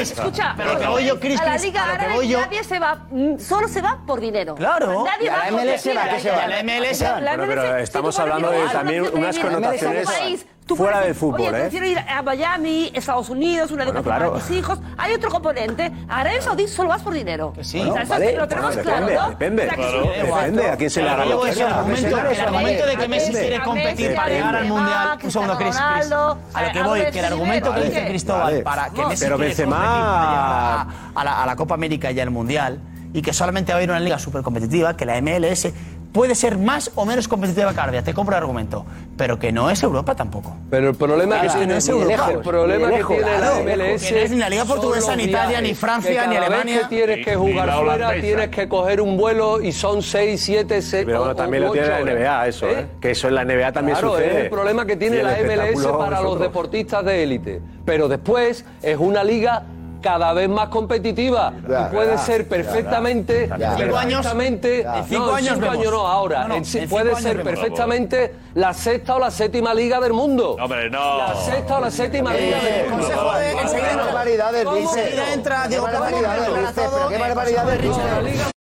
[0.00, 3.68] escucha, pero que voy yo, Cris, a la Liga Árabe nadie se va, mm, solo
[3.68, 4.56] se va por dinero.
[4.56, 5.04] Claro.
[5.04, 6.48] Nadie va la MLS va, que se va.
[6.48, 7.04] La MLS.
[7.46, 10.08] Pero estamos hablando de también unas connotaciones
[10.66, 11.48] Tú fuera del fútbol, ¿eh?
[11.48, 11.60] Oye, ¿eh?
[11.62, 14.32] prefiero ir a Miami, Estados Unidos, una bueno, educación claro.
[14.32, 14.78] para mis hijos.
[14.96, 15.92] Hay otro componente.
[16.08, 17.52] Arabia Saudí solo vas por dinero.
[17.52, 17.78] Que sí.
[17.78, 19.30] Bueno, o sea, vale, eso lo tenemos bueno, depende, claro, ¿no?
[19.30, 20.00] Depende, claro.
[20.00, 20.70] depende.
[20.70, 24.14] ¿A quién se le hará lo que es el argumento, de que Messi quiere competir
[24.14, 24.98] para llegar al Mundial.
[24.98, 26.38] Ah, Un segundo, Cris, A lo
[26.72, 31.56] que voy, que el argumento que dice Cristóbal para que Messi quiere competir a la
[31.56, 32.80] Copa América y al Mundial
[33.14, 35.68] y que solamente va a haber una liga súper competitiva, que la MLS
[36.14, 38.86] puede ser más o menos competitiva Cardia, te compro el argumento,
[39.16, 40.56] pero que no es Europa tampoco.
[40.70, 43.76] Pero el problema claro, que, tiene, es Europa, lejos, el problema que tiene claro, la
[43.76, 46.76] MLS que no es ni la Liga Portuguesa, ni Italia, ni Francia, ni Alemania.
[46.76, 50.40] Vez que tienes que jugar ni, fuera, tienes que coger un vuelo y son 6,
[50.40, 51.04] 7, 6.
[51.04, 52.74] Pero bueno, también lo tiene la NBA, eso, ¿eh?
[52.78, 52.86] ¿Eh?
[53.00, 54.30] Que eso en la NBA también claro, sucede.
[54.30, 56.22] Es el problema que tiene la MLS para nosotros.
[56.22, 57.60] los deportistas de élite.
[57.84, 59.64] Pero después es una liga
[60.04, 61.54] cada vez más competitiva.
[61.66, 63.48] Ya, y puede ya, ser perfectamente.
[63.58, 65.52] Ya, perfectamente en cinco no, años.
[65.52, 66.42] En cinco años no, ahora.
[66.42, 70.56] No, no, en, en puede ser perfectamente la sexta o la séptima liga del mundo.
[70.58, 71.18] No, Hombre, no.
[71.18, 73.08] La sexta o la séptima liga del mundo.
[73.08, 75.14] ¿Qué barbaridades dice?
[75.70, 76.82] ¿Qué barbaridades dice?
[77.08, 78.53] ¿Qué barbaridades dice?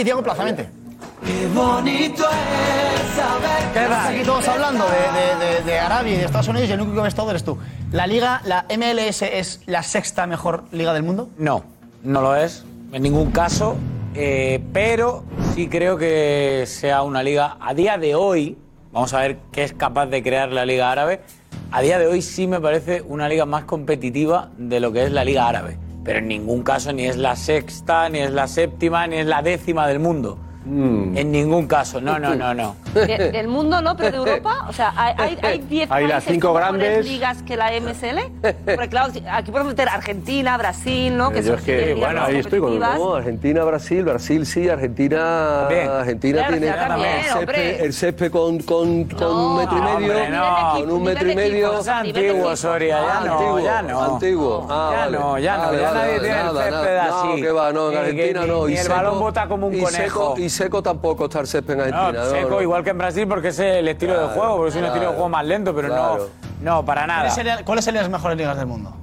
[0.00, 0.66] Y Diego Plazamente.
[1.26, 4.08] Qué bonito es saber que va?
[4.08, 7.02] Aquí todos hablando de, de, de, de, Arabia y de Estados Unidos y el único
[7.02, 7.58] que ha eres tú.
[7.92, 11.28] ¿La liga, la MLS es la sexta mejor liga del mundo?
[11.36, 11.64] No,
[12.02, 13.76] no lo es, en ningún caso.
[14.14, 15.22] Eh, pero
[15.54, 18.56] sí creo que sea una liga, a día de hoy,
[18.92, 21.20] vamos a ver qué es capaz de crear la liga árabe,
[21.72, 25.12] a día de hoy sí me parece una liga más competitiva de lo que es
[25.12, 29.06] la liga árabe pero en ningún caso ni es la sexta, ni es la séptima,
[29.06, 30.38] ni es la décima del mundo.
[30.66, 32.76] En ningún caso, no, no, no, no.
[32.94, 36.22] De- del mundo no, pero de Europa, o sea, hay- hay hay 10 Hay las
[36.24, 37.06] cinco con mejores grandes.
[37.06, 38.18] ligas que la MSL.
[38.66, 41.30] Porque claro, aquí podemos meter Argentina, Brasil, ¿no?
[41.30, 45.66] Que Yo son es que, bueno, ahí estoy con no, Argentina, Brasil, Brasil sí, Argentina,
[45.68, 45.88] Bien.
[45.88, 49.94] Argentina Claro, tiene también, el, césped, el césped con, con, con un metro y medio,
[50.12, 50.72] hombre, no.
[50.74, 51.80] con un metro y medio.
[51.80, 54.00] Es antiguo, Soria, ya no, antiguo, ya no.
[54.14, 57.18] Antiguo, Ah, ya no, ya no, Vale, ya nadie tiene el nada, césped nada.
[57.20, 57.28] así.
[57.28, 58.68] No, que va, no, en Ni- Argentina no.
[58.68, 60.34] y el balón bota como un conejo.
[60.50, 62.12] Seco, y seco tampoco está el césped en Argentina.
[62.12, 62.62] no, seco, no.
[62.62, 65.04] igual que en Brasil, porque es el estilo de Claro, juego, porque es un estilo
[65.06, 66.28] de juego más lento, pero claro.
[66.62, 67.20] no, no, para nada.
[67.20, 68.96] ¿Cuáles serían, cuáles serían las mejores ligas del mundo?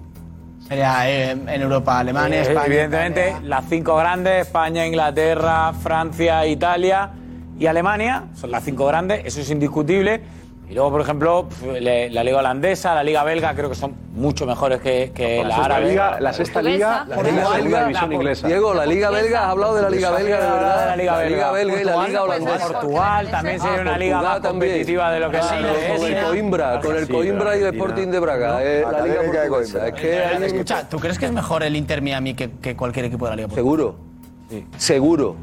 [0.68, 2.66] Sería eh, en Europa, Alemania, Eh, España.
[2.66, 7.10] Evidentemente, las cinco grandes, España, Inglaterra, Francia, Italia
[7.58, 10.22] y Alemania, son las cinco grandes, eso es indiscutible.
[10.70, 11.48] Y luego, por ejemplo,
[11.80, 15.44] le- la liga holandesa, la liga belga, creo que son mucho mejores que, que La
[15.48, 15.90] la, sexta árabe.
[15.90, 18.48] liga- la sexta liga- la liga segunda la- división inglesa.
[18.48, 20.86] Diego, la Liga Belga, has hablado de la Liga Belga, de de verdad.
[20.88, 22.68] la Liga Belga, Belga y la Portugal, Liga holandesa.
[22.68, 25.50] Portugal también sería una liga más competitiva de lo que es la
[25.98, 28.60] Con el Coimbra, con el Coimbra y el Sporting de Braga.
[28.62, 29.88] eh, la Liga portuguesa.
[29.88, 33.06] Es que hay- Escucha, ¿tú crees que es mejor el Inter Miami que, que cualquier
[33.06, 33.50] equipo de la Liga?
[33.56, 33.96] Seguro.
[34.78, 35.36] Seguro.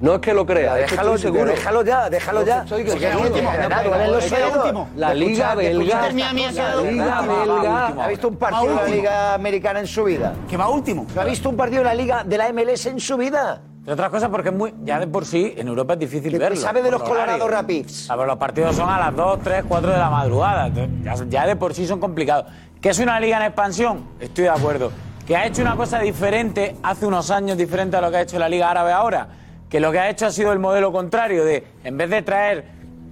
[0.00, 1.50] No es que lo crea, es que Déjalo, estoy seguro.
[1.50, 2.62] déjalo ya, déjalo ya.
[2.62, 3.28] Estoy que seguro.
[3.28, 4.88] último, él es último.
[4.96, 7.86] La Liga belga- la Liga belga.
[8.04, 8.88] ¿Ha visto un partido de la.
[8.88, 10.32] Liga Americana en su vida?
[10.48, 11.06] Que va último.
[11.14, 13.60] ¿No ha visto un partido de la Liga de la MLS en su vida?
[13.84, 16.38] De otras cosas, porque es muy, ya de por sí en Europa es difícil ¿Qué
[16.38, 16.56] verlo.
[16.56, 17.02] sabe de los.
[17.02, 18.10] Colorado Rapids?
[18.10, 20.68] A ver, los partidos son a las 2, 3, 4 de la madrugada.
[21.02, 22.46] Ya, ya de por sí son complicados.
[22.80, 24.04] ¿Que es una liga en expansión?
[24.20, 24.92] Estoy de acuerdo.
[25.26, 28.38] ¿Que ha hecho una cosa diferente hace unos años, diferente a lo que ha hecho
[28.38, 29.28] la Liga Árabe ahora?
[29.70, 32.64] Que lo que ha hecho ha sido el modelo contrario de, en vez de traer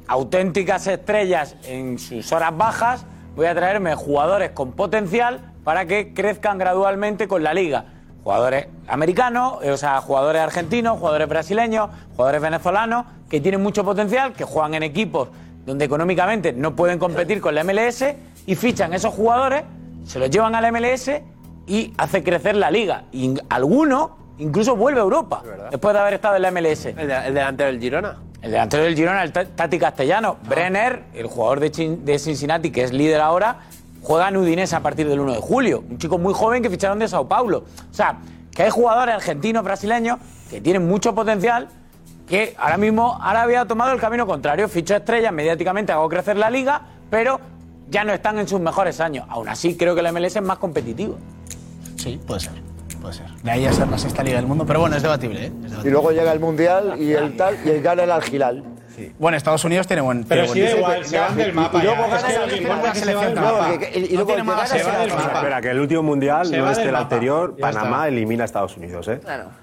[0.08, 3.06] auténticas estrellas en sus horas bajas,
[3.36, 7.86] voy a traerme jugadores con potencial para que crezcan gradualmente con la liga.
[8.24, 14.32] Jugadores americanos, eh, o sea, jugadores argentinos, jugadores brasileños, jugadores venezolanos, que tienen mucho potencial,
[14.32, 15.28] que juegan en equipos
[15.68, 18.04] donde económicamente no pueden competir con la MLS
[18.46, 19.64] y fichan esos jugadores,
[20.04, 21.10] se los llevan a la MLS
[21.66, 23.04] y hace crecer la liga.
[23.12, 26.86] Y alguno incluso vuelve a Europa después de haber estado en la MLS.
[26.86, 28.16] El, delantero del Girona.
[28.40, 30.36] El delantero del Girona, el Ta- Tati Castellano.
[30.48, 33.58] Brenner, el jugador de, Chin- de Cincinnati, que es líder ahora,
[34.02, 35.82] juega en Udinese a partir del 1 de julio.
[35.88, 37.64] Un chico muy joven que ficharon de Sao Paulo.
[37.90, 38.18] O sea,
[38.52, 40.18] que hay jugadores argentinos, brasileños,
[40.50, 41.68] que tienen mucho potencial,
[42.28, 44.68] que ahora mismo Arabia ha tomado el camino contrario.
[44.68, 47.40] Fichó estrellas, mediáticamente hago crecer la liga, pero
[47.90, 49.26] ya no están en sus mejores años.
[49.30, 51.16] Aún así, creo que la MLS es más competitivo.
[51.96, 52.52] Sí, puede ser.
[53.42, 55.52] De ahí a ser la sexta liga del mundo, pero bueno, es debatible, ¿eh?
[55.84, 58.64] Y luego llega el Mundial y el tal, y el gana el Algilal.
[59.18, 60.24] Bueno, Estados Unidos tiene buen.
[60.24, 62.30] Pero tiene sí buen igual, se van del mapa Y luego gana la es que
[62.30, 63.68] se va selección del mapa.
[63.72, 65.08] Y- y luego tiene se va del.
[65.10, 67.56] Espera, que el último mundial Se no es el anterior.
[67.58, 69.20] Panamá elimina a Estados Unidos, ¿eh?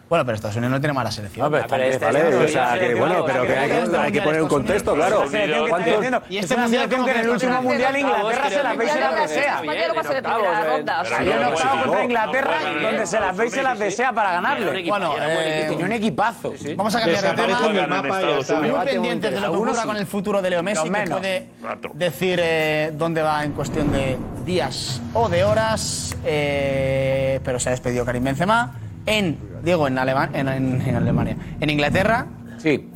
[0.07, 1.45] Bueno, pero Estados Unidos no tiene mala selección.
[1.45, 4.93] No, pero está- Vale, o sea, que bueno, pero que hay que, poner un contexto,
[4.93, 5.21] claro.
[5.25, 7.61] La selección que está ¿Cuántos- diciendo, Y es este mundial como que en el último
[7.63, 9.57] mundial Inglaterra se las veis y las desea.
[9.57, 15.13] Había no- octavo contra Inglaterra, donde se las veis y se las desea para Bueno,
[15.13, 15.61] ganarle.
[15.61, 16.53] eh, tenía un equipazo.
[16.75, 17.57] Vamos a cambiar de tema.
[17.59, 18.55] Y.
[18.55, 19.87] Muy Debate pendientes de lo que ocurra sí.
[19.87, 21.49] con el futuro de Leo Messi, que puede
[21.93, 26.15] decir eh, dónde va en cuestión de días o de horas.
[26.25, 31.37] eh, pero se ha despedido Karim Benzema en Diego en, Alema- en, en- en Alemania,
[31.59, 32.25] en Inglaterra.
[32.57, 32.89] Sí.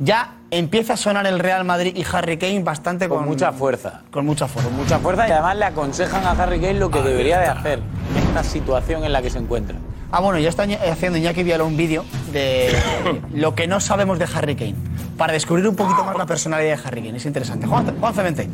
[0.00, 4.02] Ya empieza a sonar el Real Madrid y Harry Kane bastante con, Con mucha fuerza.
[4.10, 4.68] Con mucha fuerza.
[4.68, 7.78] Con mucha fuerza y además le aconsejan a Harry Kane lo que debería de hacer
[8.16, 9.76] en esta situación en la que se encuentra.
[10.10, 12.72] Ah, bueno, ya está haciendo Iñaki Viala un vídeo de
[13.34, 14.74] lo que no sabemos de Harry Kane.
[15.16, 17.18] Para descubrir un poquito más la personalidad de Harry Kane.
[17.18, 17.66] Es interesante.
[17.66, 18.48] Juan, Juan Cemente.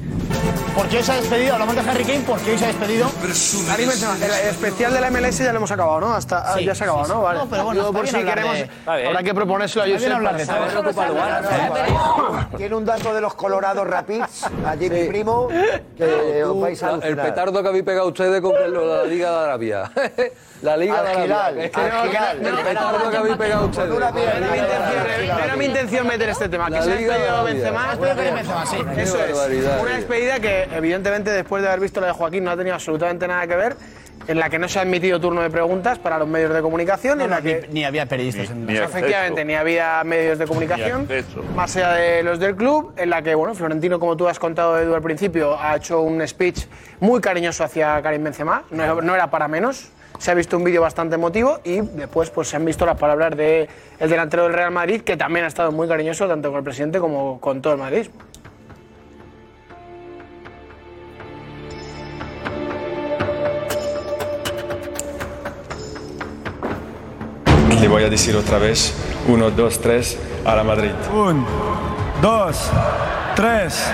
[0.76, 3.10] Porque hoy se ha despedido, hablamos de Harry Kane, porque hoy se ha despedido.
[3.66, 6.14] Karim Benzema, el especial de la MLS ya lo hemos acabado, ¿no?
[6.14, 7.16] Hasta, Sí, ya se ha acabado, sí, sí.
[7.16, 7.22] ¿no?
[7.22, 7.38] Vale.
[7.38, 8.70] No, pero bueno, está por si queremos, de-
[9.06, 10.46] habrá que proponérselo a Josep hablar de.
[12.56, 15.48] Tiene un dato de los Colorado Rapids, allí mi primo,
[15.96, 19.90] que os vais a el petardo que habéis pegado ustedes con la Liga de Arabia.
[20.62, 21.64] La Liga de Algilal, Arabia.
[21.64, 21.70] Es
[23.10, 23.88] que habéis pegado ustedes.
[23.90, 27.42] No era mi intención meter este tema, que La se ha Liga.
[27.42, 27.96] Benzema.
[28.96, 29.66] Eso es.
[29.80, 33.26] Una despedida que, evidentemente, después de haber visto la de Joaquín, no ha tenido absolutamente
[33.26, 33.76] nada que ver,
[34.28, 37.18] en la que no se ha admitido turno de preguntas para los medios de comunicación,
[37.18, 38.76] No, en la que ni, ni había periodistas en Ni.
[38.76, 43.22] Efectivamente, ni había medios de comunicación, Ni más allá de los del club, en la
[43.22, 46.66] que, bueno, Florentino, como tú has contado, Edu, al principio, ha hecho un speech
[47.00, 49.90] muy cariñoso hacia Karim Benzema, no, no era para menos,
[50.20, 53.34] se ha visto un vídeo bastante emotivo y después pues, se han visto las palabras
[53.34, 53.68] del
[53.98, 57.00] el delantero del Real Madrid, que también ha estado muy cariñoso tanto con el presidente
[57.00, 58.06] como con todo el Madrid.
[67.80, 68.94] Le voy a decir otra vez,
[69.26, 70.92] uno, dos, tres, a la Madrid.
[71.14, 71.46] Un,
[72.20, 72.70] dos,
[73.34, 73.90] tres.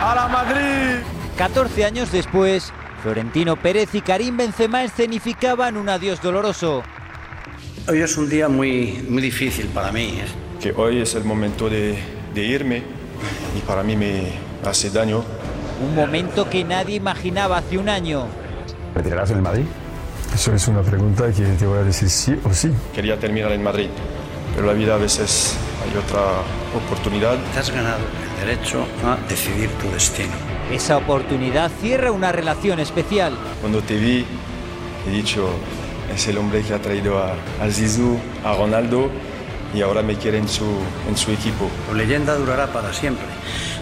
[0.00, 1.02] ¡A la Madrid!
[1.36, 2.72] 14 años después,
[3.02, 6.84] Florentino Pérez y Karim Benzema escenificaban un adiós doloroso.
[7.88, 10.20] Hoy es un día muy, muy difícil para mí.
[10.20, 10.26] ¿eh?
[10.60, 11.98] Que hoy es el momento de,
[12.32, 12.84] de irme
[13.58, 14.34] y para mí me
[14.64, 15.24] hace daño.
[15.84, 18.28] Un momento que nadie imaginaba hace un año.
[18.94, 19.64] ¿Retirarás en el Madrid?
[20.32, 22.70] Eso es una pregunta que te voy a decir sí o sí.
[22.94, 23.88] Quería terminar en Madrid,
[24.54, 26.20] pero la vida a veces hay otra
[26.76, 27.36] oportunidad.
[27.52, 30.51] Te has ganado el derecho a decidir tu destino.
[30.70, 33.34] Esa oportunidad cierra una relación especial.
[33.60, 34.24] Cuando te vi,
[35.06, 35.48] he dicho,
[36.14, 37.32] es el hombre que ha traído a,
[37.62, 39.10] a Zizou, a Ronaldo
[39.74, 40.64] y ahora me quiere en su,
[41.08, 41.68] en su equipo.
[41.88, 43.24] Tu leyenda durará para siempre,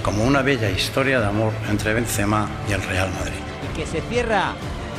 [0.02, 3.39] como una bella historia de amor entre Benzema y el Real Madrid.
[3.73, 4.55] Y que se cierra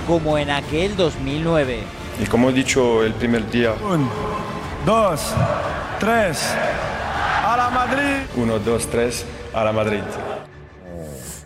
[0.08, 1.80] como en aquel 2009.
[2.22, 4.08] Y como he dicho el primer día, Un,
[4.86, 5.34] dos,
[6.00, 6.54] tres.
[7.46, 8.26] ¡A la Madrid!
[8.36, 10.02] uno, dos, tres, a la Madrid.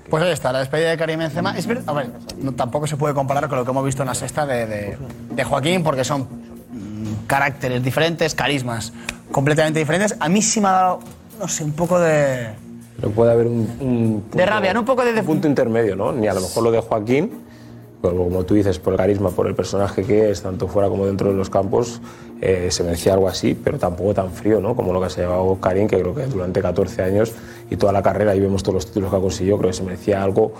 [0.09, 1.57] Pues ahí está, la despedida de Karim Benzema.
[1.57, 2.09] Es a ver,
[2.39, 4.97] no- tampoco se puede comparar con lo que hemos visto en la sexta de, de-
[5.31, 8.93] de Joaquín, porque son mm, caracteres diferentes, carismas
[9.31, 10.15] completamente diferentes.
[10.19, 10.99] A mí sí me ha dado,
[11.39, 12.49] no sé, un poco de...
[12.97, 14.81] Pero puede haber un, un punto, De rabia, ¿no?
[14.81, 16.11] Un poco de- un punto intermedio, ¿no?
[16.11, 17.31] Ni a lo mejor lo de Joaquín,
[18.09, 21.05] pero como tú dices, por el carisma, por el personaje que es, tanto fuera como
[21.05, 22.01] dentro de los campos,
[22.41, 24.75] eh, se merecía algo así, pero tampoco tan frío, ¿no?
[24.75, 27.33] Como lo que se ha llevado Karim, que creo que durante 14 años
[27.69, 29.83] y toda la carrera, y vemos todos los títulos que ha conseguido, creo que se
[29.83, 30.51] merecía algo,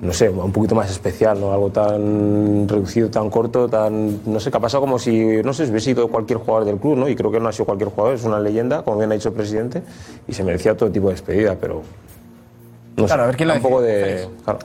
[0.00, 1.52] no sé, un poquito más especial, ¿no?
[1.52, 4.20] Algo tan reducido, tan corto, tan.
[4.26, 6.98] No sé, que ha pasado como si, no sé, hubiese sido cualquier jugador del club,
[6.98, 7.08] ¿no?
[7.08, 9.30] Y creo que no ha sido cualquier jugador, es una leyenda, como bien ha dicho
[9.30, 9.82] el presidente,
[10.28, 11.82] y se merecía todo tipo de despedida, pero.
[12.96, 14.28] No Claro, sé, a ver quién lo un poco de.
[14.44, 14.58] Claro.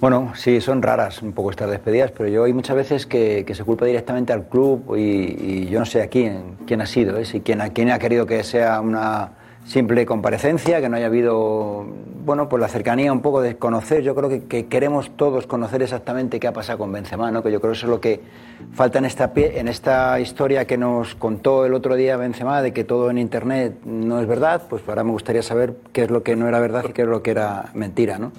[0.00, 3.54] Bueno, sí, son raras un poco estas despedidas, pero yo hay muchas veces que, que
[3.54, 7.18] se culpa directamente al club y, y yo no sé a quién, quién ha sido,
[7.18, 7.26] ¿eh?
[7.26, 9.32] si quién, a quién ha querido que sea una
[9.66, 11.84] simple comparecencia, que no haya habido,
[12.24, 14.02] bueno, pues la cercanía un poco de conocer.
[14.02, 17.42] Yo creo que, que queremos todos conocer exactamente qué ha pasado con Benzema, ¿no?
[17.42, 18.22] que yo creo que eso es lo que
[18.72, 22.84] falta en esta, en esta historia que nos contó el otro día Benzema, de que
[22.84, 26.36] todo en Internet no es verdad, pues ahora me gustaría saber qué es lo que
[26.36, 28.32] no era verdad y qué es lo que era mentira, ¿no?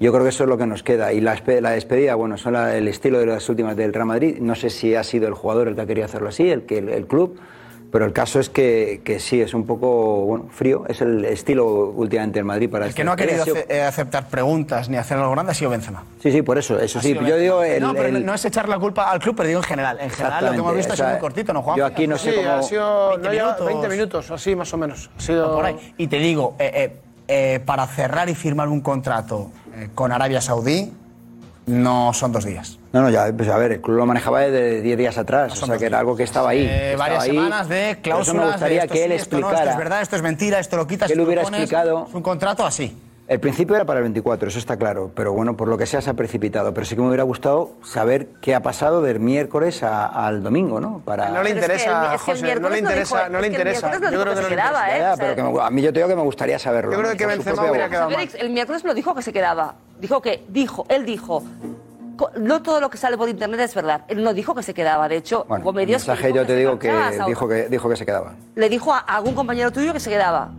[0.00, 1.12] Yo creo que eso es lo que nos queda.
[1.12, 4.38] Y la, la despedida, bueno, son la- el estilo de las últimas del Real Madrid.
[4.40, 6.78] No sé si ha sido el jugador el que ha querido hacerlo así, el, que,
[6.78, 7.38] el, el club,
[7.92, 10.84] pero el caso es que, que sí, es un poco bueno, frío.
[10.88, 14.28] Es el estilo últimamente del Madrid para El que no ha querido ace- eh, aceptar
[14.28, 16.02] preguntas ni hacer algo grande ha sido Benzema.
[16.22, 17.08] Sí, sí, por eso, eso Ha sí.
[17.08, 19.48] sido Yo digo el, no, pero el- no es echar la culpa al club, pero
[19.48, 19.98] digo en general.
[20.00, 21.76] En general lo que hemos visto ha sido muy o cortito, ¿no, Juan?
[21.76, 23.66] yo aquí no sé sí, cómo- ha sido 20 no lleva minutos.
[23.66, 25.10] 20 minutos, así más o menos.
[25.18, 25.94] Ha sido O por ahí.
[25.98, 26.96] Y te digo, eh, eh,
[27.32, 30.92] eh, para cerrar y firmar un contrato eh, con Arabia Saudí,
[31.66, 32.78] no son dos días.
[32.92, 35.66] No, no, ya, pues a ver, el club lo manejaba desde 10 días atrás, o
[35.66, 36.62] sea que era algo que estaba ahí.
[36.66, 37.30] Eh, estaba varias ahí.
[37.30, 38.44] semanas de Por eso cláusulas.
[38.46, 39.62] me gustaría de esto que él sí, esto no, explicara.
[39.62, 42.22] esto es verdad, esto es mentira, esto lo quitas, Que él hubiera explicado- Es un
[42.22, 42.96] contrato así.
[43.30, 46.00] El principio era para el 24, eso está claro, pero bueno, por lo que sea
[46.00, 46.74] se ha precipitado.
[46.74, 50.80] Pero sí que me hubiera gustado saber qué ha pasado del miércoles a- al domingo,
[50.80, 51.00] ¿no?
[51.04, 51.28] Para...
[51.28, 53.92] No le interesa, José, no le interesa, no le interesa.
[53.92, 54.96] Yo creo que no le quedaba, interesa.
[54.96, 54.98] ¿eh?
[55.00, 56.90] Ya, O sea, pero que me- a mí yo te digo que me gustaría saberlo.
[56.90, 58.28] Yo creo que Benzema hubiera quedado mal.
[58.36, 59.74] El miércoles me lo dijo que se quedaba.
[60.00, 61.44] Dijo que, dijo, él dijo,
[62.36, 64.00] no todo lo que sale por internet es verdad.
[64.08, 65.08] Él no dijo que se quedaba.
[65.08, 67.96] De hecho, Bueno, hubo el mensaje yo te digo que marchaba, dijo que dijo que
[67.96, 68.32] se quedaba.
[68.56, 70.50] Le dijo a algún compañero tuyo que se quedaba.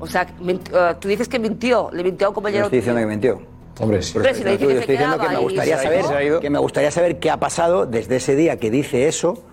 [0.00, 3.00] O sea, eh, tú dices que mintió, le mintió a un Yo compañero estoy diciendo
[3.00, 3.40] que mintió.
[3.78, 4.16] Hombre, sí.
[4.16, 6.04] Hombre, si le dice Yo que estoy diciendo que me gustaría saber
[6.36, 9.44] ha que me gustaría saber qué ha pasado desde ese día que dice eso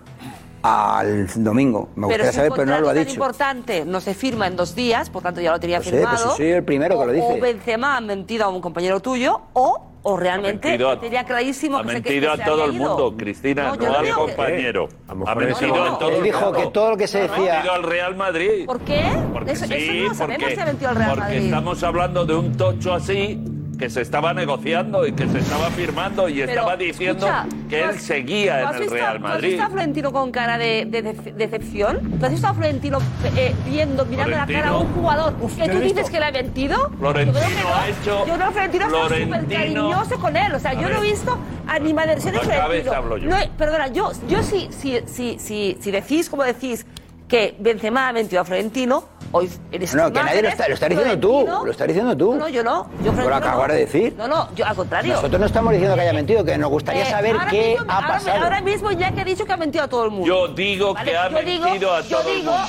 [0.62, 1.88] al domingo.
[1.94, 3.12] Me Pero gustaría si saber, pero no lo ha dicho.
[3.12, 6.24] importante no se firma en dos días, por tanto ya lo tenía sé, firmado.
[6.24, 7.26] pues soy el primero que lo o- dice.
[7.26, 11.78] O Benzema ha mentido a un compañero tuyo, o, o realmente mentido a- tenía clarísimo
[11.78, 14.04] Ha que se- que mentido se a todo el mundo, Cristina, No, no, no al
[14.04, 14.88] que- compañero.
[15.06, 16.58] Lo Ha mentido eso- a todo Él el dijo mundo.
[16.58, 18.66] que todo lo que se Ha decía- mentido al Real Madrid.
[18.66, 19.04] ¿Por qué?
[19.48, 21.44] Porque eso, sí, eso no lo sabemos porque, si ha mentido el Real porque Madrid.
[21.44, 23.38] estamos hablando de un tocho así
[23.78, 27.78] que se estaba negociando y que se estaba firmando y Pero, estaba diciendo escucha, que
[27.78, 29.48] ¿tú él has- seguía ¿tú en el visto- Real ¿Tú has Madrid.
[29.50, 32.18] visto a Florentino con cara de, de dece- decepción?
[32.18, 32.98] ¿Tú has visto a Florentino
[33.36, 36.26] eh, viendo, mirando la cara a un Florentino- jugador que lo tú dices que le
[36.26, 36.90] ha mentido?
[36.98, 37.74] Florentino Yo creo que no.
[37.76, 40.54] ha hecho- Yo creo que Florentino está súper Florentino- cariñoso con él.
[40.54, 40.96] O sea, yo no ver.
[40.98, 41.38] he visto
[41.68, 42.94] animadversiones No acabes, Florentino.
[42.96, 43.30] hablo yo.
[43.30, 46.84] No perdona, yo, yo sí, sí, sí, sí, si decís, como decís,
[47.28, 49.04] que Benzema ha mentido a Florentino.
[49.30, 51.46] Hoy eres no, que nadie lo está, lo está diciendo tú.
[51.46, 52.32] Lo está diciendo tú.
[52.32, 52.88] No, no yo no.
[53.04, 53.74] Yo Por acabar no.
[53.74, 54.14] de decir.
[54.16, 55.14] No, no, yo al contrario.
[55.14, 58.44] Nosotros no estamos diciendo que haya mentido, que nos gustaría eh, saber qué ha pasado.
[58.44, 60.26] Ahora, mismo ya que ha dicho que ha mentido a todo el mundo.
[60.26, 62.64] Yo digo que ha mentido a todo yo el mundo.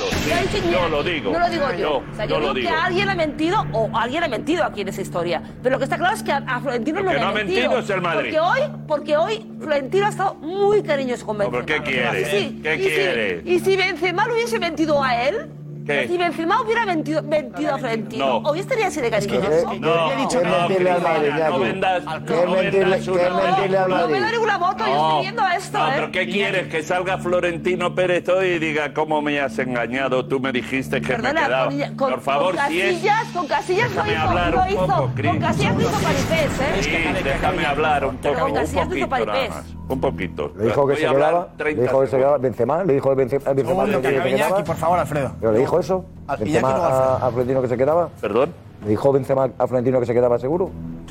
[0.52, 0.61] Sí.
[0.69, 1.31] No lo digo.
[1.31, 1.98] No lo digo yo.
[1.98, 5.02] o sea, yo digo, que alguien ha mentido o alguien ha mentido aquí en esa
[5.02, 5.41] historia.
[5.64, 7.72] Pero lo que está claro es que a, Florentino no le ha mentido.
[7.72, 8.36] mentido es el Madrid.
[8.86, 11.57] Porque hoy, Florentino ha estado muy cariñoso con Benzema.
[11.57, 12.61] ¿Por qué quiere?
[12.61, 13.41] ¿Qué quiere?
[13.45, 15.59] Y si Benzema lo hubiese hubiese mentido a él?
[15.89, 16.29] Si me
[16.61, 18.41] hubiera mentido, mentido a Florentino.
[18.41, 18.49] No.
[18.49, 19.73] Hoy estaría así de cariñoso.
[19.79, 23.29] no, dicho no, mentirle al Madrid, No vendas, no vendas una...
[23.87, 25.91] No me doy ninguna voto, yo estoy viendo esto, No, ¿eh?
[25.95, 26.67] pero ¿qué quieres?
[26.67, 31.17] Que salga Florentino Pérez hoy y diga cómo me has engañado, tú me dijiste que
[31.17, 31.69] me quedaba.
[31.97, 32.99] Por favor, si es...
[33.33, 34.05] Con Casillas lo
[34.69, 36.81] hizo, con Casillas lo hizo Paripés, ¿eh?
[36.81, 40.53] Sí, déjame hablar un poco, un poquito un poquito.
[40.55, 43.85] Le dijo que se quedaba, le dijo que se quedaba Benzema, le dijo Benzema, Benzema,
[43.85, 45.31] Benzema, por favor, Alfredo.
[45.41, 46.06] le dijo eso?
[46.27, 48.10] ¿Al Benzema no a, a Florentino que se quedaba?
[48.22, 48.53] ¿Perdón?
[48.88, 50.69] Dijo Benzema a Florentino que se quedaba seguro?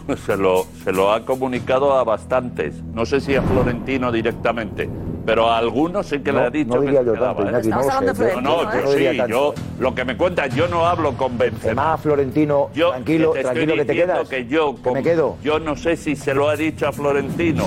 [0.27, 2.83] Se lo, se lo ha comunicado a bastantes.
[2.95, 4.89] No sé si a Florentino directamente,
[5.27, 7.43] pero a algunos sí que le ha dicho no diría que yo se tanto.
[7.43, 7.49] ¿eh?
[7.51, 10.67] Iñaki, Estamos hablando sé, yo- no, yo No sí, yo lo que me cuenta, yo
[10.69, 11.83] no hablo con Benzema.
[11.83, 14.29] Además, Florentino, Yo tranquilo, te tranquilo que te quedas.
[14.31, 15.37] que yo con- me quedo.
[15.45, 17.65] Yo no sé si se lo ha dicho a Florentino.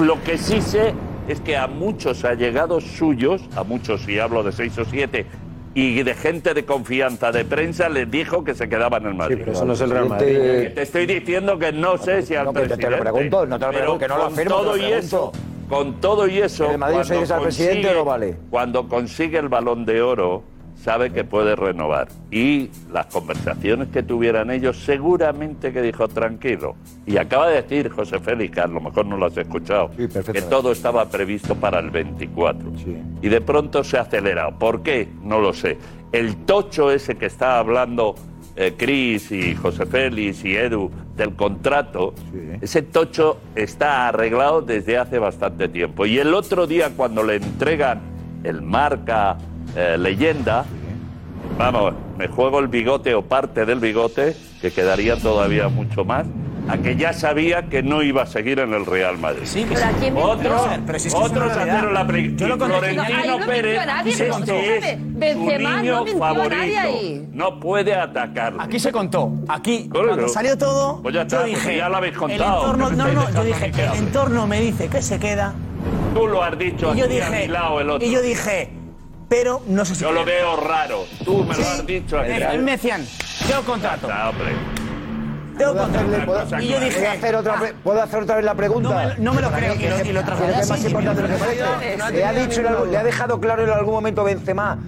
[0.00, 0.94] Lo que sí sé
[1.28, 5.26] es que a muchos allegados suyos, a muchos si hablo de seis o siete,
[5.74, 9.36] y de gente de confianza de prensa les dijo que se quedaba en el Madrid.
[9.36, 10.26] Sí, pero eso no es el Real Madrid.
[10.26, 12.84] Te, te estoy diciendo que no sé si al no, presidente...
[12.84, 15.32] Te lo pregunto, no te lo pregunto, que no lo afirmo, todo y eso,
[15.68, 16.70] con todo y eso...
[16.70, 18.36] ¿El Madrid se al presidente o no vale?
[18.50, 20.42] Cuando consigue el Balón de Oro
[20.82, 22.08] sabe que puede renovar.
[22.30, 26.76] Y las conversaciones que tuvieran ellos, seguramente que dijo tranquilo.
[27.06, 30.42] Y acaba de decir José Félix, que a lo mejor no lo has escuchado, que
[30.42, 32.72] todo estaba previsto para el 24.
[33.22, 34.58] Y de pronto se ha acelerado.
[34.58, 35.08] ¿Por qué?
[35.22, 35.78] No lo sé.
[36.12, 38.14] El tocho ese que está hablando
[38.56, 42.14] eh, Cris y José Félix y Edu del contrato,
[42.60, 46.06] ese tocho está arreglado desde hace bastante tiempo.
[46.06, 48.00] Y el otro día cuando le entregan
[48.44, 49.36] el marca
[49.76, 50.64] eh, leyenda.
[51.56, 56.26] Vamos, me juego el bigote o parte del bigote, que quedaría todavía mucho más,
[56.68, 59.42] a que ya sabía que no iba a seguir en el Real Madrid.
[59.44, 63.46] Sí, pero ¿a quién otros, pero si es que otros hicieron la pre Florentino no
[63.46, 67.26] Pérez es que Benzema niño no favorito.
[67.32, 68.60] No puede atacarlo.
[68.60, 69.32] Aquí se contó.
[69.48, 70.08] Aquí, claro.
[70.08, 71.76] cuando salió todo, pues ya está, yo dije...
[71.78, 72.64] Ya lo habéis contado.
[72.64, 75.54] El entorno, no, no, yo dije, el entorno me dice que se queda.
[76.14, 78.06] Tú lo has dicho y yo dije, a mi lado el otro.
[78.06, 78.77] Y yo dije
[79.28, 80.02] pero no sé si...
[80.02, 81.06] Yo lo veo raro.
[81.24, 82.18] Tú me lo has dicho.
[82.18, 82.30] aquí.
[82.32, 82.58] Eh,
[83.46, 84.08] Tengo contrato.
[86.60, 87.06] Y yo dije...
[87.06, 87.72] Hacer otra, ah".
[87.82, 89.16] ¿puedo hacer otra vez la pregunta?
[89.18, 89.74] No me, lo- creo.
[92.12, 94.78] Le ha le ha dejado claro en algún momento Benzema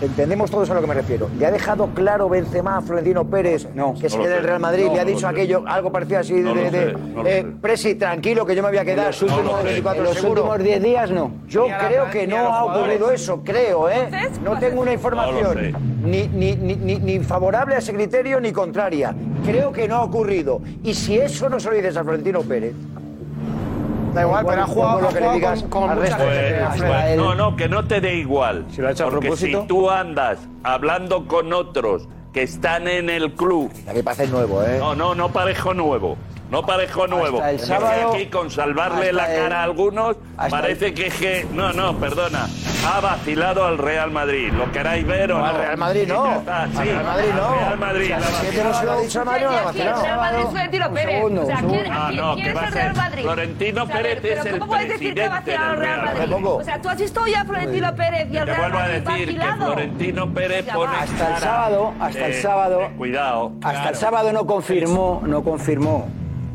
[0.00, 1.28] Entendemos todos a lo que me refiero.
[1.38, 4.86] ¿Le ha dejado claro Benzema a Florentino Pérez que no se quede en Real Madrid?
[4.92, 8.68] ¿Le ha dicho aquello, algo parecido así de, de, eh, Presi, tranquilo que yo me
[8.68, 9.08] voy a quedar?
[9.08, 11.32] Los últimos, 24, los últimos 10 días no.
[11.48, 14.08] Yo creo que no ha ocurrido eso, creo, ¿eh?
[14.44, 15.72] No tengo una información
[16.04, 19.14] ni, ni, ni, ni favorable a ese criterio ni contraria.
[19.44, 20.60] Creo que no ha ocurrido.
[20.84, 22.74] Y si eso no se lo dices a Florentino Pérez,
[24.14, 26.12] Da igual, pero ha jugado lo que le digas con, pues,
[27.16, 28.64] no, no, que no te dé igual.
[29.10, 33.70] Porque si tú andas hablando con otros que están en el club.
[33.86, 34.76] La que pasa nuevo, ¿eh?
[34.78, 36.16] No, no, no parejo nuevo.
[36.50, 37.44] No parezco nuevo.
[37.44, 40.16] El sábado, aquí con salvarle la cara a algunos.
[40.50, 41.46] Parece que es que.
[41.52, 42.46] No, no, perdona.
[42.86, 44.50] Ha vacilado al Real Madrid.
[44.52, 45.44] ¿Lo queráis ver o no?
[45.44, 46.42] Al Real Madrid no.
[46.42, 47.48] Sí, al Real Madrid no.
[47.48, 48.14] Al Real Madrid.
[48.16, 50.02] O sea, si no se lo ha dicho Mario, la vacilado.
[50.02, 51.24] Real Madrid es Florentino Pérez.
[51.24, 53.22] O sea, ¿quién, ah, no, ¿quién es el Real Madrid?
[53.22, 56.34] Florentino Pérez es el ¿Cómo puedes decir que ha vacilado al Real Madrid?
[56.44, 59.04] O sea, tú has visto ya a Florentino Pérez y al Real Madrid vacilado.
[59.04, 62.90] Te vuelvo a decir que Florentino Pérez pone Hasta el sábado, hasta el sábado.
[62.96, 63.52] Cuidado.
[63.62, 66.08] Hasta el sábado no confirmó, no confirmó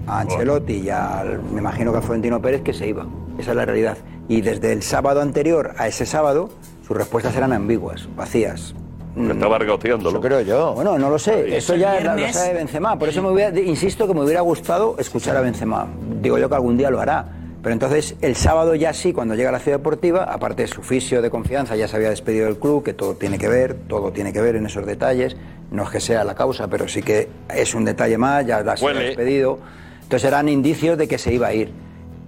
[0.08, 3.06] a Ancelotti y al, me imagino que a Florentino Pérez que se iba.
[3.38, 3.98] Esa es la realidad.
[4.28, 6.50] Y desde el sábado anterior a ese sábado,
[6.86, 8.76] sus respuestas eran ambiguas, vacías.
[9.16, 9.62] Pero estaba mm.
[9.62, 10.10] regoteándolo.
[10.18, 10.74] Eso creo yo.
[10.74, 11.56] Bueno, no lo sé.
[11.56, 12.98] Eso ya lo sabe Benzema.
[12.98, 15.88] Por eso me hubiera, insisto que me hubiera gustado escuchar a Benzema.
[16.22, 17.26] Digo yo que algún día lo hará.
[17.62, 20.82] Pero entonces el sábado ya sí, cuando llega a la ciudad deportiva, aparte de su
[20.82, 24.12] fisio de confianza, ya se había despedido del club, que todo tiene que ver, todo
[24.12, 25.38] tiene que ver en esos detalles.
[25.72, 28.86] No es que sea la causa, pero sí que es un detalle más, ya se
[28.86, 29.60] había despedido.
[30.04, 31.74] Entonces eran indicios de que se iba a ir.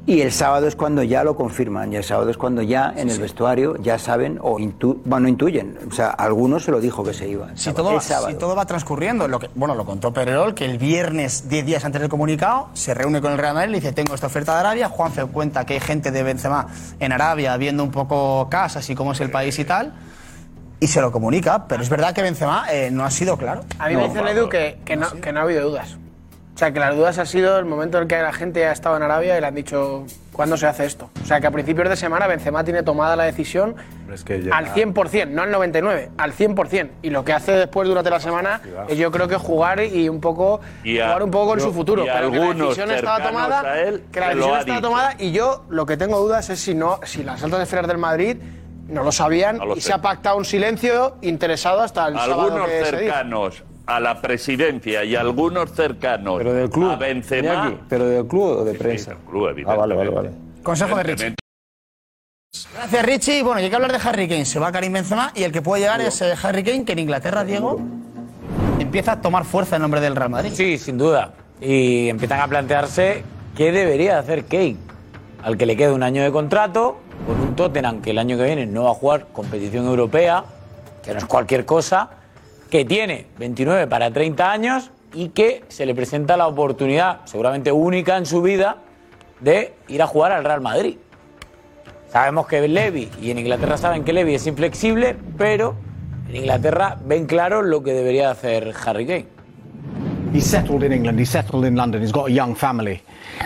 [0.07, 3.09] Y el sábado es cuando ya lo confirman, y el sábado es cuando ya en
[3.09, 5.79] el vestuario ya saben o intu bueno, intuyen.
[5.89, 7.47] O sea, algunos se lo dijo que se iba.
[7.55, 11.85] Si todo, va, transcurriendo, lo que, bueno, lo contó Pererol, que el viernes, 10 días
[11.85, 14.59] antes del comunicado, se reúne con el Real Madrid y dice: Tengo esta oferta de
[14.59, 14.89] Arabia.
[14.89, 16.67] Juan se cuenta que hay gente de Benzema
[16.99, 19.91] en Arabia viendo un poco casas y cómo es el país y tal
[20.79, 23.61] y se lo comunica, pero es verdad que Benzema eh, no ha sido claro.
[23.79, 25.97] A mí me dice Edu que, no, que no ha habido dudas.
[26.55, 28.71] O sea, que las dudas ha sido el momento en el que la gente ha
[28.71, 31.09] estado en Arabia y le han dicho cuándo se hace esto.
[31.21, 33.75] O sea, que a principios de semana Benzema tiene tomada la decisión
[34.13, 36.91] Es que ya- al 100%, no al 99%, al 100%.
[37.01, 40.21] Y lo que hace después durante la semana es yo creo que jugar y un
[40.21, 42.03] poco Y a- jugar un poco con yo- su futuro.
[42.05, 45.65] y pero que la decisión estaba tomada, él que la decisión estaba tomada y yo
[45.69, 48.37] lo que tengo dudas es si no si las altas esferas del Madrid
[48.87, 49.87] no lo sabían No lo y sé.
[49.87, 52.99] se ha pactado un silencio interesado hasta el sábado algunos que se dijo.
[53.13, 57.47] cercanos a la presidencia y algunos cercanos a Benzema.
[57.47, 59.15] Iñaki, ¿Pero del club o de prensa?
[59.29, 60.31] club, ah, vale, vale, vale.
[60.63, 61.35] Consejo de Richie.
[62.73, 63.43] Gracias, Richie.
[63.43, 64.45] Bueno, y hay que hablar de Harry Kane.
[64.45, 66.99] Se va Karim Benzema y el que puede llegar es eh, Harry Kane, que en
[66.99, 67.79] Inglaterra, Diego,
[68.79, 70.51] empieza a tomar fuerza en nombre del Real Madrid.
[70.53, 71.33] Sí, sin duda.
[71.61, 73.23] Y empiezan a plantearse
[73.55, 74.77] qué debería hacer Kane,
[75.43, 78.43] al que le queda un año de contrato, con un Tottenham que el año que
[78.43, 80.45] viene no va a jugar competición europea,
[81.03, 82.09] que no es cualquier cosa,
[82.69, 88.17] que tiene 29 para 30 años y que se le presenta la oportunidad, seguramente única
[88.17, 88.77] en su vida,
[89.39, 90.97] de ir a jugar al Real Madrid.
[92.09, 95.75] Sabemos que Levy, y en Inglaterra saben que Levy es inflexible, pero
[96.29, 99.27] en Inglaterra ven claro lo que debería hacer Harry Kane.
[100.33, 103.01] He's settled in England, he's settled in London, he's got a young family.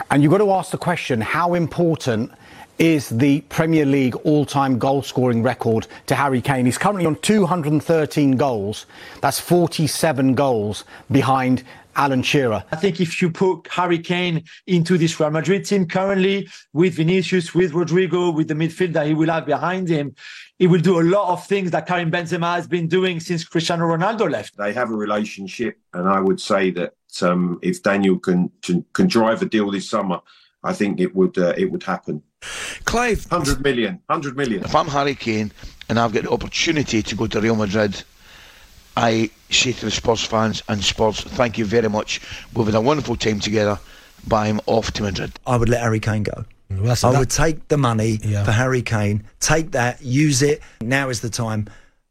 [0.10, 2.32] And you've got to ask the question how important
[2.80, 6.65] is the Premier League all time goal scoring record to Harry Kane?
[6.65, 8.85] He's currently on 213 goals.
[9.22, 11.64] That's 47 goals behind
[11.97, 12.64] Alan Shearer.
[12.72, 17.53] I think if you put Harry Kane into this Real Madrid team currently with Vinicius,
[17.53, 20.15] with Rodrigo, with the midfield that he will have behind him,
[20.57, 23.85] he will do a lot of things that Karim Benzema has been doing since Cristiano
[23.85, 24.56] Ronaldo left.
[24.56, 29.07] They have a relationship, and I would say that um, if Daniel can, can can
[29.07, 30.22] drive a deal this summer,
[30.64, 32.23] I think it would uh, it would happen.
[32.86, 34.64] Clive, hundred million, hundred million.
[34.64, 35.52] If I'm Harry Kane
[35.90, 38.02] and I've got the opportunity to go to Real Madrid,
[38.98, 42.22] I say to the Spurs fans and Spurs, thank you very much.
[42.53, 43.80] We've had a wonderful time together,
[44.28, 45.32] but I'm off to Madrid.
[45.45, 46.45] I would let Harry Kane go.
[46.70, 48.44] that's- I that- would take the money Yeah.
[48.44, 50.61] for Harry Kane, take that, use it.
[50.82, 51.68] Now is the time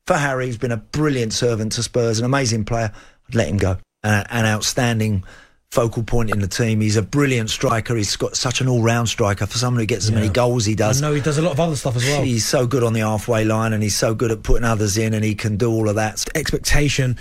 [0.06, 2.90] for Harry, who's been a brilliant servant to Spurs, an amazing player.
[3.28, 3.78] I'd let him go.
[4.04, 5.22] Uh, an outstanding
[5.70, 6.80] focal point in the team.
[6.80, 7.94] He's a brilliant striker.
[7.94, 11.02] He's got such an all-round striker for someone who gets as many goals he does.
[11.02, 12.22] I know he does a lot of other stuff as well.
[12.22, 15.14] He's so good on the halfway line, and he's so good at putting others in,
[15.14, 16.24] and he can do all of that.
[16.34, 17.16] expectation,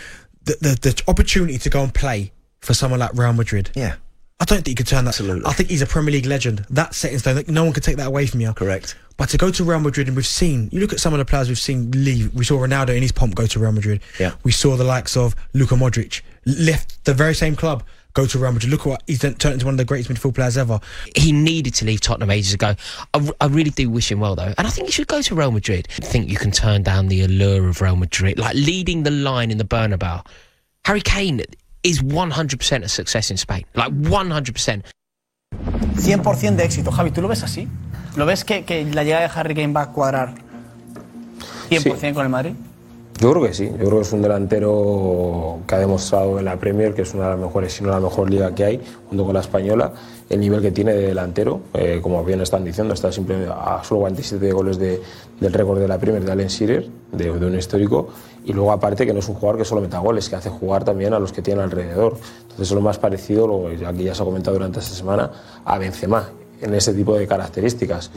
[0.46, 3.72] the, the the opportunity to go and play for someone like Real Madrid.
[3.76, 3.96] Yeah.
[4.40, 5.20] I don't think you could turn that.
[5.20, 5.46] Absolutely.
[5.48, 6.64] I think he's a Premier League legend.
[6.70, 7.44] That's set in stone.
[7.48, 8.54] No one can take that away from you.
[8.54, 8.96] Correct.
[9.18, 11.26] But to go to Real Madrid, and we've seen, you look at some of the
[11.26, 12.32] players we've seen leave.
[12.36, 14.00] We saw Ronaldo in his pomp go to Real Madrid.
[14.20, 14.34] Yeah.
[14.44, 17.84] We saw the likes of Luka Modric left the very same club,
[18.18, 18.72] go to Real Madrid.
[18.72, 20.80] Look at what he's done- turned into one of the greatest midfield players ever.
[21.16, 22.76] He needed to leave Tottenham ages ago.
[23.14, 24.54] I really do wish him well, though.
[24.58, 25.88] And I think he should go to Real Madrid.
[26.02, 29.52] I think you can turn down the allure of Real Madrid, like leading the line
[29.52, 30.26] in the Bernabeu.
[30.86, 31.44] Harry Kane
[31.84, 33.66] is 100% a success in Spain.
[33.76, 34.82] Like 100%.
[35.96, 36.92] 100% de éxito.
[36.92, 37.68] Javi, ¿tú lo ves así?
[38.16, 40.34] ¿Lo ves que, que la llegada de Harry Kane va a cuadrar
[41.70, 42.54] 100% con el Madrid?
[43.20, 46.56] Yo creo que sí, yo creo que es un delantero que ha demostrado en la
[46.58, 49.26] Premier que es una de las mejores, si no la mejor liga que hay, junto
[49.26, 49.92] con la española,
[50.30, 54.02] el nivel que tiene de delantero, eh, como bien están diciendo, está simplemente a solo
[54.02, 55.02] 47 goles de-
[55.40, 58.10] del récord de la Premier de Allen Shearer, de, un histórico,
[58.46, 60.84] y luego aparte que no es un jugador que solo meta goles, que hace jugar
[60.84, 62.18] también a los que tiene alrededor.
[62.44, 65.32] Entonces es lo más parecido, lo, aquí ya se ha comentado durante esta semana,
[65.66, 66.30] a Benzema
[66.62, 68.12] en ese tipo de características.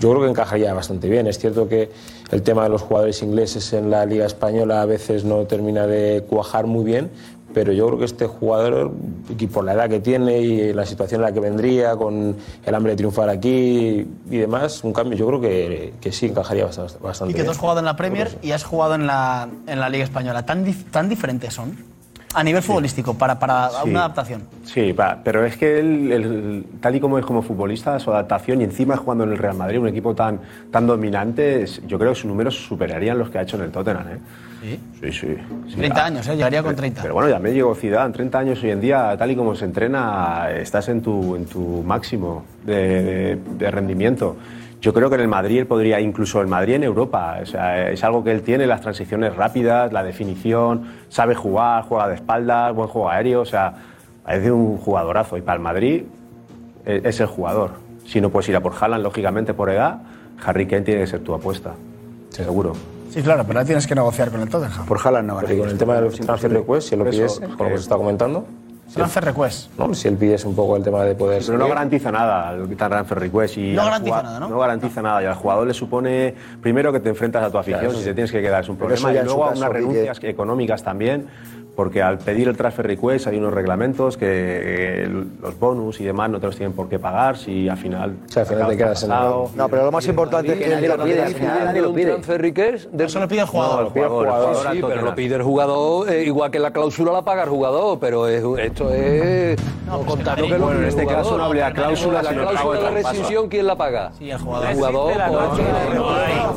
[0.00, 1.26] Yo creo que encajaría bastante bien.
[1.26, 1.90] Es cierto que
[2.30, 6.24] el tema de los jugadores ingleses en la Liga Española a veces no termina de
[6.28, 7.10] cuajar muy bien,
[7.54, 8.92] pero yo creo que este jugador,
[9.38, 12.36] y por la edad que tiene y la situación en la que vendría, con
[12.66, 16.66] el hambre de triunfar aquí y demás, un cambio, yo creo que, que sí encajaría
[16.66, 19.48] bastante, bastante Y que tú has jugado en la Premier y has jugado en la,
[19.66, 20.44] en la Liga Española.
[20.44, 21.95] ¿Tan, dif- tan diferentes son?
[22.36, 23.88] A nivel futbolístico, para, para Sí.
[23.90, 24.42] una adaptación.
[24.62, 28.60] Sí, va, pero es que él, él, tal y como es como futbolista, su adaptación
[28.60, 30.40] y encima jugando en el Real Madrid, un equipo tan,
[30.70, 34.06] tan dominante, yo creo que sus números superarían los que ha hecho en el Tottenham.
[34.08, 34.18] ¿eh?
[34.62, 34.80] Sí.
[35.00, 35.36] Sí, sí.
[35.70, 35.76] sí.
[35.76, 36.36] 30 años, ¿eh?
[36.36, 37.00] Llegaría con 30.
[37.02, 39.64] Pero bueno, ya me llegó Zidane, 30 años hoy en día, tal y como se
[39.64, 44.36] entrena, estás en tu, en tu máximo de, de- de rendimiento.
[44.80, 47.90] Yo creo que en el Madrid él podría, incluso el Madrid en Europa, o sea,
[47.90, 52.74] es algo que él tiene, las transiciones rápidas, la definición, sabe jugar, juega de espaldas,
[52.74, 53.72] buen juego aéreo, o sea,
[54.24, 55.36] parece un jugadorazo.
[55.38, 56.02] Y para el Madrid
[56.84, 57.70] eh, es el jugador.
[58.04, 59.98] Si no puedes ir a por Haaland, lógicamente por edad,
[60.44, 61.72] Harry Kane tiene que ser tu apuesta,
[62.28, 62.74] seguro.
[63.10, 64.84] Sí, claro, pero ahora tienes que negociar con el Tottenham.
[64.86, 67.24] Por Haaland no Pero y con el tema del transfer request, si es lo que
[67.24, 68.46] es, por lo que- se está comentando.
[68.94, 69.70] Transfer request.
[69.78, 69.92] ¿no?
[69.94, 71.42] Si él pides un poco el tema de poder.
[71.44, 73.58] Pero no garantiza nada el transfer request.
[73.58, 74.48] Y No al garantiza nada, ¿no?
[74.48, 75.22] No garantiza nada.
[75.22, 78.08] Y al jugador le supone, primero, que te enfrentas a tu afición, Claro, si eso
[78.10, 79.12] te tienes que quedar es un problema.
[79.12, 81.26] Y luego a unas renuncias económicas también,
[81.76, 85.08] porque al pedir el transfer request hay unos reglamentos que eh,
[85.42, 88.16] los bonus y demás no te los tienen por qué pagar si al final.
[88.26, 89.10] O sea, al final te quedas en.
[89.10, 91.22] No, pero lo más importante es que nadie lo pide.
[91.22, 92.06] al final nadie lo pide.
[92.12, 93.84] transfer request del- Eso lo pide el jugador.
[93.86, 97.12] El jugador, el jugador Sí, pero lo pide el jugador, eh, igual que la cláusula
[97.12, 101.06] la paga el jugador, pero es, esto es no, contar lo que lo en este
[101.06, 104.12] caso no habría cláusula, La cláusula de de rescisión, ¿quién la paga?
[104.18, 104.66] Sí, el jugador.
[104.70, 105.10] El jugador,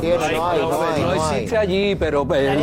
[0.00, 2.58] de- no existe allí, pero pues,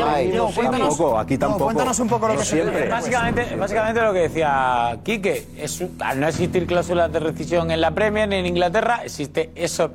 [0.72, 1.66] tampoco, aquí tampoco.
[1.66, 2.44] cuéntanos un poco lo que
[2.90, 7.92] Básicamente, básicamente lo que decía Quique, es, al no existir cláusulas de rescisión en la
[7.92, 9.92] Premier ni en Inglaterra, existe eso,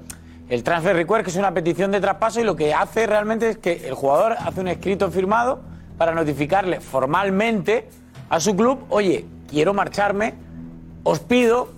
[0.48, 3.58] el transfer request, que es una petición de traspaso y lo que hace realmente es
[3.58, 5.60] que el jugador hace un escrito firmado
[5.96, 7.88] para notificarle formalmente
[8.28, 10.34] a su club, oye, quiero marcharme,
[11.04, 11.70] os pido,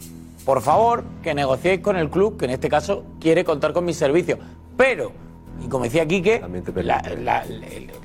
[0.44, 3.96] por favor, que negociéis con el club, que en este caso quiere contar con mis
[3.96, 4.38] servicios.
[4.76, 5.12] Pero,
[5.62, 6.40] y como decía Quique,
[6.76, 7.44] la, la-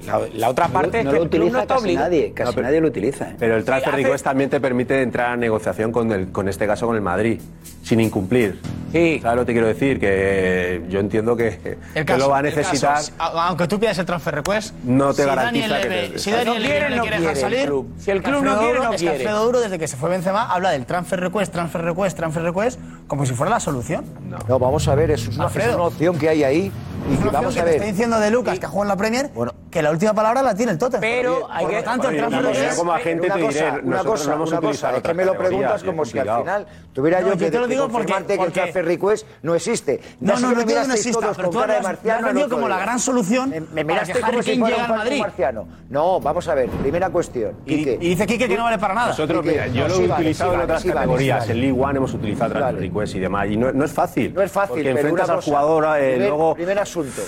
[0.05, 2.55] la- la otra parte no es que lo utiliza no está casi nadie, casi No,
[2.55, 3.29] pero- nadie lo utiliza.
[3.31, 3.35] ¿eh?
[3.37, 6.65] Pero el transfer hace- request también te permite entrar a negociación con, el, con este
[6.67, 7.39] caso con el Madrid,
[7.83, 8.59] sin incumplir.
[8.91, 9.19] Sí.
[9.21, 9.99] ¿Sabes lo que te quiero decir?
[9.99, 12.95] Que yo entiendo que, El que caso, lo va a necesitar.
[12.95, 16.19] caso, aunque tú pidas el transfer request, No te si garantiza Daniel que Levy- te-
[16.19, 17.93] si No Daniel Levy quiere, no quiere el salir, club.
[17.99, 19.15] Si el club no quiere, no quiere.
[19.17, 22.79] Alfredo Duro, desde que se fue Benzema, habla del transfer request, transfer request, transfer request,
[23.07, 24.05] como si fuera la solución.
[24.47, 26.71] No, vamos a ver, eso es una, es una opción que hay ahí.
[27.09, 27.75] Y Es que una vamos a que te ver.
[27.75, 29.31] está diciendo de Lucas, que ha jugado en la Premier,
[29.71, 31.01] que la última palabra la tiene el Tottenham.
[31.01, 34.61] Pero hay que- tanto, el como agente una te cosa, diré, una cosa, no una
[34.61, 37.51] cosa, es que me lo preguntas como si al final tuviera No, yo yo que,
[37.51, 40.01] te lo que digo porque- que el transfer request no existe.
[40.19, 42.79] No, no, que no que no mirasteis exista, todos pero tú has otro como la
[42.79, 45.19] gran solución Me, miraste que como si fuera un Madrid.
[45.19, 45.67] marciano.
[45.89, 47.53] No, vamos a ver, primera cuestión.
[47.65, 49.07] Y, dice Quique que no vale para nada.
[49.09, 51.49] Nosotros, mira, yo no, lo he utilizado en otras categorías.
[51.49, 53.47] En League One hemos utilizado transfer request y demás.
[53.49, 54.33] Y no, no es fácil.
[54.33, 55.85] No es fácil, pero enfrentas al jugador
[56.17, 56.55] luego.
[56.89, 57.21] Asunto,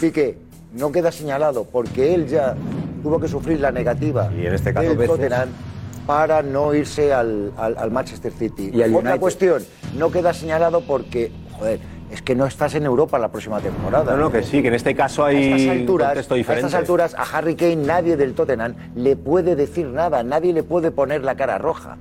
[0.00, 0.38] Quique,
[0.74, 2.54] no queda señalado porque él ya
[3.02, 5.08] tuvo que sufrir la negativa Y en este caso, del.
[5.08, 5.48] Tottenham
[6.06, 8.70] para no irse al, al- al Manchester City.
[8.72, 9.20] Y Otra United.
[9.20, 9.62] cuestión,
[9.98, 11.80] no queda señalado porque, joder,
[12.10, 14.12] es que no estás en Europa la próxima temporada.
[14.12, 16.36] No, no, que sí, que en este caso A hay estas un alturas, contexto a
[16.38, 16.66] diferente.
[16.66, 20.90] estas alturas a Harry Kane nadie del Tottenham le puede decir nada, nadie le puede
[20.92, 21.98] poner la cara roja.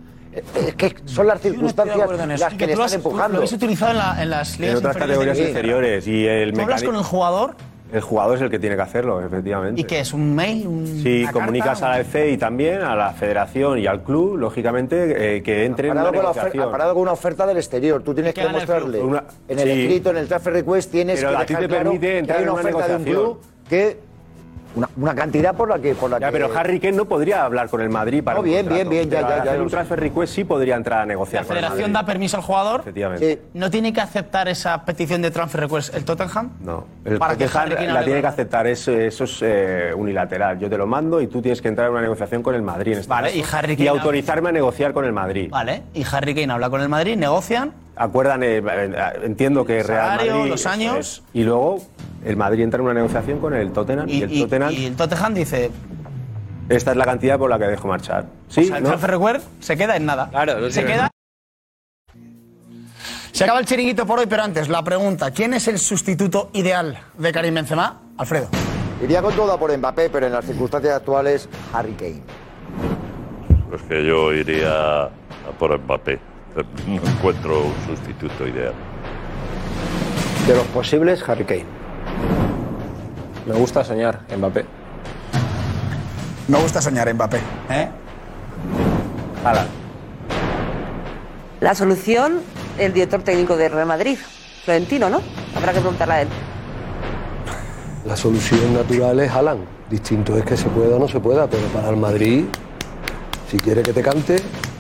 [0.55, 3.33] Es que son las no circunstancias en las Y que le están has- tú empujando.
[3.33, 6.07] Lo habéis utilizado en, la- en las En ligas otras inferiores categorías de inferiores.
[6.07, 7.55] Y el Tú hablas con el jugador
[7.93, 9.79] El jugador es el que tiene que hacerlo, efectivamente.
[9.79, 12.97] y que es un mail, un, Sí, comunicas carta, a la FA y también a
[12.97, 16.69] la federación y al club, lógicamente, eh, que entre en una negociación.
[16.69, 18.03] parado con una oferta del exterior.
[18.03, 18.99] Tú tienes Que que demostrarle.
[18.99, 19.81] Una- en el sí.
[19.83, 22.37] escrito, en el transfer request, tienes Pero que a ti te claro permite que entrar
[22.39, 23.99] en una una oferta de un club que
[24.77, 27.43] una, una cantidad por la que por la Ya, que pero Harry Kane no podría
[27.43, 30.33] hablar con el Madrid para No, bien, bien, bien, ya, ya, ya un transfer request
[30.35, 32.81] sí podría entrar a La negociar el federación da permiso al jugador.
[32.81, 33.33] Efectivamente.
[33.35, 33.41] Sí.
[33.55, 36.51] ¿No tiene que aceptar esa petición de transfer request el Tottenham?
[36.61, 39.91] No, el Para que Tottenham Harry Kane la tiene que aceptar, es- eso es eh,
[39.95, 40.59] unilateral.
[40.59, 42.93] Yo te lo mando y tú tienes que entrar en una negociación con el Madrid
[42.93, 43.39] en este Vale, caso.
[43.39, 45.49] y Harry Kane- autorizarme a negociar con el Madrid.
[45.49, 47.73] Vale, y Harry Kane habla con el Madrid, negocian.
[47.95, 48.93] Acuerdan, eh, eh,
[49.23, 50.51] entiendo que Real salario, Madrid...
[50.51, 50.97] los eso años.
[50.97, 51.23] es.
[51.33, 51.79] Y luego
[52.25, 54.85] el Madrid entra en una negociación con el Tottenham y, Y, el y- Tottenham, y
[54.85, 55.71] el Tottenham dice,
[56.69, 58.25] esta es la cantidad por la que dejo marchar.
[58.49, 58.89] Sí, o sea, el ¿no?
[58.89, 60.29] transfer request se queda en nada.
[60.29, 61.09] Claro, no se queda.
[63.31, 66.97] Se acaba el chiringuito por hoy, pero antes la pregunta: ¿quién es el sustituto ideal
[67.17, 68.01] de Karim Benzema?
[68.17, 68.47] Alfredo.
[69.03, 72.21] iría con toda por Mbappé, pero en las circunstancias actuales Harry Kane.
[73.69, 75.09] Pues que yo iría a
[75.59, 76.19] por Mbappé.
[76.87, 78.73] No encuentro un sustituto ideal.
[80.47, 81.65] De los posibles, Harry Kane.
[83.47, 84.65] Me gusta soñar, Mbappé.
[86.49, 87.37] Me gusta soñar, Mbappé.
[87.69, 87.89] ¿eh?
[89.45, 89.69] Haaland.
[91.61, 92.41] La solución,
[92.77, 94.17] el director técnico de Real Madrid,
[94.65, 95.21] Florentino, ¿no?
[95.55, 96.27] Habrá que preguntarle a él.
[98.05, 99.59] La solución natural es Alan.
[99.89, 102.45] Distinto es que se pueda o no se pueda, pero para el Madrid,
[103.49, 104.35] si quiere que te cante,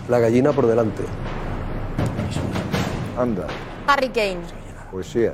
[0.09, 1.03] la gallina por delante.
[3.17, 3.47] Anda,
[3.87, 4.39] Harry Kane.
[4.91, 5.33] poesía.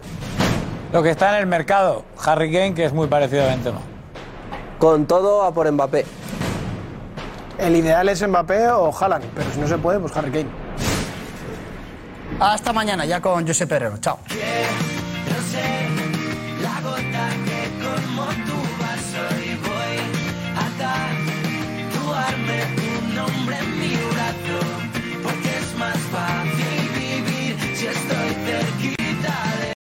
[0.93, 3.79] Lo que está en el mercado, Harry Kane, que es muy parecido a Benzema.
[4.77, 6.05] Con todo a por Mbappé.
[7.57, 10.49] El ideal es Mbappé o Haaland, pero si no se puede, pues Harry Kane.
[12.39, 13.97] Hasta mañana, ya con Josep Herrero.
[13.97, 14.19] Chao.